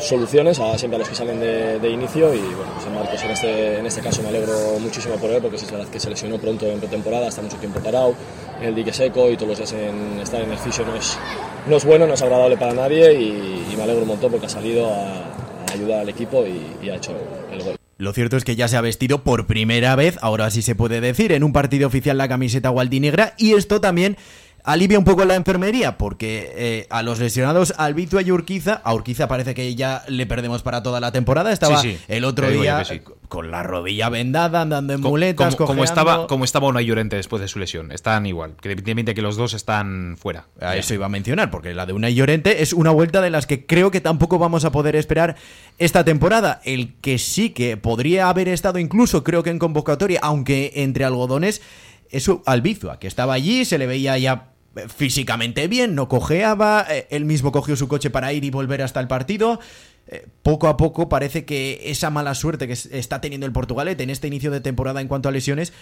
soluciones 0.00 0.58
a, 0.58 0.76
siempre 0.78 0.96
a 0.96 0.98
los 1.00 1.08
que 1.08 1.14
salen 1.14 1.40
de, 1.40 1.78
de 1.78 1.90
inicio 1.90 2.34
y 2.34 2.38
bueno, 2.38 2.72
pues 2.74 2.94
Marcos 2.94 3.22
en 3.22 3.30
este, 3.30 3.78
en 3.78 3.86
este 3.86 4.00
caso 4.00 4.22
me 4.22 4.28
alegro 4.28 4.78
muchísimo 4.80 5.14
por 5.16 5.30
él 5.30 5.40
porque 5.40 5.56
es 5.56 5.70
verdad 5.70 5.86
que 5.88 6.00
se 6.00 6.10
lesionó 6.10 6.38
pronto 6.38 6.66
en 6.66 6.78
pretemporada, 6.80 7.28
está 7.28 7.42
mucho 7.42 7.56
tiempo 7.56 7.80
parado, 7.80 8.14
el 8.60 8.74
dique 8.74 8.92
seco 8.92 9.30
y 9.30 9.36
todos 9.36 9.48
los 9.50 9.58
días 9.58 9.72
en, 9.72 10.20
estar 10.20 10.40
en 10.40 10.50
el 10.50 10.58
fisio 10.58 10.84
no 10.84 10.94
es, 10.96 11.18
no 11.66 11.76
es 11.76 11.84
bueno, 11.84 12.06
no 12.06 12.14
es 12.14 12.22
agradable 12.22 12.56
para 12.56 12.72
nadie 12.74 13.12
y, 13.14 13.66
y 13.72 13.76
me 13.76 13.82
alegro 13.82 14.02
un 14.02 14.08
montón 14.08 14.30
porque 14.30 14.46
ha 14.46 14.50
salido 14.50 14.86
a, 14.92 15.24
a 15.68 15.72
ayudar 15.72 16.00
al 16.00 16.08
equipo 16.08 16.44
y, 16.46 16.86
y 16.86 16.90
ha 16.90 16.96
hecho 16.96 17.12
el 17.52 17.62
gol. 17.62 17.76
Lo 17.98 18.14
cierto 18.14 18.38
es 18.38 18.44
que 18.44 18.56
ya 18.56 18.66
se 18.66 18.78
ha 18.78 18.80
vestido 18.80 19.24
por 19.24 19.46
primera 19.46 19.94
vez, 19.94 20.16
ahora 20.22 20.50
sí 20.50 20.62
se 20.62 20.74
puede 20.74 21.02
decir, 21.02 21.32
en 21.32 21.44
un 21.44 21.52
partido 21.52 21.86
oficial 21.86 22.16
la 22.16 22.28
camiseta 22.28 22.70
gualdinegra 22.70 23.34
y 23.36 23.52
esto 23.52 23.82
también 23.82 24.16
alivia 24.64 24.98
un 24.98 25.04
poco 25.04 25.24
la 25.24 25.34
enfermería 25.34 25.96
porque 25.98 26.52
eh, 26.54 26.86
a 26.90 27.02
los 27.02 27.18
lesionados 27.18 27.72
Albitua 27.78 28.22
y 28.22 28.30
Urquiza, 28.30 28.80
a 28.84 28.94
Urquiza 28.94 29.28
parece 29.28 29.54
que 29.54 29.74
ya 29.74 30.02
le 30.08 30.26
perdemos 30.26 30.62
para 30.62 30.82
toda 30.82 31.00
la 31.00 31.12
temporada, 31.12 31.52
estaba 31.52 31.78
Sí, 31.80 31.92
sí, 31.92 31.98
el 32.08 32.24
otro 32.24 32.50
día 32.50 32.84
sí. 32.84 33.00
con 33.28 33.50
la 33.50 33.62
rodilla 33.62 34.08
vendada, 34.08 34.62
andando 34.62 34.92
en 34.92 35.02
Co- 35.02 35.08
muletas, 35.10 35.56
como, 35.56 35.66
como 35.68 35.84
estaba 35.84 36.26
como 36.26 36.44
estaba 36.44 36.68
Unai 36.68 36.84
Llorente 36.84 37.16
después 37.16 37.40
de 37.40 37.48
su 37.48 37.58
lesión. 37.58 37.92
Están 37.92 38.26
igual. 38.26 38.54
Que 38.60 38.68
definitivamente 38.70 39.14
que 39.14 39.22
los 39.22 39.36
dos 39.36 39.54
están 39.54 40.16
fuera. 40.18 40.46
A 40.60 40.76
eso 40.76 40.94
iba 40.94 41.06
a 41.06 41.08
mencionar, 41.08 41.50
porque 41.50 41.72
la 41.74 41.86
de 41.86 41.92
Unai 41.92 42.14
Llorente 42.14 42.62
es 42.62 42.72
una 42.72 42.90
vuelta 42.90 43.20
de 43.20 43.30
las 43.30 43.46
que 43.46 43.66
creo 43.66 43.90
que 43.90 44.00
tampoco 44.00 44.38
vamos 44.38 44.64
a 44.64 44.72
poder 44.72 44.96
esperar 44.96 45.36
esta 45.78 46.04
temporada. 46.04 46.60
El 46.64 46.94
que 47.00 47.18
sí 47.18 47.50
que 47.50 47.76
podría 47.76 48.28
haber 48.28 48.48
estado 48.48 48.78
incluso, 48.78 49.24
creo 49.24 49.42
que 49.42 49.50
en 49.50 49.58
convocatoria, 49.58 50.20
aunque 50.22 50.72
entre 50.76 51.04
algodones, 51.04 51.62
es 52.10 52.28
Albizua, 52.46 52.98
que 52.98 53.06
estaba 53.06 53.34
allí, 53.34 53.64
se 53.64 53.78
le 53.78 53.86
veía 53.86 54.18
ya 54.18 54.48
físicamente 54.88 55.66
bien, 55.68 55.94
no 55.94 56.08
cojeaba, 56.08 56.86
eh, 56.88 57.06
él 57.10 57.24
mismo 57.24 57.52
cogió 57.52 57.76
su 57.76 57.88
coche 57.88 58.10
para 58.10 58.32
ir 58.32 58.44
y 58.44 58.50
volver 58.50 58.82
hasta 58.82 59.00
el 59.00 59.08
partido. 59.08 59.60
Eh, 60.06 60.26
Poco 60.42 60.68
a 60.68 60.76
poco 60.76 61.08
parece 61.08 61.44
que 61.44 61.82
esa 61.84 62.10
mala 62.10 62.34
suerte 62.34 62.66
que 62.66 62.72
está 62.72 63.20
teniendo 63.20 63.46
el 63.46 63.52
Portugalete 63.52 64.02
en 64.02 64.10
este 64.10 64.26
inicio 64.26 64.50
de 64.50 64.60
temporada 64.60 65.00
en 65.00 65.08
cuanto 65.08 65.28
a 65.28 65.32
lesiones, 65.32 65.72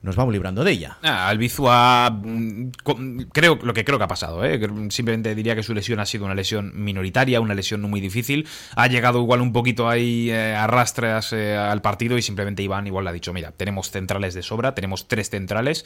nos 0.00 0.14
vamos 0.16 0.32
librando 0.32 0.62
de 0.64 0.70
ella. 0.72 0.98
Ah, 1.02 1.28
Albizua, 1.28 2.10
mm, 2.10 2.70
co- 2.84 2.98
creo 3.32 3.58
lo 3.62 3.74
que 3.74 3.84
creo 3.84 3.98
que 3.98 4.04
ha 4.04 4.08
pasado. 4.08 4.44
¿eh? 4.44 4.60
Simplemente 4.90 5.34
diría 5.34 5.56
que 5.56 5.62
su 5.62 5.74
lesión 5.74 5.98
ha 6.00 6.06
sido 6.06 6.24
una 6.24 6.34
lesión 6.34 6.72
minoritaria, 6.74 7.40
una 7.40 7.54
lesión 7.54 7.80
muy 7.82 8.00
difícil. 8.00 8.46
Ha 8.76 8.86
llegado 8.86 9.20
igual 9.20 9.40
un 9.40 9.52
poquito 9.52 9.88
ahí 9.88 10.30
eh, 10.30 10.54
a 10.54 10.66
rastras 10.68 11.32
eh, 11.32 11.56
al 11.56 11.82
partido 11.82 12.16
y 12.16 12.22
simplemente 12.22 12.62
Iván 12.62 12.86
igual 12.86 13.04
le 13.04 13.10
ha 13.10 13.12
dicho, 13.12 13.32
mira, 13.32 13.50
tenemos 13.52 13.90
centrales 13.90 14.34
de 14.34 14.42
sobra, 14.42 14.74
tenemos 14.74 15.08
tres 15.08 15.30
centrales, 15.30 15.84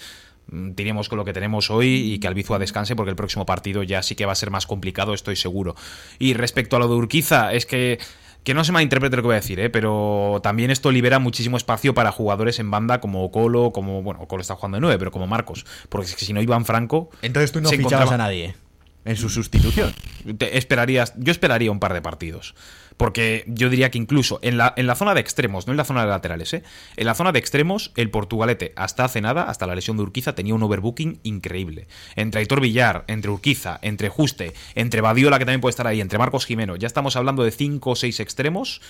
mm, 0.51 0.73
tiremos 0.73 1.09
con 1.09 1.17
lo 1.19 1.25
que 1.25 1.33
tenemos 1.33 1.71
hoy 1.71 2.13
y 2.13 2.19
que 2.19 2.29
Albizua 2.29 2.59
descanse 2.59 2.95
porque 2.95 3.11
el 3.11 3.17
próximo 3.17 3.47
partido 3.47 3.83
ya 3.83 4.03
sí 4.03 4.15
que 4.15 4.27
va 4.27 4.33
a 4.33 4.37
ser 4.37 4.51
más 4.51 4.67
complicado, 4.67 5.15
estoy 5.15 5.37
seguro. 5.37 5.75
Y 6.19 6.35
respecto 6.35 6.77
a 6.77 6.79
lo 6.81 6.89
de 6.89 6.95
Urquiza, 6.95 7.53
es 7.55 7.65
que... 7.67 7.99
Que 8.45 8.55
no 8.55 8.65
se 8.65 8.73
malinterprete 8.73 9.15
lo 9.17 9.23
que 9.23 9.27
voy 9.27 9.35
a 9.35 9.41
decir, 9.41 9.61
¿eh? 9.61 9.71
pero 9.71 10.41
también 10.43 10.71
esto 10.71 10.91
libera 10.91 11.19
muchísimo 11.21 11.57
espacio 11.57 11.95
para 11.95 12.11
jugadores 12.11 12.59
en 12.59 12.71
banda 12.71 13.01
como 13.01 13.25
Ocolo, 13.25 13.71
como, 13.73 14.03
bueno, 14.03 14.21
Ocolo 14.23 14.41
está 14.41 14.57
jugando 14.57 14.77
de 14.77 14.81
9, 14.81 14.99
pero 14.99 15.11
como 15.13 15.27
Marcos. 15.29 15.65
Porque 15.89 16.09
es 16.09 16.17
que 16.17 16.25
si 16.25 16.33
no 16.33 16.43
Iván 16.43 16.65
Franco... 16.65 17.11
Entonces 17.23 17.53
tú 17.53 17.61
no 17.61 17.69
fichabas 17.69 17.93
encontraba- 17.93 18.15
a 18.15 18.19
nadie 18.19 18.57
en 19.05 19.17
su 19.17 19.29
sustitución. 19.29 19.93
te 20.39 20.57
esperarías, 20.59 21.13
yo 21.17 21.31
esperaría 21.33 21.71
un 21.71 21.81
par 21.81 21.93
de 21.93 22.03
partidos. 22.03 22.55
Porque 22.97 23.45
yo 23.47 23.71
diría 23.71 23.91
que 23.91 23.99
incluso 23.99 24.39
en 24.43 24.59
la, 24.59 24.75
en 24.77 24.87
la 24.87 24.95
zona 24.95 25.15
de 25.15 25.21
extremos, 25.21 25.67
no 25.67 25.73
en 25.73 25.77
la 25.77 25.85
zona 25.85 26.03
de 26.03 26.09
laterales, 26.09 26.53
¿eh? 26.55 26.63
en 26.97 27.07
la 27.07 27.15
zona 27.15 27.33
de 27.33 27.39
extremos, 27.39 27.93
el 27.97 28.11
Portugalete 28.11 28.73
hasta 28.77 29.05
hace 29.05 29.21
nada, 29.21 29.45
hasta 29.45 29.67
la 29.67 29.75
lesión 29.75 29.97
de 29.97 30.03
Urquiza, 30.03 30.35
tenía 30.35 30.55
un 30.55 30.63
overbooking 30.63 31.21
increíble. 31.23 31.87
Entre 32.17 32.41
Aitor 32.41 32.61
Villar, 32.61 33.05
entre 33.07 33.31
Urquiza, 33.31 33.79
entre 33.83 34.09
Juste, 34.09 34.53
entre 34.75 35.01
Badiola, 35.01 35.39
que 35.39 35.45
también 35.45 35.61
puede 35.61 35.71
estar 35.71 35.87
ahí, 35.87 36.01
entre 36.01 36.19
Marcos 36.19 36.47
Jimeno, 36.47 36.77
ya 36.77 36.87
estamos 36.87 37.17
hablando 37.17 37.45
de 37.45 37.51
5 37.51 37.91
o 37.91 37.97
6 37.97 38.21
extremos 38.21 38.81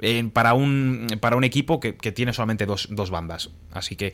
eh, 0.00 0.28
para, 0.32 0.54
un, 0.54 1.06
para 1.20 1.36
un 1.36 1.44
equipo 1.44 1.80
que, 1.80 1.96
que 1.96 2.12
tiene 2.12 2.32
solamente 2.32 2.66
dos, 2.66 2.88
dos 2.90 3.10
bandas. 3.10 3.50
Así 3.72 3.96
que 3.96 4.12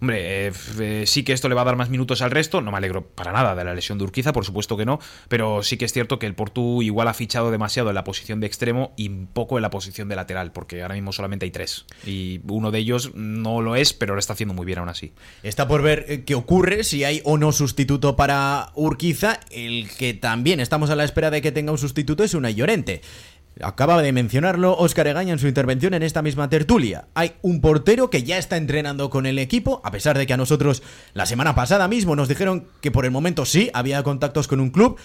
Hombre, 0.00 0.48
eh, 0.48 0.52
eh, 0.78 1.04
sí 1.06 1.22
que 1.22 1.32
esto 1.32 1.48
le 1.48 1.54
va 1.54 1.62
a 1.62 1.64
dar 1.64 1.76
más 1.76 1.88
minutos 1.88 2.20
al 2.22 2.30
resto. 2.30 2.60
No 2.60 2.70
me 2.70 2.76
alegro 2.76 3.06
para 3.06 3.32
nada 3.32 3.54
de 3.54 3.64
la 3.64 3.74
lesión 3.74 3.98
de 3.98 4.04
Urquiza, 4.04 4.32
por 4.32 4.44
supuesto 4.44 4.76
que 4.76 4.84
no. 4.84 4.98
Pero 5.28 5.62
sí 5.62 5.76
que 5.76 5.84
es 5.84 5.92
cierto 5.92 6.18
que 6.18 6.26
el 6.26 6.34
Portu 6.34 6.82
igual 6.82 7.08
ha 7.08 7.14
fichado 7.14 7.50
demasiado 7.50 7.88
en 7.88 7.94
la 7.94 8.04
posición 8.04 8.40
de 8.40 8.46
extremo 8.46 8.92
y 8.96 9.08
poco 9.08 9.56
en 9.58 9.62
la 9.62 9.70
posición 9.70 10.08
de 10.08 10.16
lateral, 10.16 10.52
porque 10.52 10.82
ahora 10.82 10.94
mismo 10.94 11.12
solamente 11.12 11.46
hay 11.46 11.50
tres. 11.50 11.86
Y 12.04 12.40
uno 12.48 12.70
de 12.70 12.78
ellos 12.78 13.14
no 13.14 13.62
lo 13.62 13.76
es, 13.76 13.92
pero 13.92 14.14
lo 14.14 14.20
está 14.20 14.34
haciendo 14.34 14.54
muy 14.54 14.66
bien 14.66 14.78
aún 14.78 14.88
así. 14.88 15.12
Está 15.42 15.66
por 15.66 15.82
ver 15.82 16.04
eh, 16.08 16.24
qué 16.24 16.34
ocurre, 16.34 16.84
si 16.84 17.04
hay 17.04 17.22
o 17.24 17.38
no 17.38 17.52
sustituto 17.52 18.16
para 18.16 18.72
Urquiza. 18.74 19.40
El 19.50 19.88
que 19.96 20.14
también 20.14 20.60
estamos 20.60 20.90
a 20.90 20.96
la 20.96 21.04
espera 21.04 21.30
de 21.30 21.40
que 21.40 21.52
tenga 21.52 21.72
un 21.72 21.78
sustituto 21.78 22.22
es 22.22 22.34
una 22.34 22.50
Llorente. 22.50 23.00
Acaba 23.62 24.02
de 24.02 24.12
mencionarlo 24.12 24.76
Óscar 24.76 25.06
Egaña 25.06 25.32
en 25.32 25.38
su 25.38 25.48
intervención 25.48 25.94
en 25.94 26.02
esta 26.02 26.20
misma 26.20 26.50
tertulia. 26.50 27.08
Hay 27.14 27.36
un 27.40 27.62
portero 27.62 28.10
que 28.10 28.22
ya 28.22 28.36
está 28.36 28.58
entrenando 28.58 29.08
con 29.08 29.24
el 29.24 29.38
equipo, 29.38 29.80
a 29.82 29.90
pesar 29.90 30.18
de 30.18 30.26
que 30.26 30.34
a 30.34 30.36
nosotros 30.36 30.82
la 31.14 31.24
semana 31.24 31.54
pasada 31.54 31.88
mismo 31.88 32.16
nos 32.16 32.28
dijeron 32.28 32.66
que 32.82 32.90
por 32.90 33.06
el 33.06 33.12
momento 33.12 33.46
sí 33.46 33.70
había 33.72 34.02
contactos 34.02 34.46
con 34.46 34.60
un 34.60 34.68
club. 34.68 34.98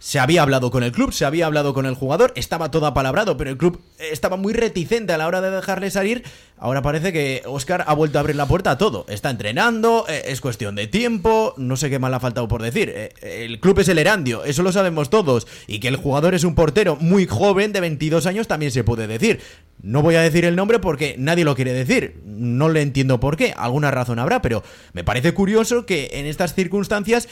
Se 0.00 0.20
había 0.20 0.42
hablado 0.42 0.70
con 0.70 0.84
el 0.84 0.92
club, 0.92 1.12
se 1.12 1.24
había 1.24 1.46
hablado 1.46 1.74
con 1.74 1.84
el 1.84 1.94
jugador, 1.94 2.32
estaba 2.36 2.70
todo 2.70 2.86
apalabrado, 2.86 3.36
pero 3.36 3.50
el 3.50 3.58
club 3.58 3.80
estaba 3.98 4.36
muy 4.36 4.52
reticente 4.52 5.12
a 5.12 5.18
la 5.18 5.26
hora 5.26 5.40
de 5.40 5.50
dejarle 5.50 5.90
salir. 5.90 6.22
Ahora 6.56 6.82
parece 6.82 7.12
que 7.12 7.42
Oscar 7.46 7.84
ha 7.86 7.94
vuelto 7.94 8.18
a 8.18 8.20
abrir 8.20 8.36
la 8.36 8.46
puerta 8.46 8.72
a 8.72 8.78
todo. 8.78 9.06
Está 9.08 9.30
entrenando, 9.30 10.04
eh, 10.08 10.22
es 10.26 10.40
cuestión 10.40 10.76
de 10.76 10.86
tiempo, 10.86 11.54
no 11.56 11.76
sé 11.76 11.90
qué 11.90 11.98
más 11.98 12.10
le 12.10 12.16
ha 12.16 12.20
faltado 12.20 12.46
por 12.46 12.62
decir. 12.62 12.92
Eh, 12.94 13.12
el 13.44 13.58
club 13.58 13.80
es 13.80 13.88
el 13.88 13.98
Erandio, 13.98 14.44
eso 14.44 14.62
lo 14.62 14.70
sabemos 14.70 15.10
todos. 15.10 15.48
Y 15.66 15.80
que 15.80 15.88
el 15.88 15.96
jugador 15.96 16.34
es 16.34 16.44
un 16.44 16.54
portero 16.54 16.96
muy 16.96 17.26
joven, 17.26 17.72
de 17.72 17.80
22 17.80 18.26
años, 18.26 18.46
también 18.46 18.70
se 18.70 18.84
puede 18.84 19.08
decir. 19.08 19.40
No 19.82 20.02
voy 20.02 20.16
a 20.16 20.20
decir 20.20 20.44
el 20.44 20.56
nombre 20.56 20.78
porque 20.78 21.14
nadie 21.18 21.44
lo 21.44 21.54
quiere 21.54 21.72
decir. 21.72 22.20
No 22.24 22.68
le 22.68 22.82
entiendo 22.82 23.20
por 23.20 23.36
qué, 23.36 23.54
alguna 23.56 23.90
razón 23.90 24.18
habrá, 24.18 24.42
pero 24.42 24.62
me 24.92 25.04
parece 25.04 25.34
curioso 25.34 25.86
que 25.86 26.10
en 26.14 26.26
estas 26.26 26.54
circunstancias 26.54 27.28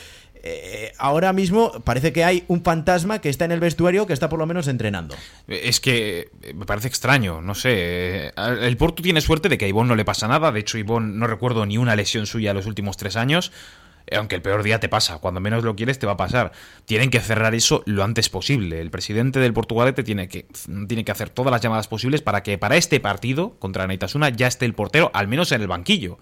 eh, 0.48 0.92
ahora 0.98 1.32
mismo 1.32 1.72
parece 1.84 2.12
que 2.12 2.24
hay 2.24 2.44
un 2.48 2.62
fantasma 2.62 3.20
que 3.20 3.28
está 3.28 3.44
en 3.44 3.52
el 3.52 3.60
vestuario 3.60 4.06
que 4.06 4.12
está 4.12 4.28
por 4.28 4.38
lo 4.38 4.46
menos 4.46 4.68
entrenando. 4.68 5.16
Es 5.48 5.80
que 5.80 6.30
me 6.54 6.66
parece 6.66 6.88
extraño, 6.88 7.40
no 7.42 7.54
sé. 7.54 8.32
El 8.36 8.76
Porto 8.76 9.02
tiene 9.02 9.20
suerte 9.20 9.48
de 9.48 9.58
que 9.58 9.64
a 9.64 9.68
Ivón 9.68 9.88
no 9.88 9.96
le 9.96 10.04
pasa 10.04 10.28
nada. 10.28 10.52
De 10.52 10.60
hecho, 10.60 10.78
Ivón 10.78 11.18
no 11.18 11.26
recuerdo 11.26 11.66
ni 11.66 11.78
una 11.78 11.96
lesión 11.96 12.26
suya 12.26 12.54
los 12.54 12.66
últimos 12.66 12.96
tres 12.96 13.16
años. 13.16 13.52
Aunque 14.16 14.36
el 14.36 14.42
peor 14.42 14.62
día 14.62 14.78
te 14.78 14.88
pasa, 14.88 15.18
cuando 15.18 15.40
menos 15.40 15.64
lo 15.64 15.74
quieres 15.74 15.98
te 15.98 16.06
va 16.06 16.12
a 16.12 16.16
pasar. 16.16 16.52
Tienen 16.84 17.10
que 17.10 17.18
cerrar 17.18 17.56
eso 17.56 17.82
lo 17.86 18.04
antes 18.04 18.28
posible. 18.28 18.80
El 18.80 18.90
presidente 18.90 19.40
del 19.40 19.52
Portugalete 19.52 20.04
tiene 20.04 20.28
que, 20.28 20.46
tiene 20.86 21.04
que 21.04 21.10
hacer 21.10 21.28
todas 21.28 21.50
las 21.50 21.60
llamadas 21.60 21.88
posibles 21.88 22.22
para 22.22 22.44
que 22.44 22.56
para 22.56 22.76
este 22.76 23.00
partido 23.00 23.56
contra 23.58 23.86
Naitasuna 23.86 24.28
ya 24.28 24.46
esté 24.46 24.64
el 24.64 24.74
portero, 24.74 25.10
al 25.12 25.26
menos 25.26 25.50
en 25.50 25.60
el 25.60 25.66
banquillo. 25.66 26.18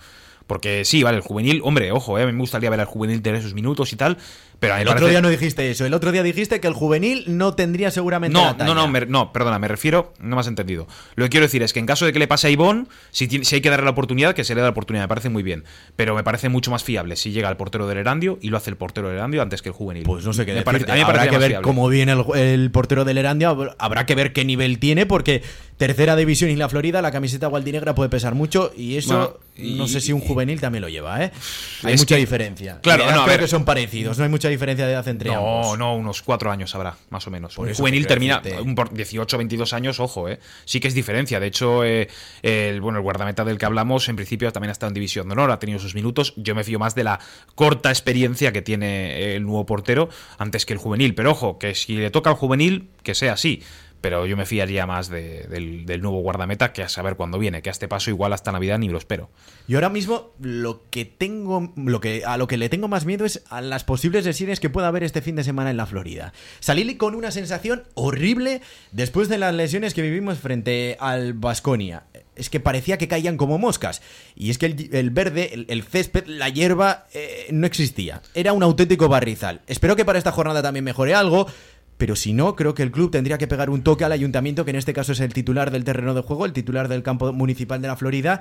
Porque 0.46 0.84
sí, 0.84 1.02
vale, 1.02 1.16
el 1.16 1.22
juvenil, 1.22 1.60
hombre, 1.64 1.90
ojo, 1.92 2.18
eh, 2.18 2.26
me 2.26 2.38
gustaría 2.38 2.68
ver 2.70 2.80
al 2.80 2.86
juvenil 2.86 3.22
tener 3.22 3.40
esos 3.40 3.54
minutos 3.54 3.92
y 3.92 3.96
tal, 3.96 4.18
pero 4.60 4.76
el 4.76 4.88
otro 4.88 5.08
día 5.08 5.20
no 5.20 5.28
dijiste 5.28 5.70
eso. 5.70 5.84
El 5.84 5.94
otro 5.94 6.12
día 6.12 6.22
dijiste 6.22 6.60
que 6.60 6.68
el 6.68 6.74
juvenil 6.74 7.24
no 7.26 7.54
tendría 7.54 7.90
seguramente. 7.90 8.38
No, 8.38 8.54
no, 8.54 8.74
no, 8.74 8.88
no, 8.88 9.32
perdona, 9.32 9.58
me 9.58 9.68
refiero, 9.68 10.12
no 10.20 10.36
me 10.36 10.40
has 10.40 10.46
entendido. 10.46 10.86
Lo 11.16 11.24
que 11.24 11.30
quiero 11.30 11.46
decir 11.46 11.62
es 11.62 11.72
que 11.72 11.80
en 11.80 11.86
caso 11.86 12.06
de 12.06 12.12
que 12.12 12.18
le 12.18 12.28
pase 12.28 12.48
a 12.48 12.50
Ivón, 12.50 12.88
si, 13.10 13.26
si 13.26 13.54
hay 13.54 13.60
que 13.60 13.70
darle 13.70 13.84
la 13.84 13.90
oportunidad, 13.90 14.34
que 14.34 14.44
se 14.44 14.54
le 14.54 14.60
da 14.60 14.66
la 14.66 14.72
oportunidad, 14.72 15.04
me 15.04 15.08
parece 15.08 15.28
muy 15.28 15.42
bien. 15.42 15.64
Pero 15.96 16.14
me 16.14 16.24
parece 16.24 16.48
mucho 16.48 16.70
más 16.70 16.84
fiable 16.84 17.16
si 17.16 17.32
llega 17.32 17.48
el 17.48 17.56
portero 17.56 17.86
del 17.86 17.98
Erandio 17.98 18.38
y 18.40 18.48
lo 18.48 18.56
hace 18.56 18.70
el 18.70 18.76
portero 18.76 19.08
del 19.08 19.16
Erandio 19.16 19.42
antes 19.42 19.62
que 19.62 19.70
el 19.70 19.74
juvenil. 19.74 20.04
Pues 20.04 20.24
no 20.24 20.32
sé 20.32 20.46
qué 20.46 20.54
me 20.54 20.62
Parece, 20.62 20.90
a 20.90 20.94
mí 20.94 21.00
me 21.00 21.06
Habrá 21.06 21.28
que 21.28 21.38
ver 21.38 21.60
cómo 21.60 21.88
viene 21.88 22.12
el, 22.34 22.70
portero 22.70 23.04
del 23.04 23.18
Erandio, 23.18 23.74
habrá 23.78 24.06
que 24.06 24.14
ver 24.14 24.32
qué 24.32 24.44
nivel 24.44 24.78
tiene, 24.78 25.06
porque 25.06 25.42
tercera 25.76 26.16
división 26.16 26.50
y 26.50 26.56
la 26.56 26.68
Florida, 26.68 27.02
la 27.02 27.10
camiseta 27.10 27.46
gualdinegra 27.48 27.94
puede 27.94 28.08
pesar 28.08 28.34
mucho 28.34 28.72
y 28.76 28.96
eso 28.96 29.40
no 29.56 29.86
sé 29.86 30.00
si 30.00 30.12
un 30.12 30.20
juvenil 30.20 30.60
también 30.60 30.82
lo 30.82 30.88
lleva, 30.88 31.22
¿eh? 31.22 31.30
Hay 31.82 31.96
mucha 31.96 32.16
diferencia. 32.16 32.80
Claro, 32.80 33.10
no, 33.10 33.24
creo 33.24 33.38
que 33.38 33.48
son 33.48 33.64
parecidos, 33.64 34.18
no 34.18 34.24
hay 34.24 34.30
mucha 34.30 34.48
diferencia 34.48 34.86
de 34.86 34.92
edad 34.92 35.06
entre 35.08 35.30
no, 35.30 35.76
no, 35.76 35.96
unos 35.96 36.22
cuatro 36.22 36.50
años 36.50 36.74
habrá, 36.74 36.96
más 37.10 37.26
o 37.26 37.30
menos. 37.30 37.56
el 37.58 37.74
juvenil 37.74 38.06
termina 38.06 38.42
un 38.62 38.74
18, 38.92 39.38
22 39.38 39.72
años, 39.72 40.00
ojo, 40.00 40.28
eh. 40.28 40.40
Sí 40.64 40.80
que 40.80 40.88
es 40.88 40.94
diferencia. 40.94 41.40
De 41.40 41.46
hecho, 41.46 41.84
eh, 41.84 42.08
el, 42.42 42.80
bueno, 42.80 42.98
el 42.98 43.02
guardameta 43.02 43.44
del 43.44 43.58
que 43.58 43.66
hablamos, 43.66 44.08
en 44.08 44.16
principio 44.16 44.52
también 44.52 44.70
ha 44.70 44.72
estado 44.72 44.88
en 44.88 44.94
División 44.94 45.28
de 45.28 45.32
Honor, 45.32 45.50
ha 45.50 45.58
tenido 45.58 45.78
sus 45.78 45.94
minutos. 45.94 46.34
Yo 46.36 46.54
me 46.54 46.64
fío 46.64 46.78
más 46.78 46.94
de 46.94 47.04
la 47.04 47.20
corta 47.54 47.90
experiencia 47.90 48.52
que 48.52 48.62
tiene 48.62 49.34
el 49.36 49.44
nuevo 49.44 49.66
portero 49.66 50.08
antes 50.38 50.66
que 50.66 50.72
el 50.72 50.78
juvenil. 50.78 51.14
Pero 51.14 51.32
ojo, 51.32 51.58
que 51.58 51.74
si 51.74 51.94
le 51.96 52.10
toca 52.10 52.30
al 52.30 52.36
juvenil, 52.36 52.88
que 53.02 53.14
sea 53.14 53.34
así 53.34 53.62
pero 54.04 54.26
yo 54.26 54.36
me 54.36 54.44
fiaría 54.44 54.84
más 54.84 55.08
del, 55.08 55.86
nuevo 56.02 56.20
guardameta 56.20 56.74
que 56.74 56.82
a 56.82 56.90
saber 56.90 57.16
cuándo 57.16 57.38
viene, 57.38 57.62
que 57.62 57.70
a 57.70 57.72
este 57.72 57.88
paso 57.88 58.10
igual 58.10 58.34
hasta 58.34 58.52
Navidad 58.52 58.78
ni 58.78 58.90
lo 58.90 58.98
espero. 58.98 59.30
Y 59.66 59.76
ahora 59.76 59.88
mismo 59.88 60.32
lo 60.38 60.82
que 60.90 61.06
tengo, 61.06 61.72
lo 61.74 62.02
que, 62.02 62.22
a 62.26 62.36
lo 62.36 62.46
que 62.46 62.58
le 62.58 62.68
tengo 62.68 62.86
más 62.86 63.06
miedo 63.06 63.24
es 63.24 63.42
a 63.48 63.62
las 63.62 63.82
posibles 63.82 64.26
lesiones 64.26 64.60
que 64.60 64.68
pueda 64.68 64.88
haber 64.88 65.04
este 65.04 65.22
fin 65.22 65.36
de 65.36 65.42
semana 65.42 65.70
en 65.70 65.78
la 65.78 65.86
Florida. 65.86 66.34
Salí 66.60 66.96
con 66.96 67.14
una 67.14 67.30
sensación 67.30 67.84
horrible 67.94 68.60
después 68.92 69.30
de 69.30 69.38
las 69.38 69.54
lesiones 69.54 69.94
que 69.94 70.02
vivimos 70.02 70.36
frente 70.36 70.98
al 71.00 71.32
Vasconia. 71.32 72.02
Es 72.36 72.50
que 72.50 72.60
parecía 72.60 72.98
que 72.98 73.08
caían 73.08 73.38
como 73.38 73.58
moscas. 73.58 74.02
Y 74.34 74.50
es 74.50 74.58
que 74.58 74.66
el, 74.66 75.10
verde, 75.10 75.66
el, 75.68 75.82
césped, 75.84 76.26
la 76.26 76.50
hierba, 76.50 77.06
eh, 77.14 77.46
no 77.52 77.66
existía. 77.66 78.20
Era 78.34 78.52
un 78.52 78.62
auténtico 78.62 79.08
barrizal. 79.08 79.62
Espero 79.66 79.96
que 79.96 80.04
para 80.04 80.18
esta 80.18 80.32
jornada 80.32 80.60
también 80.60 80.84
mejore 80.84 81.14
algo 81.14 81.46
pero 81.96 82.16
si 82.16 82.32
no, 82.32 82.56
creo 82.56 82.74
que 82.74 82.82
el 82.82 82.90
club 82.90 83.10
tendría 83.10 83.38
que 83.38 83.46
pegar 83.46 83.70
un 83.70 83.82
toque 83.82 84.04
al 84.04 84.12
ayuntamiento, 84.12 84.64
que 84.64 84.70
en 84.70 84.76
este 84.76 84.92
caso 84.92 85.12
es 85.12 85.20
el 85.20 85.32
titular 85.32 85.70
del 85.70 85.84
terreno 85.84 86.14
de 86.14 86.22
juego, 86.22 86.44
el 86.44 86.52
titular 86.52 86.88
del 86.88 87.02
campo 87.02 87.32
municipal 87.32 87.80
de 87.80 87.88
la 87.88 87.96
Florida, 87.96 88.40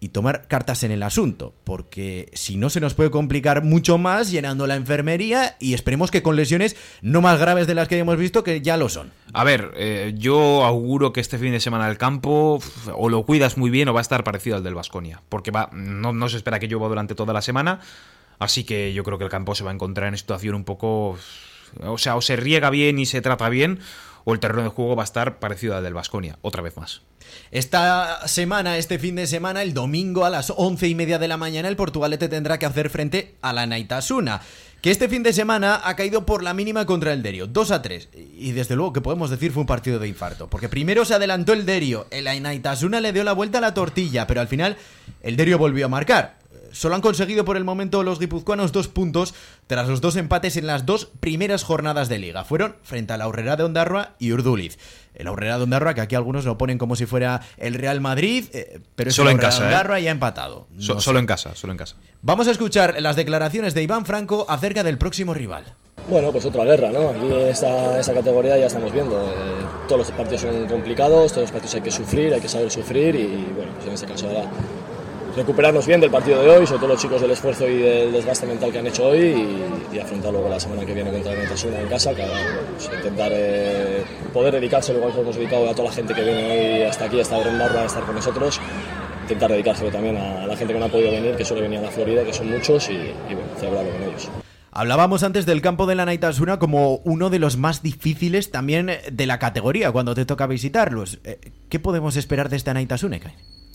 y 0.00 0.08
tomar 0.08 0.48
cartas 0.48 0.82
en 0.82 0.90
el 0.92 1.02
asunto, 1.02 1.52
porque 1.62 2.30
si 2.32 2.56
no 2.56 2.70
se 2.70 2.80
nos 2.80 2.94
puede 2.94 3.10
complicar 3.10 3.62
mucho 3.62 3.98
más 3.98 4.30
llenando 4.30 4.66
la 4.66 4.76
enfermería 4.76 5.56
y 5.60 5.74
esperemos 5.74 6.10
que 6.10 6.22
con 6.22 6.36
lesiones 6.36 6.74
no 7.02 7.20
más 7.20 7.38
graves 7.38 7.66
de 7.66 7.74
las 7.74 7.86
que 7.86 7.98
hemos 7.98 8.16
visto, 8.16 8.42
que 8.42 8.62
ya 8.62 8.78
lo 8.78 8.88
son. 8.88 9.12
A 9.34 9.44
ver, 9.44 9.72
eh, 9.76 10.14
yo 10.16 10.64
auguro 10.64 11.12
que 11.12 11.20
este 11.20 11.38
fin 11.38 11.52
de 11.52 11.60
semana 11.60 11.88
el 11.88 11.98
campo 11.98 12.60
o 12.94 13.08
lo 13.10 13.24
cuidas 13.24 13.58
muy 13.58 13.68
bien 13.68 13.88
o 13.88 13.92
va 13.92 14.00
a 14.00 14.02
estar 14.02 14.24
parecido 14.24 14.56
al 14.56 14.64
del 14.64 14.74
Vasconia, 14.74 15.20
porque 15.28 15.50
va, 15.50 15.68
no, 15.74 16.14
no 16.14 16.28
se 16.30 16.38
espera 16.38 16.58
que 16.58 16.66
llueva 16.66 16.88
durante 16.88 17.14
toda 17.14 17.34
la 17.34 17.42
semana, 17.42 17.80
así 18.38 18.64
que 18.64 18.94
yo 18.94 19.04
creo 19.04 19.18
que 19.18 19.24
el 19.24 19.30
campo 19.30 19.54
se 19.54 19.64
va 19.64 19.70
a 19.70 19.74
encontrar 19.74 20.08
en 20.08 20.16
situación 20.16 20.54
un 20.54 20.64
poco 20.64 21.18
o 21.82 21.98
sea, 21.98 22.16
o 22.16 22.22
se 22.22 22.36
riega 22.36 22.70
bien 22.70 22.98
y 22.98 23.06
se 23.06 23.20
trata 23.20 23.48
bien, 23.48 23.80
o 24.24 24.32
el 24.32 24.40
terreno 24.40 24.62
de 24.62 24.68
juego 24.68 24.96
va 24.96 25.02
a 25.02 25.04
estar 25.04 25.38
parecido 25.38 25.76
al 25.76 25.82
del 25.82 25.94
Vasconia, 25.94 26.38
otra 26.42 26.62
vez 26.62 26.76
más. 26.76 27.02
Esta 27.50 28.26
semana, 28.26 28.76
este 28.76 28.98
fin 28.98 29.16
de 29.16 29.26
semana, 29.26 29.62
el 29.62 29.74
domingo 29.74 30.24
a 30.24 30.30
las 30.30 30.52
once 30.56 30.88
y 30.88 30.94
media 30.94 31.18
de 31.18 31.28
la 31.28 31.36
mañana, 31.36 31.68
el 31.68 31.76
Portugalete 31.76 32.28
tendrá 32.28 32.58
que 32.58 32.66
hacer 32.66 32.90
frente 32.90 33.34
a 33.42 33.52
la 33.52 33.66
Naitasuna. 33.66 34.40
Que 34.80 34.90
este 34.90 35.10
fin 35.10 35.22
de 35.22 35.34
semana 35.34 35.82
ha 35.84 35.94
caído 35.94 36.24
por 36.24 36.42
la 36.42 36.54
mínima 36.54 36.86
contra 36.86 37.12
el 37.12 37.22
Derio, 37.22 37.46
2 37.46 37.70
a 37.70 37.82
3. 37.82 38.08
Y 38.14 38.52
desde 38.52 38.76
luego 38.76 38.94
que 38.94 39.02
podemos 39.02 39.28
decir 39.28 39.52
fue 39.52 39.60
un 39.60 39.66
partido 39.66 39.98
de 39.98 40.08
infarto. 40.08 40.48
Porque 40.48 40.70
primero 40.70 41.04
se 41.04 41.12
adelantó 41.12 41.52
el 41.52 41.66
Derio, 41.66 42.06
el 42.10 42.24
Naitasuna 42.42 43.00
le 43.00 43.12
dio 43.12 43.22
la 43.22 43.34
vuelta 43.34 43.58
a 43.58 43.60
la 43.60 43.74
tortilla, 43.74 44.26
pero 44.26 44.40
al 44.40 44.48
final 44.48 44.78
el 45.22 45.36
Derio 45.36 45.58
volvió 45.58 45.84
a 45.84 45.90
marcar. 45.90 46.39
Solo 46.72 46.94
han 46.94 47.00
conseguido 47.00 47.44
por 47.44 47.56
el 47.56 47.64
momento 47.64 48.02
los 48.02 48.18
guipuzcoanos 48.18 48.72
dos 48.72 48.88
puntos 48.88 49.34
tras 49.66 49.88
los 49.88 50.00
dos 50.00 50.16
empates 50.16 50.56
en 50.56 50.66
las 50.66 50.86
dos 50.86 51.10
primeras 51.20 51.62
jornadas 51.62 52.08
de 52.08 52.18
liga. 52.18 52.44
Fueron 52.44 52.76
frente 52.82 53.12
a 53.12 53.16
la 53.16 53.28
Horrera 53.28 53.56
de 53.56 53.64
Ondarroa 53.64 54.14
y 54.18 54.32
Urduliz. 54.32 54.78
El 55.14 55.28
Horrera 55.28 55.58
de 55.58 55.64
Ondarroa, 55.64 55.94
que 55.94 56.00
aquí 56.00 56.14
algunos 56.14 56.44
lo 56.44 56.56
ponen 56.56 56.78
como 56.78 56.96
si 56.96 57.06
fuera 57.06 57.40
el 57.56 57.74
Real 57.74 58.00
Madrid, 58.00 58.44
eh, 58.52 58.80
pero 58.94 59.10
es 59.10 59.16
solo 59.16 59.30
en 59.30 59.38
casa, 59.38 59.62
de 59.62 59.64
¿eh? 59.64 59.68
Ondarroa 59.68 60.00
y 60.00 60.08
ha 60.08 60.10
empatado. 60.10 60.68
solo 60.78 61.18
en 61.18 61.26
casa, 61.26 61.54
solo 61.54 61.72
en 61.72 61.78
casa. 61.78 61.96
Vamos 62.22 62.48
a 62.48 62.52
escuchar 62.52 63.00
las 63.00 63.16
declaraciones 63.16 63.74
de 63.74 63.82
Iván 63.82 64.06
Franco 64.06 64.46
acerca 64.48 64.82
del 64.82 64.98
próximo 64.98 65.34
rival. 65.34 65.64
Bueno, 66.08 66.32
pues 66.32 66.44
otra 66.44 66.64
guerra, 66.64 66.90
¿no? 66.90 67.10
Aquí 67.10 67.32
esta, 67.48 68.00
esta 68.00 68.14
categoría 68.14 68.56
ya 68.58 68.66
estamos 68.66 68.92
viendo. 68.92 69.16
Eh, 69.16 69.34
todos 69.86 70.08
los 70.08 70.10
partidos 70.10 70.42
son 70.42 70.66
complicados, 70.66 71.32
todos 71.32 71.42
los 71.42 71.52
partidos 71.52 71.74
hay 71.74 71.82
que 71.82 71.90
sufrir, 71.90 72.34
hay 72.34 72.40
que 72.40 72.48
saber 72.48 72.70
sufrir 72.70 73.14
y 73.14 73.52
bueno, 73.54 73.72
pues 73.74 73.86
en 73.86 73.94
este 73.94 74.06
caso 74.06 74.28
ahora 74.28 74.50
recuperarnos 75.36 75.86
bien 75.86 76.00
del 76.00 76.10
partido 76.10 76.42
de 76.42 76.50
hoy, 76.50 76.66
sobre 76.66 76.80
todo 76.80 76.88
los 76.88 77.00
chicos 77.00 77.20
del 77.20 77.30
esfuerzo 77.30 77.68
y 77.68 77.78
del 77.78 78.12
desgaste 78.12 78.46
mental 78.46 78.72
que 78.72 78.78
han 78.78 78.86
hecho 78.86 79.06
hoy 79.06 79.46
y, 79.92 79.98
afrontar 79.98 80.32
luego 80.32 80.48
la 80.48 80.58
semana 80.58 80.84
que 80.84 80.94
viene 80.94 81.10
contra 81.10 81.32
el 81.32 81.38
Metasuna 81.40 81.80
en 81.80 81.88
casa, 81.88 82.14
que 82.14 82.24
pues, 82.72 82.90
intentar 82.96 83.30
eh, 83.34 84.02
poder 84.32 84.54
dedicarse 84.54 84.94
igual 84.94 85.12
que 85.12 85.20
hemos 85.20 85.36
dedicado 85.36 85.68
a 85.68 85.74
toda 85.74 85.88
la 85.88 85.94
gente 85.94 86.14
que 86.14 86.22
viene 86.22 86.50
hoy 86.50 86.82
hasta 86.82 87.04
aquí, 87.04 87.20
hasta 87.20 87.38
Brendarra, 87.38 87.82
a 87.82 87.86
estar 87.86 88.02
con 88.04 88.14
nosotros, 88.14 88.60
intentar 89.22 89.50
dedicárselo 89.50 89.90
también 89.90 90.16
a 90.16 90.46
la 90.46 90.56
gente 90.56 90.72
que 90.72 90.78
no 90.78 90.86
ha 90.86 90.88
podido 90.88 91.10
venir, 91.10 91.36
que 91.36 91.44
suele 91.44 91.62
venir 91.62 91.78
a 91.78 91.82
la 91.82 91.90
Florida, 91.90 92.24
que 92.24 92.32
son 92.32 92.50
muchos 92.50 92.88
y, 92.88 92.96
bueno, 93.26 93.42
celebrarlo 93.58 93.90
con 93.92 94.02
ellos. 94.02 94.30
Hablábamos 94.72 95.24
antes 95.24 95.46
del 95.46 95.62
campo 95.62 95.86
de 95.86 95.96
la 95.96 96.06
Naitasuna 96.06 96.60
como 96.60 96.96
uno 96.98 97.28
de 97.28 97.40
los 97.40 97.56
más 97.56 97.82
difíciles 97.82 98.52
también 98.52 98.90
de 99.10 99.26
la 99.26 99.40
categoría 99.40 99.90
cuando 99.90 100.14
te 100.14 100.24
toca 100.24 100.46
visitarlos. 100.46 101.18
Eh, 101.24 101.40
¿Qué 101.68 101.80
podemos 101.80 102.16
esperar 102.16 102.48
de 102.48 102.56
esta 102.56 102.72
Naitasuna, 102.72 103.18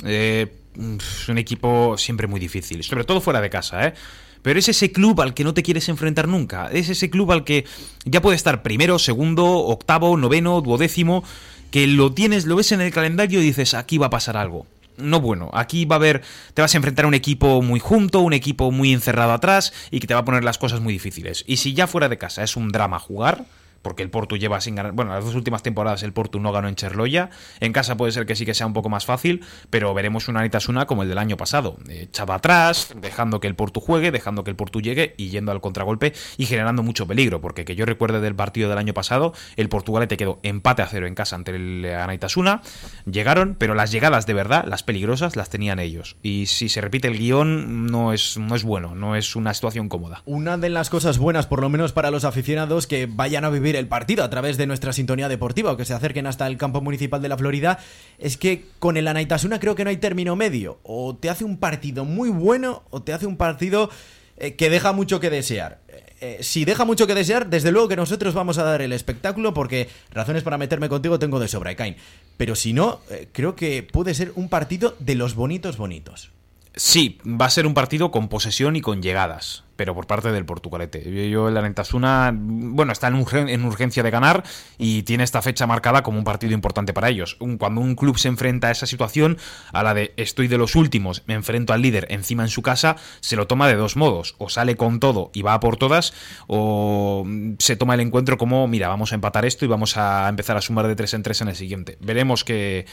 eh, 0.06 0.65
es 0.78 1.30
un 1.30 1.38
equipo 1.38 1.98
siempre 1.98 2.28
muy 2.28 2.40
difícil, 2.40 2.84
sobre 2.84 3.04
todo 3.04 3.22
fuera 3.22 3.42
de 3.42 3.50
casa, 3.50 3.88
¿eh? 3.88 3.94
Pero 4.42 4.60
es 4.60 4.70
ese 4.70 4.92
club 4.92 5.22
al 5.22 5.34
que 5.34 5.44
no 5.44 5.56
te 5.56 5.64
quieres 5.64 5.90
enfrentar 5.90 6.28
nunca. 6.28 6.70
Es 6.72 6.90
ese 6.90 7.10
club 7.10 7.32
al 7.32 7.44
que 7.44 7.66
ya 8.04 8.22
puede 8.22 8.36
estar 8.36 8.62
primero, 8.62 9.00
segundo, 9.00 9.44
octavo, 9.44 10.18
noveno, 10.18 10.62
duodécimo, 10.62 11.24
que 11.72 11.88
lo 11.88 12.14
tienes, 12.14 12.46
lo 12.46 12.56
ves 12.56 12.72
en 12.72 12.80
el 12.80 12.94
calendario 12.94 13.42
y 13.42 13.44
dices, 13.44 13.74
aquí 13.74 13.98
va 13.98 14.06
a 14.06 14.12
pasar 14.12 14.38
algo. 14.38 14.68
no 14.98 15.20
bueno. 15.20 15.50
Aquí 15.54 15.86
va 15.86 15.96
a 15.96 15.98
haber, 15.98 16.22
te 16.54 16.62
vas 16.62 16.76
a 16.76 16.78
enfrentar 16.78 17.06
a 17.06 17.08
un 17.08 17.16
equipo 17.16 17.64
muy 17.64 17.80
junto, 17.80 18.20
un 18.20 18.34
equipo 18.34 18.70
muy 18.70 18.94
encerrado 18.94 19.32
atrás 19.34 19.74
y 19.90 20.00
que 20.00 20.06
te 20.06 20.14
va 20.14 20.20
a 20.20 20.26
poner 20.26 20.44
las 20.44 20.60
cosas 20.60 20.80
muy 20.80 20.94
difíciles. 20.94 21.44
Y 21.48 21.58
si 21.58 21.74
ya 21.74 21.88
fuera 21.88 22.08
de 22.08 22.20
casa 22.20 22.44
es 22.44 22.56
un 22.56 22.72
drama 22.72 23.00
jugar, 23.00 23.46
porque 23.86 24.02
el 24.02 24.10
Porto 24.10 24.36
lleva 24.36 24.60
sin 24.62 24.74
ganar. 24.74 24.94
Bueno, 24.94 25.14
las 25.14 25.24
dos 25.24 25.36
últimas 25.36 25.62
temporadas 25.62 26.02
el 26.02 26.12
Porto 26.12 26.40
no 26.40 26.52
ganó 26.52 26.68
en 26.68 26.74
Cherloya. 26.74 27.30
En 27.60 27.72
casa 27.72 27.96
puede 27.96 28.12
ser 28.12 28.26
que 28.26 28.36
sí 28.36 28.44
que 28.44 28.56
sea 28.56 28.66
un 28.66 28.74
poco 28.74 28.90
más 28.90 29.06
fácil, 29.06 29.46
pero 29.70 29.94
veremos 29.94 30.28
una 30.28 30.40
Anitasuna 30.40 30.88
como 30.88 31.04
el 31.04 31.10
del 31.10 31.20
año 31.20 31.38
pasado. 31.38 31.78
Echaba 31.88 32.34
atrás, 32.34 32.96
dejando 33.00 33.40
que 33.40 33.46
el 33.46 33.54
Porto 33.54 33.80
juegue, 33.80 34.10
dejando 34.10 34.44
que 34.44 34.50
el 34.50 34.56
Porto 34.56 34.80
llegue 34.80 35.14
y 35.18 35.30
yendo 35.30 35.52
al 35.52 35.62
contragolpe 35.62 36.14
y 36.36 36.48
generando 36.48 36.82
mucho 36.82 37.06
peligro, 37.06 37.42
porque 37.42 37.64
que 37.64 37.76
yo 37.76 37.86
recuerde 37.86 38.22
del 38.22 38.34
partido 38.34 38.70
del 38.70 38.80
año 38.80 38.96
pasado, 38.96 39.34
el 39.56 39.70
Portugalete 39.70 40.18
quedó 40.18 40.40
empate 40.42 40.82
a 40.82 40.88
cero 40.88 41.06
en 41.06 41.14
casa 41.14 41.36
ante 41.36 41.56
el 41.56 41.86
Anaitasuna. 41.86 42.64
Llegaron, 43.06 43.56
pero 43.56 43.76
las 43.76 43.92
llegadas 43.92 44.26
de 44.26 44.34
verdad, 44.34 44.66
las 44.68 44.82
peligrosas, 44.82 45.36
las 45.36 45.52
tenían 45.52 45.78
ellos. 45.78 46.18
Y 46.24 46.48
si 46.48 46.70
se 46.70 46.82
repite 46.82 47.08
el 47.08 47.20
guion, 47.20 47.86
no 47.86 48.14
es, 48.14 48.40
no 48.40 48.56
es 48.56 48.64
bueno, 48.64 48.96
no 48.96 49.16
es 49.16 49.36
una 49.36 49.54
situación 49.54 49.90
cómoda. 49.90 50.24
Una 50.26 50.58
de 50.58 50.70
las 50.70 50.90
cosas 50.90 51.20
buenas, 51.20 51.46
por 51.46 51.62
lo 51.62 51.70
menos 51.70 51.92
para 51.94 52.10
los 52.10 52.26
aficionados 52.26 52.88
que 52.88 53.06
vayan 53.06 53.46
a 53.46 53.52
vivir 53.52 53.75
el 53.80 53.88
partido 53.88 54.24
a 54.24 54.30
través 54.30 54.58
de 54.58 54.68
nuestra 54.68 54.94
sintonía 54.94 55.30
deportiva 55.30 55.72
o 55.72 55.78
que 55.78 55.86
se 55.86 55.94
acerquen 55.94 56.28
hasta 56.28 56.48
el 56.48 56.58
campo 56.58 56.82
municipal 56.82 57.22
de 57.22 57.30
la 57.30 57.38
Florida, 57.38 57.80
es 58.18 58.38
que 58.38 58.66
con 58.80 58.98
el 58.98 59.08
Anaitasuna 59.08 59.60
creo 59.60 59.76
que 59.76 59.84
no 59.84 59.90
hay 59.90 59.98
término 59.98 60.36
medio. 60.36 60.80
O 60.84 61.16
te 61.16 61.30
hace 61.30 61.44
un 61.44 61.58
partido 61.58 62.06
muy 62.06 62.30
bueno 62.30 62.84
o 62.90 63.02
te 63.02 63.14
hace 63.14 63.26
un 63.26 63.38
partido 63.38 63.90
eh, 64.38 64.56
que 64.56 64.70
deja 64.70 64.94
mucho 64.94 65.20
que 65.20 65.30
desear. 65.30 65.80
Eh, 66.22 66.40
si 66.42 66.66
deja 66.66 66.86
mucho 66.86 67.08
que 67.08 67.14
desear, 67.14 67.50
desde 67.50 67.72
luego 67.72 67.88
que 67.88 67.96
nosotros 67.96 68.34
vamos 68.34 68.58
a 68.58 68.64
dar 68.64 68.82
el 68.82 68.94
espectáculo 68.94 69.54
porque 69.54 69.90
razones 70.12 70.44
para 70.44 70.58
meterme 70.58 70.90
contigo 70.90 71.20
tengo 71.20 71.40
de 71.40 71.48
sobra, 71.48 71.76
Kain. 71.76 71.96
Pero 72.38 72.56
si 72.56 72.74
no, 72.74 73.02
eh, 73.10 73.28
creo 73.32 73.56
que 73.56 73.84
puede 73.84 74.14
ser 74.14 74.32
un 74.36 74.50
partido 74.50 74.96
de 75.00 75.16
los 75.16 75.36
bonitos 75.36 75.78
bonitos. 75.78 76.32
Sí, 76.76 77.20
va 77.26 77.46
a 77.46 77.50
ser 77.50 77.68
un 77.68 77.74
partido 77.74 78.12
con 78.12 78.28
posesión 78.28 78.76
y 78.76 78.82
con 78.82 79.02
llegadas 79.02 79.65
pero 79.76 79.94
por 79.94 80.08
parte 80.08 80.32
del 80.32 80.46
Portugalete. 80.46 81.30
Yo, 81.30 81.50
el 81.50 81.58
Arentasuna, 81.58 82.34
bueno, 82.36 82.92
está 82.92 83.08
en, 83.08 83.66
urgencia 83.66 84.04
de 84.04 84.10
ganar 84.10 84.44
y 84.78 85.04
tiene 85.04 85.24
esta 85.24 85.42
fecha 85.42 85.68
marcada 85.68 86.04
como 86.04 86.18
un 86.18 86.24
partido 86.24 86.54
importante 86.54 86.94
para 86.94 87.10
ellos. 87.10 87.38
Cuando 87.58 87.82
un 87.82 87.96
club 87.96 88.18
se 88.18 88.28
enfrenta 88.28 88.68
a 88.68 88.72
esa 88.72 88.86
situación, 88.86 89.38
a 89.72 89.84
la 89.84 89.94
de 89.94 90.14
estoy 90.18 90.48
de 90.48 90.58
los 90.58 90.76
últimos, 90.76 91.24
me 91.28 91.34
enfrento 91.34 91.74
al 91.74 91.82
líder 91.82 92.08
encima 92.10 92.44
en 92.44 92.50
su 92.50 92.62
casa, 92.62 92.96
se 93.20 93.36
lo 93.36 93.48
toma 93.48 93.68
de 93.68 93.76
dos 93.76 93.96
modos. 93.96 94.36
O 94.38 94.50
sale 94.50 94.76
con 94.76 95.00
todo 95.00 95.32
y 95.34 95.42
va 95.42 95.54
a 95.54 95.60
por 95.60 95.78
todas, 95.78 96.14
o 96.48 97.26
se 97.60 97.76
toma 97.76 97.96
el 97.96 98.00
encuentro 98.00 98.38
como, 98.38 98.68
mira, 98.68 98.88
vamos 98.88 99.12
a 99.12 99.16
empatar 99.16 99.46
esto 99.46 99.66
y 99.66 99.68
vamos 99.68 99.98
a 99.98 100.28
empezar 100.30 100.58
a 100.58 100.62
sumar 100.62 100.88
de 100.88 100.96
tres 100.96 101.14
en 101.14 101.24
tres 101.24 101.42
en 101.42 101.48
el 101.48 101.56
siguiente. 101.56 101.98
Veremos 102.00 102.44
qué, 102.44 102.86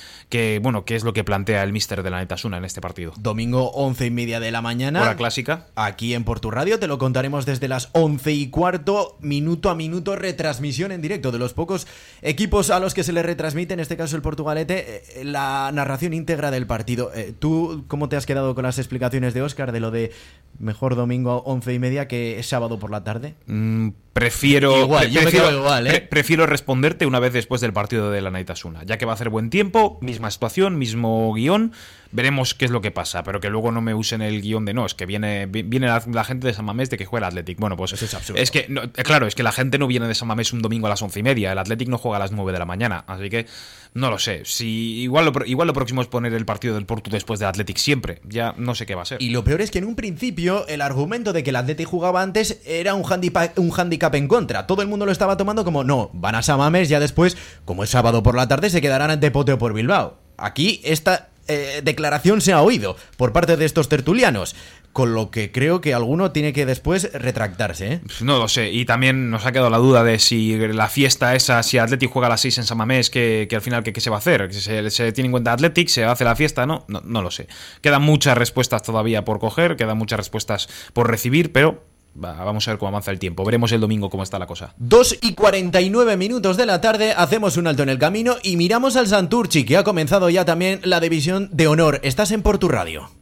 bueno, 0.63 0.85
qué 0.85 0.97
es 0.97 1.05
lo 1.05 1.13
que 1.13 1.25
plantea 1.25 1.63
el 1.63 1.73
míster 1.73 2.03
de 2.03 2.11
la 2.11 2.19
Netasuna 2.19 2.57
en 2.57 2.65
este 2.65 2.81
partido. 2.81 3.13
Domingo 3.19 3.71
once 3.73 4.07
y 4.07 4.11
media 4.11 4.41
de 4.41 4.51
la 4.51 4.63
mañana. 4.63 5.03
Hora 5.03 5.17
clásica. 5.17 5.67
Aquí 5.77 6.15
en 6.15 6.25
Portu 6.25 6.51
Radio 6.51 6.72
te 6.79 6.87
lo 6.87 6.99
contaremos 6.99 7.47
desde 7.47 7.69
las 7.69 7.91
11 7.93 8.33
y 8.33 8.51
cuarto, 8.51 9.17
minuto 9.21 9.71
a 9.71 9.75
minuto, 9.75 10.17
retransmisión 10.17 10.93
en 10.93 11.03
directo 11.03 11.33
de 11.33 11.39
los 11.39 11.53
pocos 11.55 11.87
equipos 12.23 12.71
a 12.71 12.81
los 12.81 12.95
que 12.95 13.05
se 13.05 13.13
le 13.13 13.23
retransmite, 13.23 13.75
en 13.75 13.81
este 13.81 13.97
caso 13.97 14.17
el 14.17 14.23
Portugalete, 14.23 15.03
eh, 15.17 15.25
la 15.25 15.71
narración 15.73 16.13
íntegra 16.13 16.51
del 16.51 16.67
partido. 16.67 17.13
Eh, 17.15 17.35
¿Tú 17.39 17.85
cómo 17.89 18.09
te 18.09 18.17
has 18.17 18.27
quedado 18.27 18.55
con 18.55 18.65
las 18.65 18.79
explicaciones 18.79 19.35
de 19.35 19.43
Oscar 19.43 19.73
de 19.73 19.81
lo 19.81 19.91
de 19.91 20.13
mejor 20.59 20.97
domingo 20.97 21.31
a 21.31 21.37
11 21.39 21.75
y 21.75 21.79
media 21.79 22.09
que 22.09 22.41
sábado 22.43 22.79
por 22.79 22.91
la 22.91 23.05
tarde? 23.05 23.35
Mm, 23.47 23.91
prefiero, 24.13 25.01
¿eh? 25.01 26.09
prefiero, 26.11 26.47
responderte 26.47 27.07
una 27.07 27.19
vez 27.19 27.33
después 27.33 27.61
del 27.61 27.73
partido 27.73 28.11
de 28.11 28.21
la 28.21 28.31
Naitasuna, 28.31 28.85
ya 28.85 28.99
que 28.99 29.07
va 29.07 29.13
a 29.13 29.15
hacer 29.15 29.29
buen 29.29 29.51
tiempo, 29.51 29.99
misma 30.01 30.31
situación, 30.31 30.79
mismo 30.79 31.33
guion 31.33 31.73
veremos 32.13 32.55
qué 32.55 32.67
es 32.67 32.71
lo 32.71 32.81
que 32.81 32.91
pasa, 32.91 33.25
pero 33.25 33.41
que 33.41 33.51
luego 33.51 33.73
no 33.73 33.81
me 33.81 33.95
usen 33.95 34.23
el 34.23 34.41
guion 34.43 34.65
de 34.65 34.75
no, 34.75 34.87
es 34.87 34.95
que 34.95 35.07
viene, 35.07 35.47
viene 35.47 35.87
la, 35.89 36.25
gente 36.25 36.47
de 36.47 36.55
San 36.55 36.65
Mamés 36.65 36.91
de 36.91 36.99
que 36.99 37.07
juega 37.07 37.27
el 37.27 37.31
Athletic. 37.33 37.59
Bueno, 37.59 37.77
pues 37.77 37.95
es, 37.95 38.15
absurdo. 38.15 38.41
es 38.41 38.51
que, 38.51 38.61
eh, 38.61 39.03
claro, 39.03 39.27
es 39.27 39.35
que 39.35 39.43
la 39.43 39.53
gente 39.53 39.79
no 39.79 39.87
viene 39.87 40.07
de 40.07 40.15
San 40.15 40.29
Mamés 40.29 40.53
un 40.53 40.63
domingo 40.63 40.87
a 40.87 40.91
las 40.91 41.03
once 41.03 41.19
y 41.19 41.23
media, 41.23 41.53
el 41.53 41.59
Athletic 41.59 41.89
no 41.89 41.99
juega 41.99 42.19
a 42.19 42.21
las 42.21 42.33
nueve 42.33 42.53
de 42.53 42.59
la 42.59 42.67
mañana, 42.67 43.05
así 43.07 43.31
que 43.31 43.47
no 43.95 44.11
lo 44.11 44.19
sé. 44.19 44.43
Si 44.45 45.01
igual 45.01 45.27
lo, 45.27 45.47
igual 45.47 45.67
lo 45.67 45.75
próximo 45.75 46.03
es 46.03 46.09
poner 46.09 46.35
el 46.35 46.45
partido 46.45 46.75
del 46.75 46.87
Porto 46.87 47.11
después 47.11 47.41
del 47.41 47.49
Athletic 47.49 47.79
siempre, 47.79 48.21
ya 48.25 48.55
no 48.59 48.75
sé 48.75 48.87
qué 48.87 48.95
va 48.95 49.03
a 49.03 49.07
ser. 49.07 49.23
Y 49.23 49.31
lo 49.31 49.43
peor 49.43 49.63
es 49.63 49.71
que 49.71 49.79
en 49.79 49.87
un 49.87 49.97
principio 49.97 50.42
el 50.69 50.83
argumento 50.83 51.33
de 51.33 51.43
que 51.43 51.51
el 51.51 51.57
Athletic 51.57 51.87
jugaba 51.87 52.23
antes 52.23 52.61
era 52.67 52.95
un 52.95 53.05
handicap, 53.11 53.57
un 53.59 53.73
handicap 53.77 54.15
en 54.15 54.29
contra. 54.29 54.67
Todo 54.67 54.83
el 54.83 54.89
mundo 54.89 55.07
lo 55.07 55.13
estaba 55.13 55.37
tomando 55.37 55.65
como 55.65 55.85
no, 55.85 56.11
van 56.13 56.35
a 56.35 56.43
San 56.43 56.59
Mamés, 56.59 56.89
ya 56.89 57.01
después, 57.01 57.37
como 57.65 57.85
es 57.85 57.91
sábado 57.91 58.23
por 58.23 58.35
la 58.35 58.49
tarde, 58.49 58.71
se 58.71 58.81
quedarán 58.81 59.11
ante 59.11 59.31
Poteo 59.31 59.59
por 59.59 59.73
Bilbao. 59.73 60.19
Aquí 60.37 60.81
esta 60.85 61.29
eh, 61.49 61.81
declaración 61.85 62.41
se 62.41 62.53
ha 62.53 62.63
oído 62.63 62.97
por 63.17 63.33
parte 63.33 63.57
de 63.57 63.65
estos 63.65 63.89
tertulianos. 63.89 64.57
Con 64.93 65.15
lo 65.15 65.31
que 65.31 65.51
creo 65.53 65.81
que 65.81 65.95
alguno 65.95 66.33
tiene 66.33 66.53
que 66.53 66.67
después 66.67 67.13
retractarse. 67.13 67.93
¿eh? 67.95 68.01
No 68.21 68.39
lo 68.39 68.49
sé. 68.49 68.71
Y 68.71 68.85
también 68.85 69.31
nos 69.31 69.47
ha 69.47 69.53
quedado 69.53 69.71
la 69.71 69.79
duda 69.79 70.05
de 70.05 70.19
si 70.19 70.57
la 70.57 70.89
fiesta 70.89 71.35
esa, 71.35 71.63
si 71.63 71.79
Athletic 71.79 72.11
juega 72.11 72.27
a 72.27 72.31
las 72.31 72.43
6 72.43 72.59
en 72.59 72.65
San 72.65 72.79
Mamés, 72.79 73.09
que, 73.09 73.49
al 73.51 73.63
final 73.63 73.83
¿qué, 73.83 74.01
se 74.01 74.11
va 74.11 74.17
a 74.17 74.19
hacer. 74.19 74.53
¿Se, 74.53 74.91
¿Se, 74.91 75.13
tiene 75.13 75.27
en 75.27 75.33
cuenta 75.33 75.53
Athletic? 75.53 75.89
¿Se 75.89 76.05
hace 76.05 76.25
la 76.25 76.37
fiesta? 76.37 76.67
No, 76.67 76.85
no, 76.89 77.01
no 77.05 77.23
lo 77.23 77.31
sé. 77.31 77.49
Quedan 77.81 78.03
muchas 78.03 78.37
respuestas 78.37 78.83
todavía 78.83 79.25
por 79.25 79.39
coger, 79.39 79.77
quedan 79.77 79.97
muchas 79.97 80.19
respuestas 80.19 80.69
por 80.93 81.11
recibir, 81.11 81.53
pero 81.53 81.83
vamos 82.15 82.67
a 82.67 82.73
ver 82.73 82.79
cómo 82.79 82.89
avanza 82.89 83.11
el 83.11 83.19
tiempo. 83.19 83.45
Veremos 83.45 83.73
el 83.73 83.81
domingo 83.81 84.11
cómo 84.11 84.23
está 84.23 84.39
la 84.39 84.47
cosa. 84.47 84.75
2 84.79 85.19
y 85.23 85.35
49 85.35 86.17
minutos 86.17 86.57
de 86.57 86.67
la 86.67 86.81
tarde, 86.81 87.13
hacemos 87.17 87.57
un 87.57 87.67
alto 87.67 87.83
en 87.83 87.89
el 87.89 87.99
camino 87.99 88.37
y 88.43 88.57
miramos 88.57 88.97
al 88.97 89.07
Santurchi, 89.07 89.65
que 89.65 89.77
ha 89.77 89.85
comenzado 89.85 90.29
ya 90.31 90.45
también 90.45 90.81
la 90.85 91.01
división 91.01 91.49
de 91.53 91.67
honor. 91.67 92.01
Estás 92.03 92.31
en 92.31 92.43
Portu 92.43 92.69
Radio. 92.69 93.22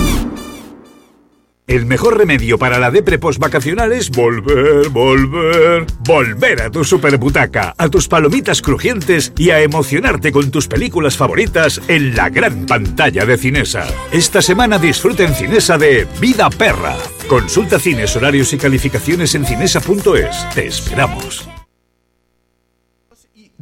El 1.71 1.85
mejor 1.85 2.17
remedio 2.17 2.57
para 2.57 2.79
la 2.79 2.91
depre 2.91 3.17
vacacional 3.39 3.93
es 3.93 4.09
volver, 4.09 4.89
volver, 4.89 5.85
volver 6.01 6.63
a 6.63 6.69
tu 6.69 6.83
superbutaca, 6.83 7.73
a 7.77 7.87
tus 7.87 8.09
palomitas 8.09 8.61
crujientes 8.61 9.31
y 9.37 9.51
a 9.51 9.61
emocionarte 9.61 10.33
con 10.33 10.51
tus 10.51 10.67
películas 10.67 11.15
favoritas 11.15 11.79
en 11.87 12.13
la 12.13 12.27
gran 12.27 12.65
pantalla 12.65 13.25
de 13.25 13.37
Cinesa. 13.37 13.87
Esta 14.11 14.41
semana 14.41 14.79
disfruta 14.79 15.23
en 15.23 15.33
Cinesa 15.33 15.77
de 15.77 16.05
Vida 16.19 16.49
Perra. 16.49 16.97
Consulta 17.29 17.79
cines, 17.79 18.17
horarios 18.17 18.51
y 18.51 18.57
calificaciones 18.57 19.33
en 19.35 19.45
cinesa.es. 19.45 20.49
Te 20.53 20.67
esperamos. 20.67 21.47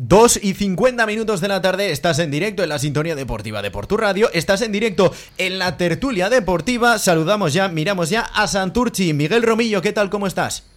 2 0.02 0.46
y 0.46 0.54
50 0.54 1.06
minutos 1.06 1.42
de 1.42 1.50
la 1.50 1.62
tarde, 1.62 1.92
estás 1.92 2.20
en 2.20 2.32
directo 2.32 2.64
en 2.64 2.70
la 2.70 2.80
sintonía 2.80 3.16
deportiva 3.16 3.62
de 3.62 3.70
Portu 3.70 3.98
Radio, 3.98 4.30
estás 4.34 4.62
en 4.62 4.72
directo 4.72 5.12
en 5.38 5.60
la 5.60 5.76
tertulia 5.76 6.30
deportiva, 6.30 6.98
saludamos 6.98 7.54
ya, 7.54 7.68
miramos 7.68 8.10
ya 8.10 8.22
a 8.22 8.48
Santurchi, 8.48 9.12
Miguel 9.12 9.44
Romillo, 9.44 9.82
¿qué 9.82 9.92
tal, 9.92 10.10
cómo 10.10 10.26
estás? 10.26 10.72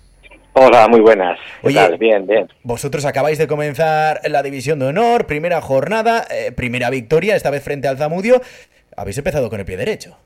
Hola, 0.55 0.89
muy 0.89 0.99
buenas. 0.99 1.39
Bien, 1.63 2.27
bien. 2.27 2.49
Vosotros 2.65 3.05
acabáis 3.05 3.39
de 3.39 3.47
comenzar 3.47 4.23
la 4.29 4.43
división 4.43 4.81
de 4.81 4.87
honor, 4.87 5.27
primera 5.27 5.61
jornada, 5.61 6.27
eh, 6.29 6.51
primera 6.51 6.91
victoria, 6.91 7.37
esta 7.37 7.51
vez 7.51 7.63
frente 7.63 7.87
al 7.87 7.99
Zamudio. 7.99 8.43
Habéis 8.97 9.19
empezado 9.19 9.49
con 9.49 9.61
el 9.61 9.67
pie 9.67 9.77
derecho. 9.77 10.19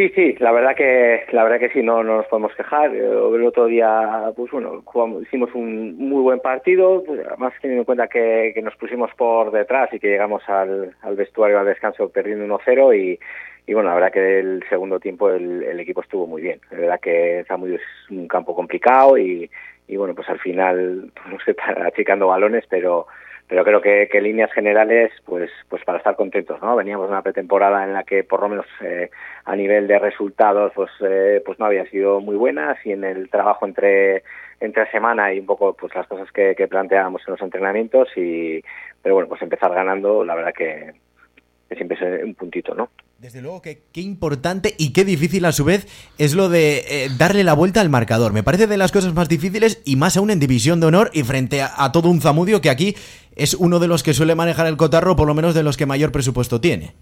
Sí, 0.00 0.08
sí, 0.14 0.34
la 0.38 0.50
verdad 0.50 0.74
que 0.74 1.26
la 1.30 1.44
verdad 1.44 1.58
que 1.58 1.68
sí, 1.74 1.82
no, 1.82 2.02
nos 2.02 2.24
podemos 2.28 2.54
quejar. 2.54 2.90
Eh, 2.94 3.00
el 3.04 3.44
otro 3.44 3.66
día, 3.66 4.32
pues 4.34 4.50
bueno, 4.50 4.82
hicimos 5.20 5.50
un 5.52 5.98
muy 5.98 6.22
buen 6.22 6.40
partido, 6.40 7.04
pues, 7.04 7.20
además 7.26 7.52
teniendo 7.60 7.82
en 7.82 7.84
cuenta 7.84 8.08
que, 8.08 8.58
nos 8.62 8.74
pusimos 8.76 9.10
por 9.14 9.50
detrás 9.50 9.92
y 9.92 10.00
que 10.00 10.08
llegamos 10.08 10.42
al, 10.48 10.96
vestuario 11.14 11.58
al 11.58 11.66
descanso 11.66 12.08
perdiendo 12.08 12.46
1-0 12.46 12.96
y, 12.98 13.20
y 13.66 13.74
bueno, 13.74 13.90
la 13.90 13.94
verdad 13.96 14.12
que 14.12 14.38
el 14.38 14.64
segundo 14.70 14.98
tiempo 15.00 15.28
el, 15.28 15.78
equipo 15.78 16.00
estuvo 16.00 16.26
muy 16.26 16.40
bien. 16.40 16.62
La 16.70 16.78
verdad 16.78 17.00
que 17.00 17.44
muy 17.58 17.74
es 17.74 17.82
un 18.08 18.26
campo 18.26 18.54
complicado 18.54 19.18
y, 19.18 19.50
y 19.86 19.96
bueno, 19.96 20.14
pues 20.14 20.30
al 20.30 20.38
final 20.38 21.12
no 21.30 21.38
sé, 21.44 21.54
achicando 21.84 22.28
balones, 22.28 22.64
pero 22.70 23.06
pero 23.50 23.64
creo 23.64 23.80
que, 23.80 24.08
que 24.08 24.20
líneas 24.20 24.52
generales, 24.52 25.10
pues, 25.26 25.50
pues 25.68 25.84
para 25.84 25.98
estar 25.98 26.14
contentos, 26.14 26.62
¿no? 26.62 26.76
Veníamos 26.76 27.08
de 27.08 27.12
una 27.14 27.22
pretemporada 27.22 27.82
en 27.82 27.92
la 27.92 28.04
que 28.04 28.22
por 28.22 28.40
lo 28.40 28.48
menos 28.48 28.66
eh, 28.80 29.10
a 29.44 29.56
nivel 29.56 29.88
de 29.88 29.98
resultados, 29.98 30.70
pues, 30.72 30.88
eh, 31.00 31.42
pues 31.44 31.58
no 31.58 31.66
había 31.66 31.84
sido 31.86 32.20
muy 32.20 32.36
buenas 32.36 32.78
y 32.86 32.92
en 32.92 33.02
el 33.02 33.28
trabajo 33.28 33.66
entre 33.66 34.22
entre 34.60 34.88
semana 34.92 35.34
y 35.34 35.40
un 35.40 35.46
poco 35.46 35.74
pues 35.74 35.92
las 35.96 36.06
cosas 36.06 36.30
que, 36.30 36.54
que 36.54 36.68
planteábamos 36.68 37.22
en 37.26 37.32
los 37.32 37.42
entrenamientos 37.42 38.08
y 38.14 38.62
pero 39.02 39.14
bueno 39.16 39.28
pues 39.28 39.42
empezar 39.42 39.74
ganando 39.74 40.22
la 40.22 40.34
verdad 40.34 40.52
que, 40.52 40.92
siempre 41.74 41.96
es 41.98 42.24
un 42.24 42.34
puntito, 42.34 42.74
¿no? 42.74 42.90
Desde 43.20 43.42
luego 43.42 43.60
que 43.60 43.80
qué 43.92 44.00
importante 44.00 44.70
y 44.78 44.94
qué 44.94 45.04
difícil 45.04 45.44
a 45.44 45.52
su 45.52 45.62
vez 45.62 45.84
es 46.16 46.34
lo 46.34 46.48
de 46.48 46.78
eh, 46.78 47.08
darle 47.18 47.44
la 47.44 47.52
vuelta 47.52 47.82
al 47.82 47.90
marcador. 47.90 48.32
Me 48.32 48.42
parece 48.42 48.66
de 48.66 48.78
las 48.78 48.92
cosas 48.92 49.12
más 49.12 49.28
difíciles 49.28 49.82
y 49.84 49.96
más 49.96 50.16
aún 50.16 50.30
en 50.30 50.40
división 50.40 50.80
de 50.80 50.86
honor 50.86 51.10
y 51.12 51.22
frente 51.22 51.60
a, 51.60 51.92
todo 51.92 52.08
un 52.08 52.22
zamudio 52.22 52.62
que 52.62 52.70
aquí 52.70 52.94
es 53.36 53.52
uno 53.52 53.78
de 53.78 53.88
los 53.88 54.02
que 54.02 54.14
suele 54.14 54.34
manejar 54.34 54.66
el 54.68 54.78
cotarro, 54.78 55.16
por 55.16 55.28
lo 55.28 55.34
menos 55.34 55.54
de 55.54 55.62
los 55.62 55.76
que 55.76 55.84
mayor 55.84 56.12
presupuesto 56.12 56.62
tiene. 56.62 56.94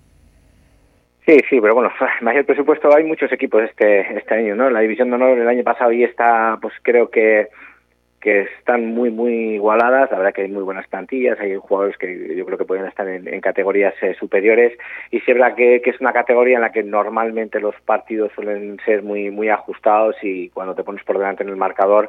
Sí, 1.25 1.37
sí, 1.49 1.61
pero 1.61 1.77
bueno, 1.77 1.93
mayor 2.21 2.45
presupuesto 2.45 2.93
hay 2.93 3.05
muchos 3.05 3.31
equipos 3.31 3.62
este 3.62 4.19
este 4.19 4.35
año, 4.35 4.57
¿no? 4.57 4.71
La 4.71 4.81
división 4.81 5.11
de 5.11 5.14
honor 5.14 5.39
el 5.39 5.49
año 5.49 5.62
pasado 5.62 5.93
y 5.93 6.03
está, 6.03 6.59
pues 6.61 6.75
creo 6.83 7.11
que 7.12 7.47
que 8.21 8.43
están 8.59 8.87
muy 8.87 9.11
muy 9.11 9.55
igualadas, 9.55 10.11
la 10.11 10.19
verdad 10.19 10.35
que 10.35 10.43
hay 10.43 10.49
muy 10.49 10.62
buenas 10.62 10.87
plantillas, 10.89 11.39
hay 11.41 11.57
jugadores 11.57 11.97
que 11.97 12.37
yo 12.37 12.45
creo 12.45 12.59
que 12.59 12.64
pueden 12.64 12.87
estar 12.87 13.09
en, 13.09 13.41
categorías 13.41 13.95
eh, 14.03 14.14
superiores 14.19 14.77
y 15.11 15.21
sí 15.21 15.31
es 15.31 15.39
verdad 15.39 15.55
que, 15.55 15.77
es 15.85 16.01
una 16.01 16.12
categoría 16.12 16.57
en 16.57 16.62
la 16.62 16.73
que 16.73 16.83
normalmente 16.83 17.61
los 17.61 17.75
partidos 17.83 18.33
suelen 18.35 18.79
ser 18.85 19.03
muy 19.03 19.31
muy 19.31 19.49
ajustados 19.49 20.16
y 20.23 20.49
cuando 20.51 20.75
te 20.75 20.83
pones 20.83 21.05
por 21.05 21.19
delante 21.19 21.43
en 21.43 21.51
el 21.51 21.57
marcador 21.57 22.09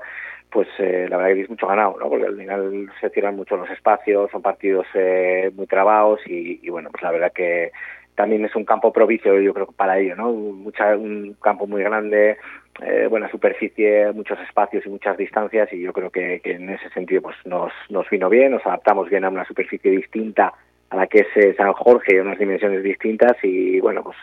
pues 0.51 0.67
eh, 0.79 1.05
la 1.07 1.17
verdad 1.17 1.35
que 1.35 1.41
es 1.41 1.49
mucho 1.49 1.67
ganado, 1.67 1.97
¿no? 1.99 2.09
porque 2.09 2.25
al 2.25 2.35
final 2.35 2.91
se 2.99 3.09
cierran 3.11 3.35
mucho 3.35 3.55
los 3.55 3.69
espacios, 3.69 4.31
son 4.31 4.41
partidos 4.41 4.87
eh, 4.95 5.51
muy 5.55 5.67
trabados 5.67 6.21
y, 6.25 6.59
y 6.63 6.69
bueno, 6.69 6.89
pues 6.89 7.03
la 7.03 7.11
verdad 7.11 7.31
que 7.31 7.71
también 8.19 8.43
es 8.43 8.53
un 8.53 8.65
campo 8.65 8.91
propicio, 8.91 9.39
yo 9.39 9.53
creo, 9.53 9.67
para 9.67 9.97
ello, 9.97 10.13
¿no? 10.17 10.33
Mucha, 10.33 10.97
un 10.97 11.37
campo 11.41 11.65
muy 11.67 11.81
grande, 11.81 12.35
eh, 12.81 13.07
buena 13.09 13.31
superficie, 13.31 14.11
muchos 14.11 14.37
espacios 14.41 14.85
y 14.85 14.89
muchas 14.89 15.15
distancias, 15.15 15.71
y 15.71 15.79
yo 15.79 15.93
creo 15.93 16.09
que, 16.09 16.41
en 16.43 16.69
ese 16.69 16.89
sentido 16.89 17.21
pues 17.21 17.37
nos, 17.45 17.71
nos 17.87 18.09
vino 18.09 18.27
bien, 18.27 18.51
nos 18.51 18.65
adaptamos 18.65 19.09
bien 19.09 19.23
a 19.23 19.29
una 19.29 19.45
superficie 19.45 19.91
distinta 19.91 20.53
a 20.89 20.97
la 20.97 21.07
que 21.07 21.19
es 21.19 21.27
eh, 21.37 21.53
San 21.55 21.71
Jorge, 21.71 22.19
unas 22.19 22.37
dimensiones 22.37 22.83
distintas, 22.83 23.37
y 23.41 23.79
bueno, 23.79 24.03
pues 24.03 24.17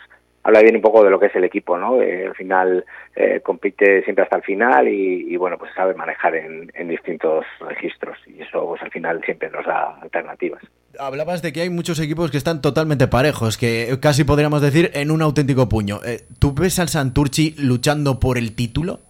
habla 0.47 0.63
bien 0.63 0.77
un 0.77 0.83
poco 0.83 1.03
de 1.03 1.11
lo 1.11 1.19
que 1.19 1.27
es 1.27 1.35
el 1.35 1.43
equipo, 1.43 1.77
¿no? 1.77 2.01
Eh, 2.01 2.29
al 2.29 2.35
final 2.37 2.85
eh, 3.17 3.41
compite 3.43 4.05
siempre 4.05 4.23
hasta 4.23 4.37
el 4.37 4.45
final 4.45 4.87
y, 4.87 5.37
bueno, 5.37 5.59
pues 5.59 5.73
sabe 5.75 5.93
manejar 5.95 6.37
en, 6.37 6.71
distintos 6.87 7.45
registros 7.61 8.17
y 8.29 8.41
eso 8.41 8.65
pues 8.65 8.81
al 8.81 8.93
final 8.93 9.21
siempre 9.25 9.51
nos 9.51 9.67
da 9.67 9.99
alternativas. 10.01 10.63
Hablabas 11.01 11.43
de 11.43 11.53
que 11.53 11.63
hay 11.63 11.69
muchos 11.69 11.99
equipos 11.99 12.31
que 12.31 12.37
están 12.37 12.63
totalmente 12.63 13.09
parejos, 13.09 13.59
que 13.59 13.99
casi 14.01 14.23
podríamos 14.23 14.63
decir 14.63 14.93
en 14.95 15.11
un 15.11 15.21
auténtico 15.21 15.69
puño. 15.69 15.99
Eh, 16.07 16.21
¿Tú 16.39 16.55
ves 16.55 16.79
al 16.79 16.89
Santurchi 16.89 17.57
luchando 17.59 18.21
por 18.21 18.39
el 18.39 18.55
título? 18.55 19.01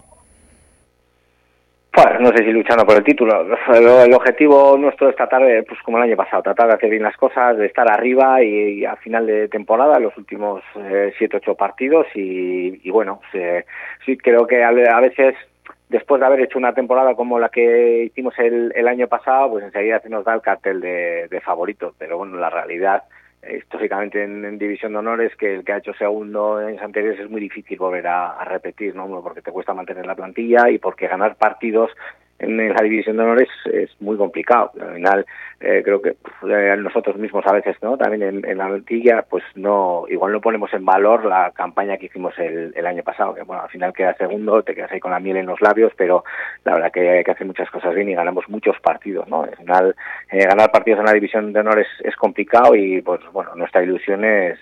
No 2.21 2.31
sé 2.33 2.45
si 2.45 2.53
luchando 2.53 2.85
por 2.85 2.97
el 2.97 3.05
título. 3.05 3.47
El, 3.73 4.13
objetivo 4.13 4.77
nuestro 4.77 5.09
esta 5.09 5.27
tarde, 5.27 5.63
pues 5.63 5.81
como 5.83 5.97
el 5.97 6.05
año 6.05 6.17
pasado, 6.17 6.43
tratar 6.43 6.69
de 6.69 6.75
hacer 6.75 6.91
bien 6.91 7.03
las 7.03 7.17
cosas, 7.17 7.57
de 7.57 7.67
estar 7.67 7.91
arriba 7.91 8.43
y, 8.43 8.85
a 8.85 8.97
final 8.97 9.27
de 9.27 9.49
temporada, 9.49 9.99
los 9.99 10.17
últimos 10.19 10.63
eh, 10.77 11.13
siete, 11.17 11.39
ocho 11.39 11.55
partidos 11.55 12.07
y, 12.15 12.91
bueno, 12.91 13.21
sí 14.05 14.17
creo 14.19 14.47
que 14.47 14.63
a, 14.63 15.01
veces 15.01 15.35
después 15.89 16.21
de 16.21 16.27
haber 16.27 16.41
hecho 16.41 16.59
una 16.59 16.75
temporada 16.75 17.15
como 17.15 17.39
la 17.39 17.49
que 17.49 18.05
hicimos 18.05 18.39
el, 18.39 18.73
el 18.75 18.89
año 18.89 19.09
pasado, 19.09 19.53
pues 19.53 19.65
enseguida 19.65 20.01
se 20.01 20.11
nos 20.11 20.25
da 20.25 20.35
el 20.35 20.43
cartel 20.43 20.81
de, 20.81 21.29
de 21.29 21.41
favorito, 21.41 21.95
pero 21.99 22.19
bueno, 22.19 22.37
la 22.37 22.51
realidad 22.51 23.05
históricamente 23.57 24.23
en, 24.23 24.59
División 24.59 24.93
de 24.93 24.99
Honor 24.99 25.21
es 25.21 25.37
que 25.37 25.57
el 25.57 25.65
que 25.65 25.73
ha 25.73 25.79
hecho 25.79 25.93
segundo 25.95 26.61
en 26.61 26.79
anteriores 26.81 27.21
es 27.21 27.31
muy 27.31 27.41
difícil 27.41 27.79
volver 27.79 28.07
a, 28.07 28.33
a 28.33 28.45
repetir, 28.45 28.95
¿no? 28.95 29.07
Porque 29.23 29.43
te 29.43 29.53
cuesta 29.53 29.75
mantener 29.75 30.07
la 30.07 30.15
plantilla 30.15 30.71
y 30.71 30.79
porque 30.79 31.09
ganar 31.09 31.37
partidos 31.37 31.91
en, 32.39 32.69
la 32.69 32.83
división 32.83 33.17
de 33.17 33.23
honores 33.23 33.49
es 33.73 33.91
muy 34.01 34.17
complicado. 34.17 34.73
Al 34.81 34.95
final, 34.95 35.27
eh, 35.61 35.83
creo 35.83 36.03
que 36.03 36.11
eh, 36.11 36.77
nosotros 36.79 37.17
mismos 37.17 37.47
a 37.47 37.53
veces, 37.53 37.77
¿no? 37.83 37.97
También 37.97 38.45
en, 38.45 38.59
la 38.59 38.67
plantilla, 38.67 39.23
pues 39.23 39.43
no, 39.55 40.05
igual 40.09 40.33
no 40.33 40.41
ponemos 40.41 40.73
en 40.75 40.85
valor 40.85 41.25
la 41.25 41.51
campaña 41.53 41.97
que 41.97 42.07
hicimos 42.07 42.39
el, 42.39 42.73
el, 42.77 42.87
año 42.87 43.03
pasado, 43.03 43.35
que 43.35 43.43
bueno, 43.43 43.63
al 43.63 43.71
final 43.71 43.93
queda 43.93 44.15
segundo, 44.15 44.63
te 44.63 44.75
quedas 44.75 44.93
ahí 44.93 45.01
con 45.01 45.13
la 45.13 45.21
miel 45.21 45.39
en 45.39 45.47
los 45.47 45.61
labios, 45.61 45.93
pero 45.97 46.25
la 46.65 46.75
verdad 46.75 46.93
que 46.93 47.09
hay 47.09 47.25
que 47.25 47.31
hacer 47.31 47.47
muchas 47.47 47.71
cosas 47.71 47.95
bien 47.95 48.09
y 48.09 48.15
ganamos 48.15 48.49
muchos 48.49 48.79
partidos, 48.81 49.27
¿no? 49.29 49.45
Al 49.45 49.57
final, 49.57 49.97
eh, 50.31 50.45
ganar 50.45 50.71
partidos 50.71 51.01
en 51.01 51.07
la 51.07 51.13
división 51.13 51.53
de 51.53 51.61
honores 51.61 51.87
es, 52.05 52.15
complicado 52.17 52.75
y, 52.75 53.03
pues 53.03 53.21
bueno, 53.33 53.55
nuestra 53.55 53.83
ilusión 53.83 54.25
es 54.25 54.59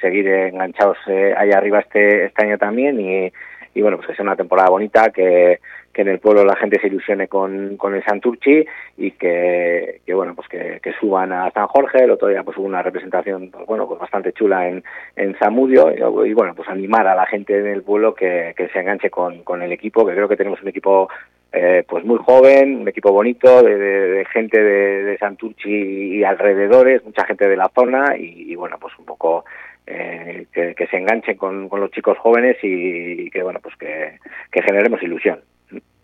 seguir 0.00 0.26
enganchados 0.28 0.96
ahí 1.36 1.50
arriba 1.50 1.80
este, 1.80 2.26
este 2.26 2.46
año 2.46 2.58
también 2.58 3.00
y, 3.00 3.32
y 3.74 3.82
bueno, 3.82 3.96
pues 3.96 4.08
que 4.08 4.14
sea 4.14 4.24
una 4.24 4.36
temporada 4.36 4.70
bonita, 4.70 5.10
que 5.10 5.58
que 5.92 6.02
en 6.02 6.08
el 6.08 6.18
pueblo 6.18 6.44
la 6.44 6.56
gente 6.56 6.80
se 6.80 6.86
ilusione 6.86 7.28
con, 7.28 7.76
con 7.76 7.94
el 7.94 8.02
Santurchi 8.04 8.64
y 8.96 9.10
que, 9.12 10.00
que 10.06 10.14
bueno 10.14 10.34
pues 10.34 10.48
que, 10.48 10.80
suban 10.98 11.32
a 11.32 11.50
San 11.50 11.66
Jorge. 11.66 12.04
El 12.04 12.12
otro 12.12 12.28
día 12.28 12.42
pues 12.42 12.56
hubo 12.56 12.66
una 12.66 12.82
representación 12.82 13.50
pues, 13.50 13.66
bueno 13.66 13.86
pues 13.86 14.00
bastante 14.00 14.32
chula 14.32 14.68
en, 14.68 14.82
en 15.16 15.34
Zamudio. 15.36 15.92
Y, 16.24 16.32
bueno 16.32 16.54
pues 16.54 16.68
animar 16.68 17.06
a 17.06 17.14
la 17.14 17.26
gente 17.26 17.58
en 17.58 17.66
el 17.66 17.82
pueblo 17.82 18.14
que, 18.14 18.54
que 18.56 18.68
se 18.68 18.80
enganche 18.80 19.10
con, 19.10 19.42
con 19.42 19.62
el 19.62 19.72
equipo 19.72 20.06
que 20.06 20.14
creo 20.14 20.28
que 20.28 20.36
tenemos 20.36 20.62
un 20.62 20.68
equipo 20.68 21.08
eh, 21.52 21.84
pues 21.86 22.04
muy 22.04 22.18
joven 22.18 22.80
un 22.80 22.88
equipo 22.88 23.12
bonito 23.12 23.62
de, 23.62 23.76
de, 23.76 24.24
gente 24.26 24.62
de, 24.62 25.04
de, 25.04 25.18
Santurchi 25.18 26.18
y 26.18 26.24
alrededores 26.24 27.04
mucha 27.04 27.26
gente 27.26 27.46
de 27.46 27.56
la 27.56 27.70
zona 27.74 28.16
y 28.16 28.54
bueno 28.54 28.78
pues 28.80 28.94
un 28.98 29.04
poco 29.04 29.44
eh, 29.86 30.46
que, 30.52 30.74
que, 30.74 30.86
se 30.86 30.96
enganchen 30.96 31.36
con, 31.36 31.68
con, 31.68 31.80
los 31.80 31.90
chicos 31.90 32.16
jóvenes 32.18 32.56
y, 32.62 33.22
y 33.26 33.30
que 33.30 33.42
bueno 33.42 33.60
pues 33.60 33.76
que, 33.76 34.18
que 34.50 34.62
generemos 34.62 35.02
ilusión 35.02 35.40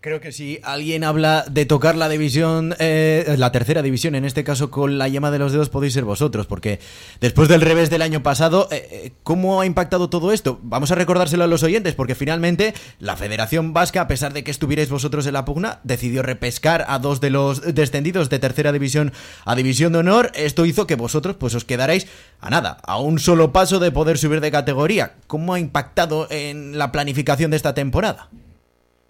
Creo 0.01 0.21
que 0.21 0.31
si 0.31 0.61
alguien 0.63 1.03
habla 1.03 1.43
de 1.51 1.65
tocar 1.65 1.97
la 1.97 2.07
división, 2.07 2.73
eh, 2.79 3.35
la 3.37 3.51
tercera 3.51 3.81
división, 3.81 4.15
en 4.15 4.23
este 4.23 4.45
caso 4.45 4.71
con 4.71 4.97
la 4.97 5.09
yema 5.09 5.29
de 5.29 5.39
los 5.39 5.51
dedos, 5.51 5.67
podéis 5.67 5.91
ser 5.91 6.05
vosotros, 6.05 6.47
porque 6.47 6.79
después 7.19 7.49
del 7.49 7.59
revés 7.59 7.89
del 7.89 8.01
año 8.01 8.23
pasado, 8.23 8.69
eh, 8.71 8.87
eh, 8.91 9.11
¿cómo 9.23 9.59
ha 9.59 9.65
impactado 9.65 10.09
todo 10.09 10.31
esto? 10.31 10.57
Vamos 10.63 10.91
a 10.91 10.95
recordárselo 10.95 11.43
a 11.43 11.47
los 11.47 11.63
oyentes, 11.63 11.95
porque 11.95 12.15
finalmente 12.15 12.73
la 12.99 13.17
Federación 13.17 13.73
Vasca, 13.73 13.99
a 13.99 14.07
pesar 14.07 14.31
de 14.31 14.45
que 14.45 14.51
estuvierais 14.51 14.89
vosotros 14.89 15.27
en 15.27 15.33
la 15.33 15.43
pugna, 15.43 15.81
decidió 15.83 16.23
repescar 16.23 16.85
a 16.87 16.97
dos 16.99 17.19
de 17.19 17.31
los 17.31 17.75
descendidos 17.75 18.29
de 18.29 18.39
tercera 18.39 18.71
división 18.71 19.11
a 19.43 19.53
división 19.53 19.91
de 19.91 19.99
honor. 19.99 20.31
Esto 20.33 20.65
hizo 20.65 20.87
que 20.87 20.95
vosotros 20.95 21.35
pues 21.35 21.55
os 21.55 21.65
quedarais 21.65 22.07
a 22.39 22.49
nada, 22.49 22.77
a 22.83 22.99
un 23.01 23.19
solo 23.19 23.51
paso 23.51 23.79
de 23.79 23.91
poder 23.91 24.17
subir 24.17 24.39
de 24.39 24.49
categoría. 24.49 25.15
¿Cómo 25.27 25.55
ha 25.55 25.59
impactado 25.59 26.25
en 26.29 26.77
la 26.77 26.93
planificación 26.93 27.51
de 27.51 27.57
esta 27.57 27.73
temporada? 27.73 28.29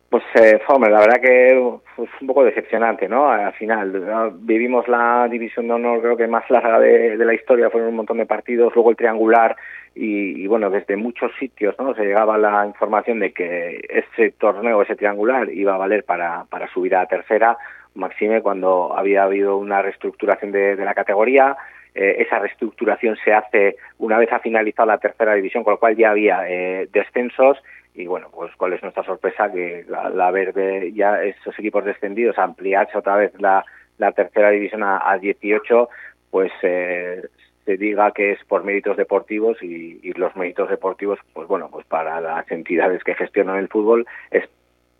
Pues, 0.10 0.24
eh, 0.34 0.60
la 0.68 0.99
verdad 0.99 1.22
que 1.22 1.49
es 1.51 2.10
un 2.22 2.28
poco 2.28 2.43
decepcionante, 2.43 3.07
¿no? 3.07 3.30
Al 3.30 3.53
final, 3.53 4.34
vivimos 4.39 4.88
la 4.88 5.28
división 5.30 5.68
de 5.68 5.74
honor, 5.76 6.01
creo 6.01 6.18
que 6.18 6.28
más 6.28 6.49
larga 6.49 6.80
de, 6.80 7.16
la 7.18 7.34
historia, 7.36 7.70
fueron 7.70 7.89
un 7.89 7.97
montón 7.97 8.18
de 8.18 8.26
partidos, 8.26 8.74
luego 8.74 8.89
el 8.89 8.95
triangular, 8.95 9.55
y, 9.93 10.47
bueno, 10.47 10.72
desde 10.72 10.95
muchos 10.95 11.32
sitios, 11.39 11.76
¿no? 11.78 11.93
Se 11.93 12.05
llegaba 12.05 12.39
la 12.39 12.66
información 12.66 13.20
de 13.20 13.34
que 13.34 13.82
ese 13.88 14.32
torneo, 14.32 14.82
ese 14.82 14.95
triangular, 14.95 15.47
iba 15.51 15.76
a 15.76 15.78
valer 15.78 16.03
para, 16.03 16.45
para 16.49 16.68
subir 16.74 16.95
a 16.95 17.05
tercera, 17.05 17.57
Maxime, 17.93 18.41
cuando 18.41 18.97
había 18.97 19.24
habido 19.24 19.57
una 19.57 19.84
reestructuración 19.84 20.51
de, 20.51 20.76
la 20.76 20.95
categoría, 20.95 21.55
eh, 21.93 22.16
esa 22.20 22.39
reestructuración 22.39 23.16
se 23.24 23.34
hace 23.34 23.76
una 23.99 24.18
vez 24.18 24.32
ha 24.32 24.39
finalizado 24.39 24.88
la 24.88 24.97
tercera 24.97 25.36
división, 25.36 25.64
con 25.64 25.74
lo 25.74 25.80
cual 25.80 25.95
ya 25.95 26.12
había 26.12 26.49
eh, 26.49 26.88
descensos 26.91 27.62
y 27.94 28.08
bueno, 28.08 28.30
pues 28.34 28.56
cuál 28.56 28.74
es 28.74 28.82
nuestra 28.82 29.04
sorpresa 29.04 29.52
que 29.52 29.86
la, 29.88 30.32
ver 30.32 30.54
ya 30.94 31.24
esos 31.24 31.58
equipos 31.58 31.86
descendidos 31.86 32.38
ampliarse 32.38 32.98
otra 32.98 33.16
vez 33.16 33.34
la, 33.40 33.66
la 33.98 34.12
tercera 34.12 34.52
división 34.52 34.84
a, 34.84 35.18
18, 35.20 35.90
pues 36.30 36.52
eh, 36.62 37.28
se 37.66 37.78
diga 37.78 38.12
que 38.12 38.32
es 38.32 38.44
por 38.46 38.64
méritos 38.64 38.98
deportivos 38.98 39.62
y, 39.62 40.00
y, 40.02 40.14
los 40.14 40.36
méritos 40.36 40.70
deportivos, 40.70 41.20
pues 41.34 41.48
bueno, 41.48 41.70
pues 41.72 41.86
para 41.86 42.22
las 42.22 42.50
entidades 42.52 43.04
que 43.04 43.16
gestionan 43.16 43.58
el 43.58 43.68
fútbol 43.68 44.06
es 44.32 44.48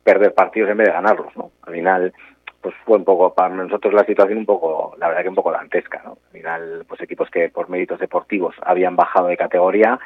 perder 0.04 0.34
partidos 0.34 0.70
en 0.70 0.78
vez 0.78 0.88
de 0.88 0.94
ganarlos, 0.94 1.36
¿no? 1.38 1.52
Al 1.64 1.74
final, 1.74 2.14
pues 2.62 2.76
fue 2.86 2.98
un 2.98 3.06
poco 3.06 3.34
para 3.34 3.56
nosotros 3.56 3.94
la 3.94 4.06
situación 4.06 4.40
un 4.40 4.46
poco, 4.46 4.96
la 4.98 5.08
verdad 5.08 5.24
que 5.24 5.30
un 5.30 5.36
poco 5.36 5.52
dantesca, 5.52 6.02
¿no? 6.04 6.18
Al 6.28 6.32
final, 6.32 6.86
pues 6.88 7.02
equipos 7.02 7.30
que 7.30 7.50
por 7.50 7.70
méritos 7.70 8.00
deportivos 8.00 8.56
habían 8.64 8.96
bajado 8.96 9.28
de 9.28 9.38
categoría, 9.38 10.00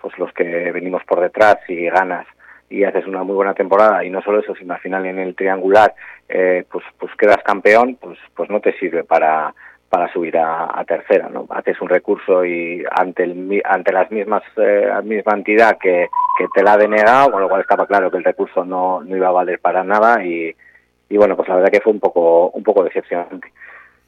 pues 0.00 0.18
los 0.18 0.32
que 0.32 0.72
venimos 0.72 1.02
por 1.04 1.20
detrás 1.20 1.58
y 1.68 1.86
ganas 1.88 2.26
y 2.70 2.84
haces 2.84 3.06
una 3.06 3.22
muy 3.22 3.34
buena 3.34 3.54
temporada 3.54 4.04
y 4.04 4.10
no 4.10 4.22
solo 4.22 4.40
eso 4.40 4.54
sino 4.54 4.74
al 4.74 4.80
final 4.80 5.06
en 5.06 5.18
el 5.18 5.34
triangular 5.34 5.94
eh, 6.28 6.64
pues 6.70 6.84
pues 6.98 7.12
quedas 7.16 7.42
campeón 7.44 7.96
pues 8.00 8.18
pues 8.34 8.50
no 8.50 8.60
te 8.60 8.78
sirve 8.78 9.04
para 9.04 9.54
para 9.88 10.12
subir 10.12 10.36
a, 10.36 10.84
tercera 10.86 11.30
no 11.30 11.46
haces 11.48 11.80
un 11.80 11.88
recurso 11.88 12.44
y 12.44 12.84
ante 12.90 13.24
el, 13.24 13.62
ante 13.64 13.92
las 13.92 14.10
mismas 14.10 14.42
eh, 14.58 14.90
misma 15.02 15.32
entidad 15.32 15.78
que, 15.80 16.08
que 16.38 16.46
te 16.54 16.62
la 16.62 16.74
ha 16.74 16.76
denegado 16.76 17.30
con 17.30 17.40
lo 17.40 17.48
cual 17.48 17.62
estaba 17.62 17.86
claro 17.86 18.10
que 18.10 18.18
el 18.18 18.24
recurso 18.24 18.64
no, 18.64 19.02
no 19.02 19.16
iba 19.16 19.28
a 19.28 19.32
valer 19.32 19.60
para 19.60 19.82
nada 19.84 20.22
y, 20.22 20.54
y 21.08 21.16
bueno 21.16 21.36
pues 21.36 21.48
la 21.48 21.56
verdad 21.56 21.70
que 21.70 21.80
fue 21.80 21.92
un 21.92 22.00
poco 22.00 22.50
un 22.50 22.62
poco 22.62 22.84
decepcionante. 22.84 23.50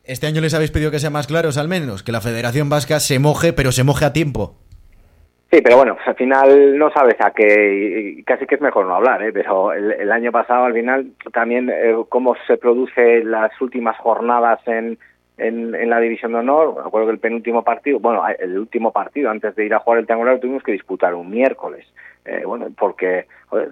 Este 0.05 0.27
año 0.27 0.41
les 0.41 0.55
habéis 0.55 0.71
pedido 0.71 0.91
que 0.91 0.99
sean 0.99 1.13
más 1.13 1.27
claros 1.27 1.57
al 1.57 1.69
menos 1.69 2.03
que 2.03 2.13
la 2.13 2.21
Federación 2.21 2.69
Vasca 2.69 3.01
se 3.01 3.19
moje 3.19 3.55
pero 3.55 3.73
se 3.73 3.85
moje 3.85 4.05
a 4.05 4.13
tiempo 4.13 4.57
Sí, 5.51 5.61
pero 5.63 5.79
bueno, 5.79 5.97
pues 5.97 6.07
al 6.07 6.15
final 6.15 6.79
no 6.79 6.93
sabes 6.93 7.17
a 7.19 7.33
qué, 7.33 8.23
casi 8.25 8.47
que 8.47 8.55
es 8.55 8.61
mejor 8.61 8.87
no 8.87 8.95
hablar, 8.95 9.21
¿eh? 9.25 9.33
pero 9.33 9.73
el, 9.73 10.13
año 10.13 10.31
pasado 10.31 10.67
al 10.67 10.75
final 10.75 11.11
también 11.33 11.69
eh, 11.69 11.97
cómo 12.09 12.37
se 12.47 12.57
produce 12.57 13.25
las 13.25 13.51
últimas 13.61 13.99
jornadas 13.99 14.61
en, 14.67 14.97
en, 15.39 15.89
la 15.89 16.01
división 16.01 16.33
de 16.33 16.39
honor. 16.39 16.75
Me 16.75 16.81
acuerdo 16.81 17.09
que 17.09 17.15
el 17.15 17.19
penúltimo 17.19 17.63
partido, 17.63 17.99
bueno, 17.99 18.23
el 18.39 18.59
último 18.59 18.93
partido 18.93 19.31
antes 19.31 19.55
de 19.57 19.67
ir 19.67 19.75
a 19.75 19.81
jugar 19.81 20.01
el 20.01 20.07
triangular 20.07 20.39
tuvimos 20.39 20.63
que 20.63 20.73
disputar 20.73 21.15
un 21.15 21.31
miércoles. 21.31 21.87
Eh, 22.27 22.43
bueno, 22.45 22.69
porque 22.79 23.27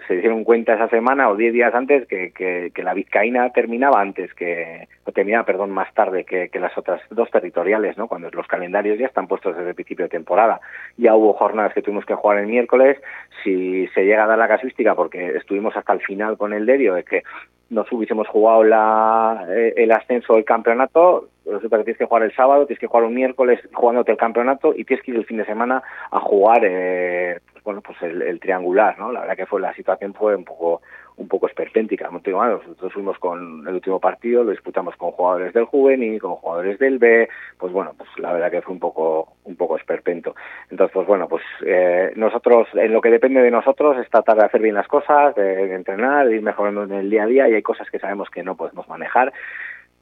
se 0.08 0.16
dieron 0.16 0.42
cuenta 0.42 0.74
esa 0.74 0.88
semana 0.88 1.28
o 1.28 1.36
diez 1.36 1.52
días 1.52 1.74
antes 1.74 2.08
que, 2.08 2.32
que, 2.32 2.82
la 2.82 2.94
vizcaína 2.94 3.50
terminaba 3.50 4.00
antes 4.00 4.32
que, 4.32 4.88
o 5.04 5.12
terminaba, 5.12 5.44
perdón, 5.44 5.70
más 5.70 5.92
tarde 5.92 6.24
que, 6.24 6.48
que, 6.48 6.58
las 6.58 6.76
otras 6.78 7.02
dos 7.10 7.30
territoriales, 7.30 7.98
¿no? 7.98 8.08
Cuando 8.08 8.30
los 8.30 8.46
calendarios 8.46 8.98
ya 8.98 9.06
están 9.06 9.28
puestos 9.28 9.54
desde 9.54 9.68
el 9.68 9.74
principio 9.74 10.06
de 10.06 10.10
temporada. 10.10 10.60
Ya 10.96 11.14
hubo 11.14 11.34
jornadas 11.34 11.74
que 11.74 11.82
tuvimos 11.82 12.06
que 12.06 12.14
jugar 12.14 12.38
el 12.38 12.46
miércoles. 12.46 12.96
Si 13.44 13.86
se 13.88 14.04
llega 14.04 14.24
a 14.24 14.28
dar 14.28 14.38
la 14.38 14.48
casuística, 14.48 14.94
porque 14.94 15.36
estuvimos 15.36 15.76
hasta 15.76 15.92
el 15.92 16.00
final 16.00 16.38
con 16.38 16.54
el 16.54 16.64
Derio, 16.64 16.94
de 16.94 17.04
que 17.04 17.22
nos 17.70 17.90
hubiésemos 17.92 18.26
jugado 18.28 18.64
la, 18.64 19.46
eh, 19.50 19.74
el 19.76 19.92
ascenso 19.92 20.34
del 20.34 20.44
campeonato, 20.44 21.28
resulta 21.52 21.78
que 21.78 21.84
tienes 21.84 21.98
que 21.98 22.06
jugar 22.06 22.22
el 22.22 22.34
sábado, 22.34 22.66
tienes 22.66 22.80
que 22.80 22.86
jugar 22.86 23.04
un 23.04 23.14
miércoles 23.14 23.60
jugándote 23.72 24.12
el 24.12 24.18
campeonato 24.18 24.74
y 24.76 24.84
tienes 24.84 25.04
que 25.04 25.12
ir 25.12 25.16
el 25.16 25.26
fin 25.26 25.38
de 25.38 25.44
semana 25.44 25.82
a 26.10 26.20
jugar 26.20 26.62
eh, 26.64 27.40
bueno 27.64 27.82
pues 27.82 28.00
el, 28.02 28.40
triangular, 28.40 28.98
¿no? 28.98 29.12
La 29.12 29.20
verdad 29.20 29.36
que 29.36 29.46
fue 29.46 29.60
la 29.60 29.74
situación 29.74 30.14
fue 30.14 30.34
un 30.34 30.44
poco 30.44 30.80
un 31.16 31.26
poco 31.26 31.48
esperpéntica. 31.48 32.08
Nosotros 32.10 32.92
fuimos 32.92 33.18
con 33.18 33.66
el 33.66 33.74
último 33.74 33.98
partido, 33.98 34.44
lo 34.44 34.52
disputamos 34.52 34.94
con 34.96 35.10
jugadores 35.10 35.52
del 35.52 35.64
juvenil, 35.64 36.20
con 36.20 36.36
jugadores 36.36 36.78
del 36.78 36.98
B, 36.98 37.28
pues 37.58 37.72
bueno, 37.72 37.92
pues 37.98 38.08
la 38.18 38.32
verdad 38.32 38.52
que 38.52 38.62
fue 38.62 38.72
un 38.72 38.78
poco 38.78 39.34
un 39.44 39.56
poco 39.56 39.76
esperpento. 39.76 40.36
Entonces, 40.70 40.94
pues 40.94 41.06
bueno, 41.06 41.28
pues 41.28 41.42
eh, 41.66 42.12
nosotros, 42.14 42.68
en 42.74 42.92
lo 42.92 43.00
que 43.00 43.10
depende 43.10 43.42
de 43.42 43.50
nosotros, 43.50 43.98
es 43.98 44.08
tratar 44.08 44.36
de 44.36 44.44
hacer 44.44 44.62
bien 44.62 44.76
las 44.76 44.86
cosas, 44.86 45.34
de 45.34 45.74
entrenar, 45.74 46.28
de 46.28 46.36
ir 46.36 46.42
mejorando 46.42 46.84
en 46.84 46.92
el 46.92 47.10
día 47.10 47.24
a 47.24 47.26
día 47.26 47.48
y 47.48 47.54
hay 47.54 47.62
cosas 47.62 47.90
que 47.90 47.98
sabemos 47.98 48.30
que 48.30 48.44
no 48.44 48.56
podemos 48.56 48.88
manejar 48.88 49.32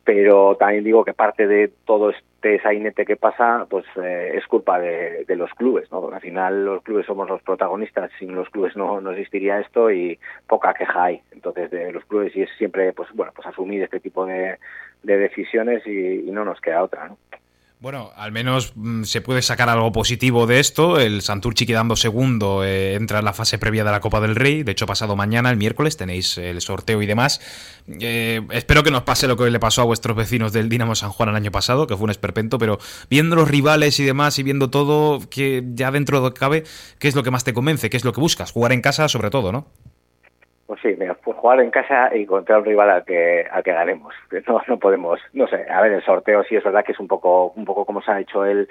pero 0.07 0.57
también 0.57 0.85
digo 0.85 1.05
que 1.05 1.13
parte 1.13 1.49
de 1.49 1.69
todo 1.85 2.11
este 2.11 2.63
sainete 2.63 3.05
que 3.05 3.17
pasa 3.17 3.67
pues 3.69 3.85
eh, 4.01 4.35
es 4.37 4.47
culpa 4.47 4.79
de, 4.79 5.25
de, 5.27 5.35
los 5.35 5.51
clubes 5.51 5.91
no 5.91 6.09
al 6.09 6.21
final 6.21 6.65
los 6.65 6.83
clubes 6.85 7.07
somos 7.07 7.29
los 7.29 7.43
protagonistas 7.43 8.13
sin 8.19 8.35
los 8.37 8.49
clubes 8.49 8.77
no, 8.77 9.01
no 9.01 9.11
existiría 9.11 9.59
esto 9.59 9.91
y 9.91 10.17
poca 10.47 10.75
queja 10.75 11.03
hay 11.03 11.23
entonces 11.33 11.73
de 11.73 11.91
los 11.91 12.05
clubes 12.05 12.35
y 12.37 12.43
es 12.43 12.51
siempre 12.57 12.93
pues 12.93 13.09
bueno 13.15 13.33
pues 13.35 13.49
asumir 13.49 13.83
este 13.83 13.99
tipo 13.99 14.25
de, 14.25 14.59
de 15.03 15.19
decisiones 15.19 15.85
y, 15.87 16.21
y 16.21 16.31
no 16.31 16.45
nos 16.45 16.61
queda 16.61 16.85
otra 16.85 17.09
¿no? 17.09 17.19
Bueno, 17.79 18.11
al 18.17 18.33
menos 18.33 18.73
mm, 18.75 19.03
se 19.03 19.21
puede 19.21 19.43
sacar 19.43 19.69
algo 19.69 19.93
positivo 19.93 20.47
de 20.47 20.61
esto. 20.61 20.99
El 20.99 21.21
Santurchi 21.21 21.67
quedando 21.67 21.95
segundo 21.95 22.65
eh, 22.65 22.95
entra 22.95 23.19
en 23.19 23.27
la 23.27 23.35
fase 23.35 23.59
previa 23.59 23.85
de 23.85 23.91
la 23.91 24.01
Copa 24.01 24.21
del 24.23 24.35
Rey. 24.35 24.63
De 24.63 24.73
hecho, 24.73 24.87
pasado 24.87 25.15
mañana, 25.15 25.51
el 25.51 25.59
miércoles, 25.59 25.99
tenéis 25.99 26.39
el 26.39 26.63
sorteo 26.63 27.03
y 27.03 27.07
demás. 27.07 27.39
Eh, 28.01 28.41
espero 28.51 28.83
que 28.83 28.91
nos 28.91 29.03
pase 29.03 29.29
lo 29.29 29.37
que 29.37 29.51
le 29.51 29.61
pasó 29.61 29.83
a 29.83 29.85
vuestros 29.85 30.17
vecinos 30.17 30.55
del 30.55 30.71
Dinamo 30.71 30.95
San 30.95 31.11
Juan 31.11 31.29
el 31.29 31.37
año 31.37 31.51
pasado, 31.51 31.87
que 31.87 31.95
fue 31.97 32.05
un 32.05 32.11
esperpento, 32.11 32.59
pero 32.59 32.79
viendo 33.11 33.37
los 33.37 33.49
rivales 33.49 34.01
y 34.01 34.05
demás 34.05 34.39
y 34.39 34.43
viendo 34.43 34.71
todo, 34.71 35.21
que 35.29 35.63
ya 35.75 35.91
dentro 35.91 36.23
de 36.23 36.33
cabe, 36.33 36.65
¿qué 36.99 37.09
es 37.09 37.15
lo 37.15 37.23
que 37.23 37.31
más 37.31 37.45
te 37.45 37.53
convence? 37.53 37.91
¿Qué 37.91 37.99
es 37.99 38.07
lo 38.07 38.15
que 38.15 38.23
buscas? 38.23 38.53
Jugar 38.53 38.73
en 38.73 38.81
casa 38.81 39.07
sobre 39.09 39.29
todo, 39.29 39.53
¿no? 39.53 39.69
Pues 40.67 40.81
sí, 40.83 40.97
mira, 40.99 41.15
pues 41.15 41.37
jugar 41.37 41.61
en 41.61 41.71
casa 41.71 42.15
y 42.15 42.27
contra 42.27 42.59
un 42.59 42.65
rival 42.65 42.91
al 42.91 43.05
que 43.05 43.47
al 43.51 43.63
que 43.63 43.73
ganemos. 43.73 44.15
No, 44.49 44.61
no 44.67 44.79
podemos, 44.79 45.21
no 45.33 45.47
sé, 45.47 45.65
a 45.71 45.81
ver, 45.81 45.93
el 45.93 46.05
sorteo 46.05 46.43
sí 46.45 46.57
es 46.57 46.65
verdad 46.65 46.85
que 46.85 46.93
es 46.93 47.01
un 47.01 47.07
poco 47.07 47.53
un 47.55 47.65
poco 47.65 47.85
como 47.85 48.03
se 48.03 48.11
ha 48.11 48.21
hecho 48.21 48.45
el 48.45 48.69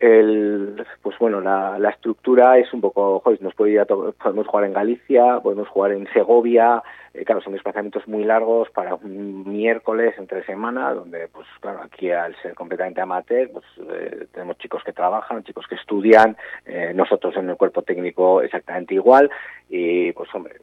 el 0.00 0.86
pues 1.02 1.18
bueno, 1.18 1.40
la, 1.40 1.78
la 1.78 1.90
estructura 1.90 2.56
es 2.58 2.72
un 2.72 2.80
poco, 2.80 3.20
joder, 3.20 3.42
nos 3.42 3.54
puede 3.54 3.72
ir 3.72 3.80
a 3.80 3.84
podemos 3.84 4.46
jugar 4.46 4.66
en 4.66 4.72
Galicia, 4.72 5.40
podemos 5.40 5.66
jugar 5.68 5.92
en 5.92 6.06
Segovia, 6.12 6.82
eh, 7.14 7.24
claro, 7.24 7.40
son 7.40 7.52
desplazamientos 7.52 8.06
muy 8.06 8.22
largos 8.22 8.70
para 8.70 8.94
un 8.94 9.48
miércoles 9.48 10.14
entre 10.18 10.44
semana, 10.44 10.94
donde 10.94 11.26
pues 11.28 11.48
claro, 11.60 11.80
aquí 11.82 12.12
al 12.12 12.36
ser 12.42 12.54
completamente 12.54 13.00
amateur, 13.00 13.50
pues 13.50 13.64
eh, 13.90 14.26
tenemos 14.32 14.56
chicos 14.58 14.84
que 14.84 14.92
trabajan, 14.92 15.42
chicos 15.42 15.66
que 15.66 15.74
estudian, 15.74 16.36
eh, 16.64 16.92
nosotros 16.94 17.36
en 17.36 17.50
el 17.50 17.56
cuerpo 17.56 17.82
técnico 17.82 18.40
exactamente 18.40 18.94
igual 18.94 19.28
y 19.68 20.12
pues 20.12 20.32
hombre, 20.32 20.56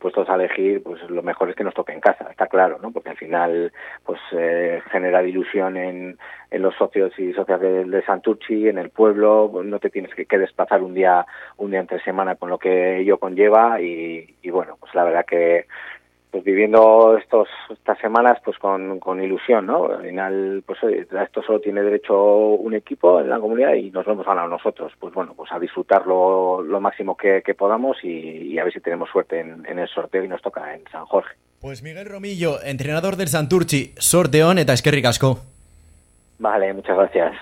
puestos 0.00 0.28
a 0.28 0.34
elegir, 0.34 0.82
pues 0.82 1.00
lo 1.08 1.22
mejor 1.22 1.50
es 1.50 1.54
que 1.54 1.62
nos 1.62 1.74
toque 1.74 1.92
en 1.92 2.00
casa, 2.00 2.26
está 2.30 2.46
claro, 2.46 2.78
¿no? 2.82 2.90
Porque 2.90 3.10
al 3.10 3.16
final, 3.16 3.72
pues 4.04 4.18
eh, 4.32 4.82
genera 4.90 5.22
ilusión 5.22 5.76
en, 5.76 6.18
en 6.50 6.62
los 6.62 6.74
socios 6.74 7.16
y 7.18 7.32
socias 7.34 7.60
de, 7.60 7.84
de 7.84 8.04
Santurchi, 8.04 8.68
en 8.68 8.78
el 8.78 8.90
pueblo, 8.90 9.50
no 9.62 9.78
te 9.78 9.90
tienes 9.90 10.14
que, 10.14 10.24
que, 10.24 10.38
desplazar 10.38 10.82
un 10.82 10.94
día, 10.94 11.26
un 11.58 11.70
día 11.70 11.80
entre 11.80 12.02
semana 12.02 12.34
con 12.34 12.50
lo 12.50 12.58
que 12.58 13.00
ello 13.00 13.18
conlleva 13.18 13.80
y, 13.80 14.34
y 14.42 14.50
bueno, 14.50 14.76
pues 14.80 14.94
la 14.94 15.04
verdad 15.04 15.26
que 15.26 15.66
pues 16.30 16.44
viviendo 16.44 17.16
estos 17.18 17.48
estas 17.70 17.98
semanas 17.98 18.38
pues 18.44 18.58
con, 18.58 18.98
con 19.00 19.22
ilusión 19.22 19.66
no 19.66 19.86
al 19.86 20.02
final 20.02 20.62
pues 20.66 20.78
a 20.82 21.22
esto 21.22 21.42
solo 21.42 21.60
tiene 21.60 21.82
derecho 21.82 22.16
un 22.16 22.74
equipo 22.74 23.20
en 23.20 23.28
la 23.28 23.40
comunidad 23.40 23.74
y 23.74 23.90
nos 23.90 24.06
lo 24.06 24.12
hemos 24.12 24.26
ganado 24.26 24.48
nosotros. 24.48 24.92
Pues 24.98 25.12
bueno 25.14 25.34
pues 25.34 25.50
a 25.52 25.58
disfrutarlo 25.58 26.62
lo 26.62 26.80
máximo 26.80 27.16
que, 27.16 27.42
que 27.44 27.54
podamos 27.54 27.98
y, 28.02 28.08
y, 28.08 28.58
a 28.58 28.64
ver 28.64 28.72
si 28.72 28.80
tenemos 28.80 29.08
suerte 29.10 29.40
en, 29.40 29.66
en, 29.66 29.78
el 29.78 29.88
sorteo 29.88 30.24
y 30.24 30.28
nos 30.28 30.42
toca 30.42 30.74
en 30.74 30.82
San 30.90 31.04
Jorge. 31.06 31.34
Pues 31.60 31.82
Miguel 31.82 32.06
Romillo 32.06 32.62
entrenador 32.62 33.16
del 33.16 33.28
Santurchi 33.28 33.94
sorteón 33.98 34.58
eta 34.58 34.72
eskerrik 34.72 35.06
asko. 35.06 35.38
Vale 36.38 36.72
muchas 36.72 36.96
gracias 36.96 37.32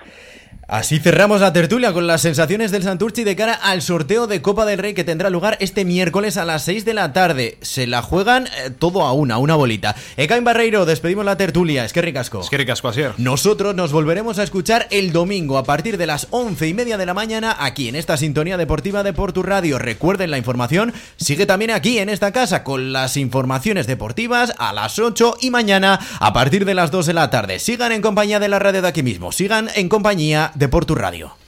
Así 0.69 0.99
cerramos 0.99 1.41
la 1.41 1.51
tertulia 1.51 1.93
con 1.93 2.05
las 2.05 2.21
sensaciones 2.21 2.69
del 2.69 2.83
Santurchi 2.83 3.23
de 3.23 3.35
cara 3.35 3.53
al 3.53 3.81
sorteo 3.81 4.27
de 4.27 4.43
Copa 4.43 4.67
del 4.67 4.77
Rey 4.77 4.93
que 4.93 5.03
tendrá 5.03 5.31
lugar 5.31 5.57
este 5.61 5.83
miércoles 5.83 6.37
a 6.37 6.45
las 6.45 6.63
6 6.65 6.85
de 6.85 6.93
la 6.93 7.11
tarde. 7.11 7.57
Se 7.61 7.87
la 7.87 8.03
juegan 8.03 8.45
eh, 8.45 8.69
todo 8.69 9.01
a 9.01 9.13
una, 9.13 9.39
una 9.39 9.55
bolita. 9.55 9.95
Ekain 10.15 10.43
Barreiro, 10.43 10.85
despedimos 10.85 11.25
la 11.25 11.37
tertulia. 11.37 11.85
Es 11.85 11.91
que 11.91 12.03
ricasco. 12.03 12.41
Es 12.41 12.51
que 12.51 12.57
ricasco, 12.57 12.87
así 12.87 13.01
Nosotros 13.17 13.73
nos 13.73 13.91
volveremos 13.91 14.37
a 14.37 14.43
escuchar 14.43 14.85
el 14.91 15.11
domingo 15.11 15.57
a 15.57 15.63
partir 15.63 15.97
de 15.97 16.05
las 16.05 16.27
11 16.29 16.67
y 16.67 16.73
media 16.75 16.99
de 16.99 17.07
la 17.07 17.15
mañana 17.15 17.57
aquí 17.59 17.87
en 17.87 17.95
esta 17.95 18.15
sintonía 18.15 18.55
deportiva 18.55 19.01
de 19.01 19.13
Portu 19.13 19.41
Radio. 19.41 19.79
Recuerden 19.79 20.29
la 20.29 20.37
información, 20.37 20.93
sigue 21.17 21.47
también 21.47 21.71
aquí 21.71 21.97
en 21.97 22.09
esta 22.09 22.31
casa 22.31 22.63
con 22.63 22.93
las 22.93 23.17
informaciones 23.17 23.87
deportivas 23.87 24.53
a 24.59 24.71
las 24.73 24.99
8 24.99 25.37
y 25.41 25.49
mañana 25.49 25.99
a 26.19 26.31
partir 26.31 26.63
de 26.65 26.75
las 26.75 26.91
2 26.91 27.07
de 27.07 27.13
la 27.13 27.31
tarde. 27.31 27.57
Sigan 27.57 27.91
en 27.91 28.03
compañía 28.03 28.39
de 28.39 28.49
la 28.49 28.59
radio 28.59 28.83
de 28.83 28.87
aquí 28.87 29.01
mismo, 29.01 29.31
sigan 29.31 29.67
en 29.73 29.89
compañía 29.89 30.51
de 30.59 30.67
Portu 30.67 30.93
Radio. 30.93 31.38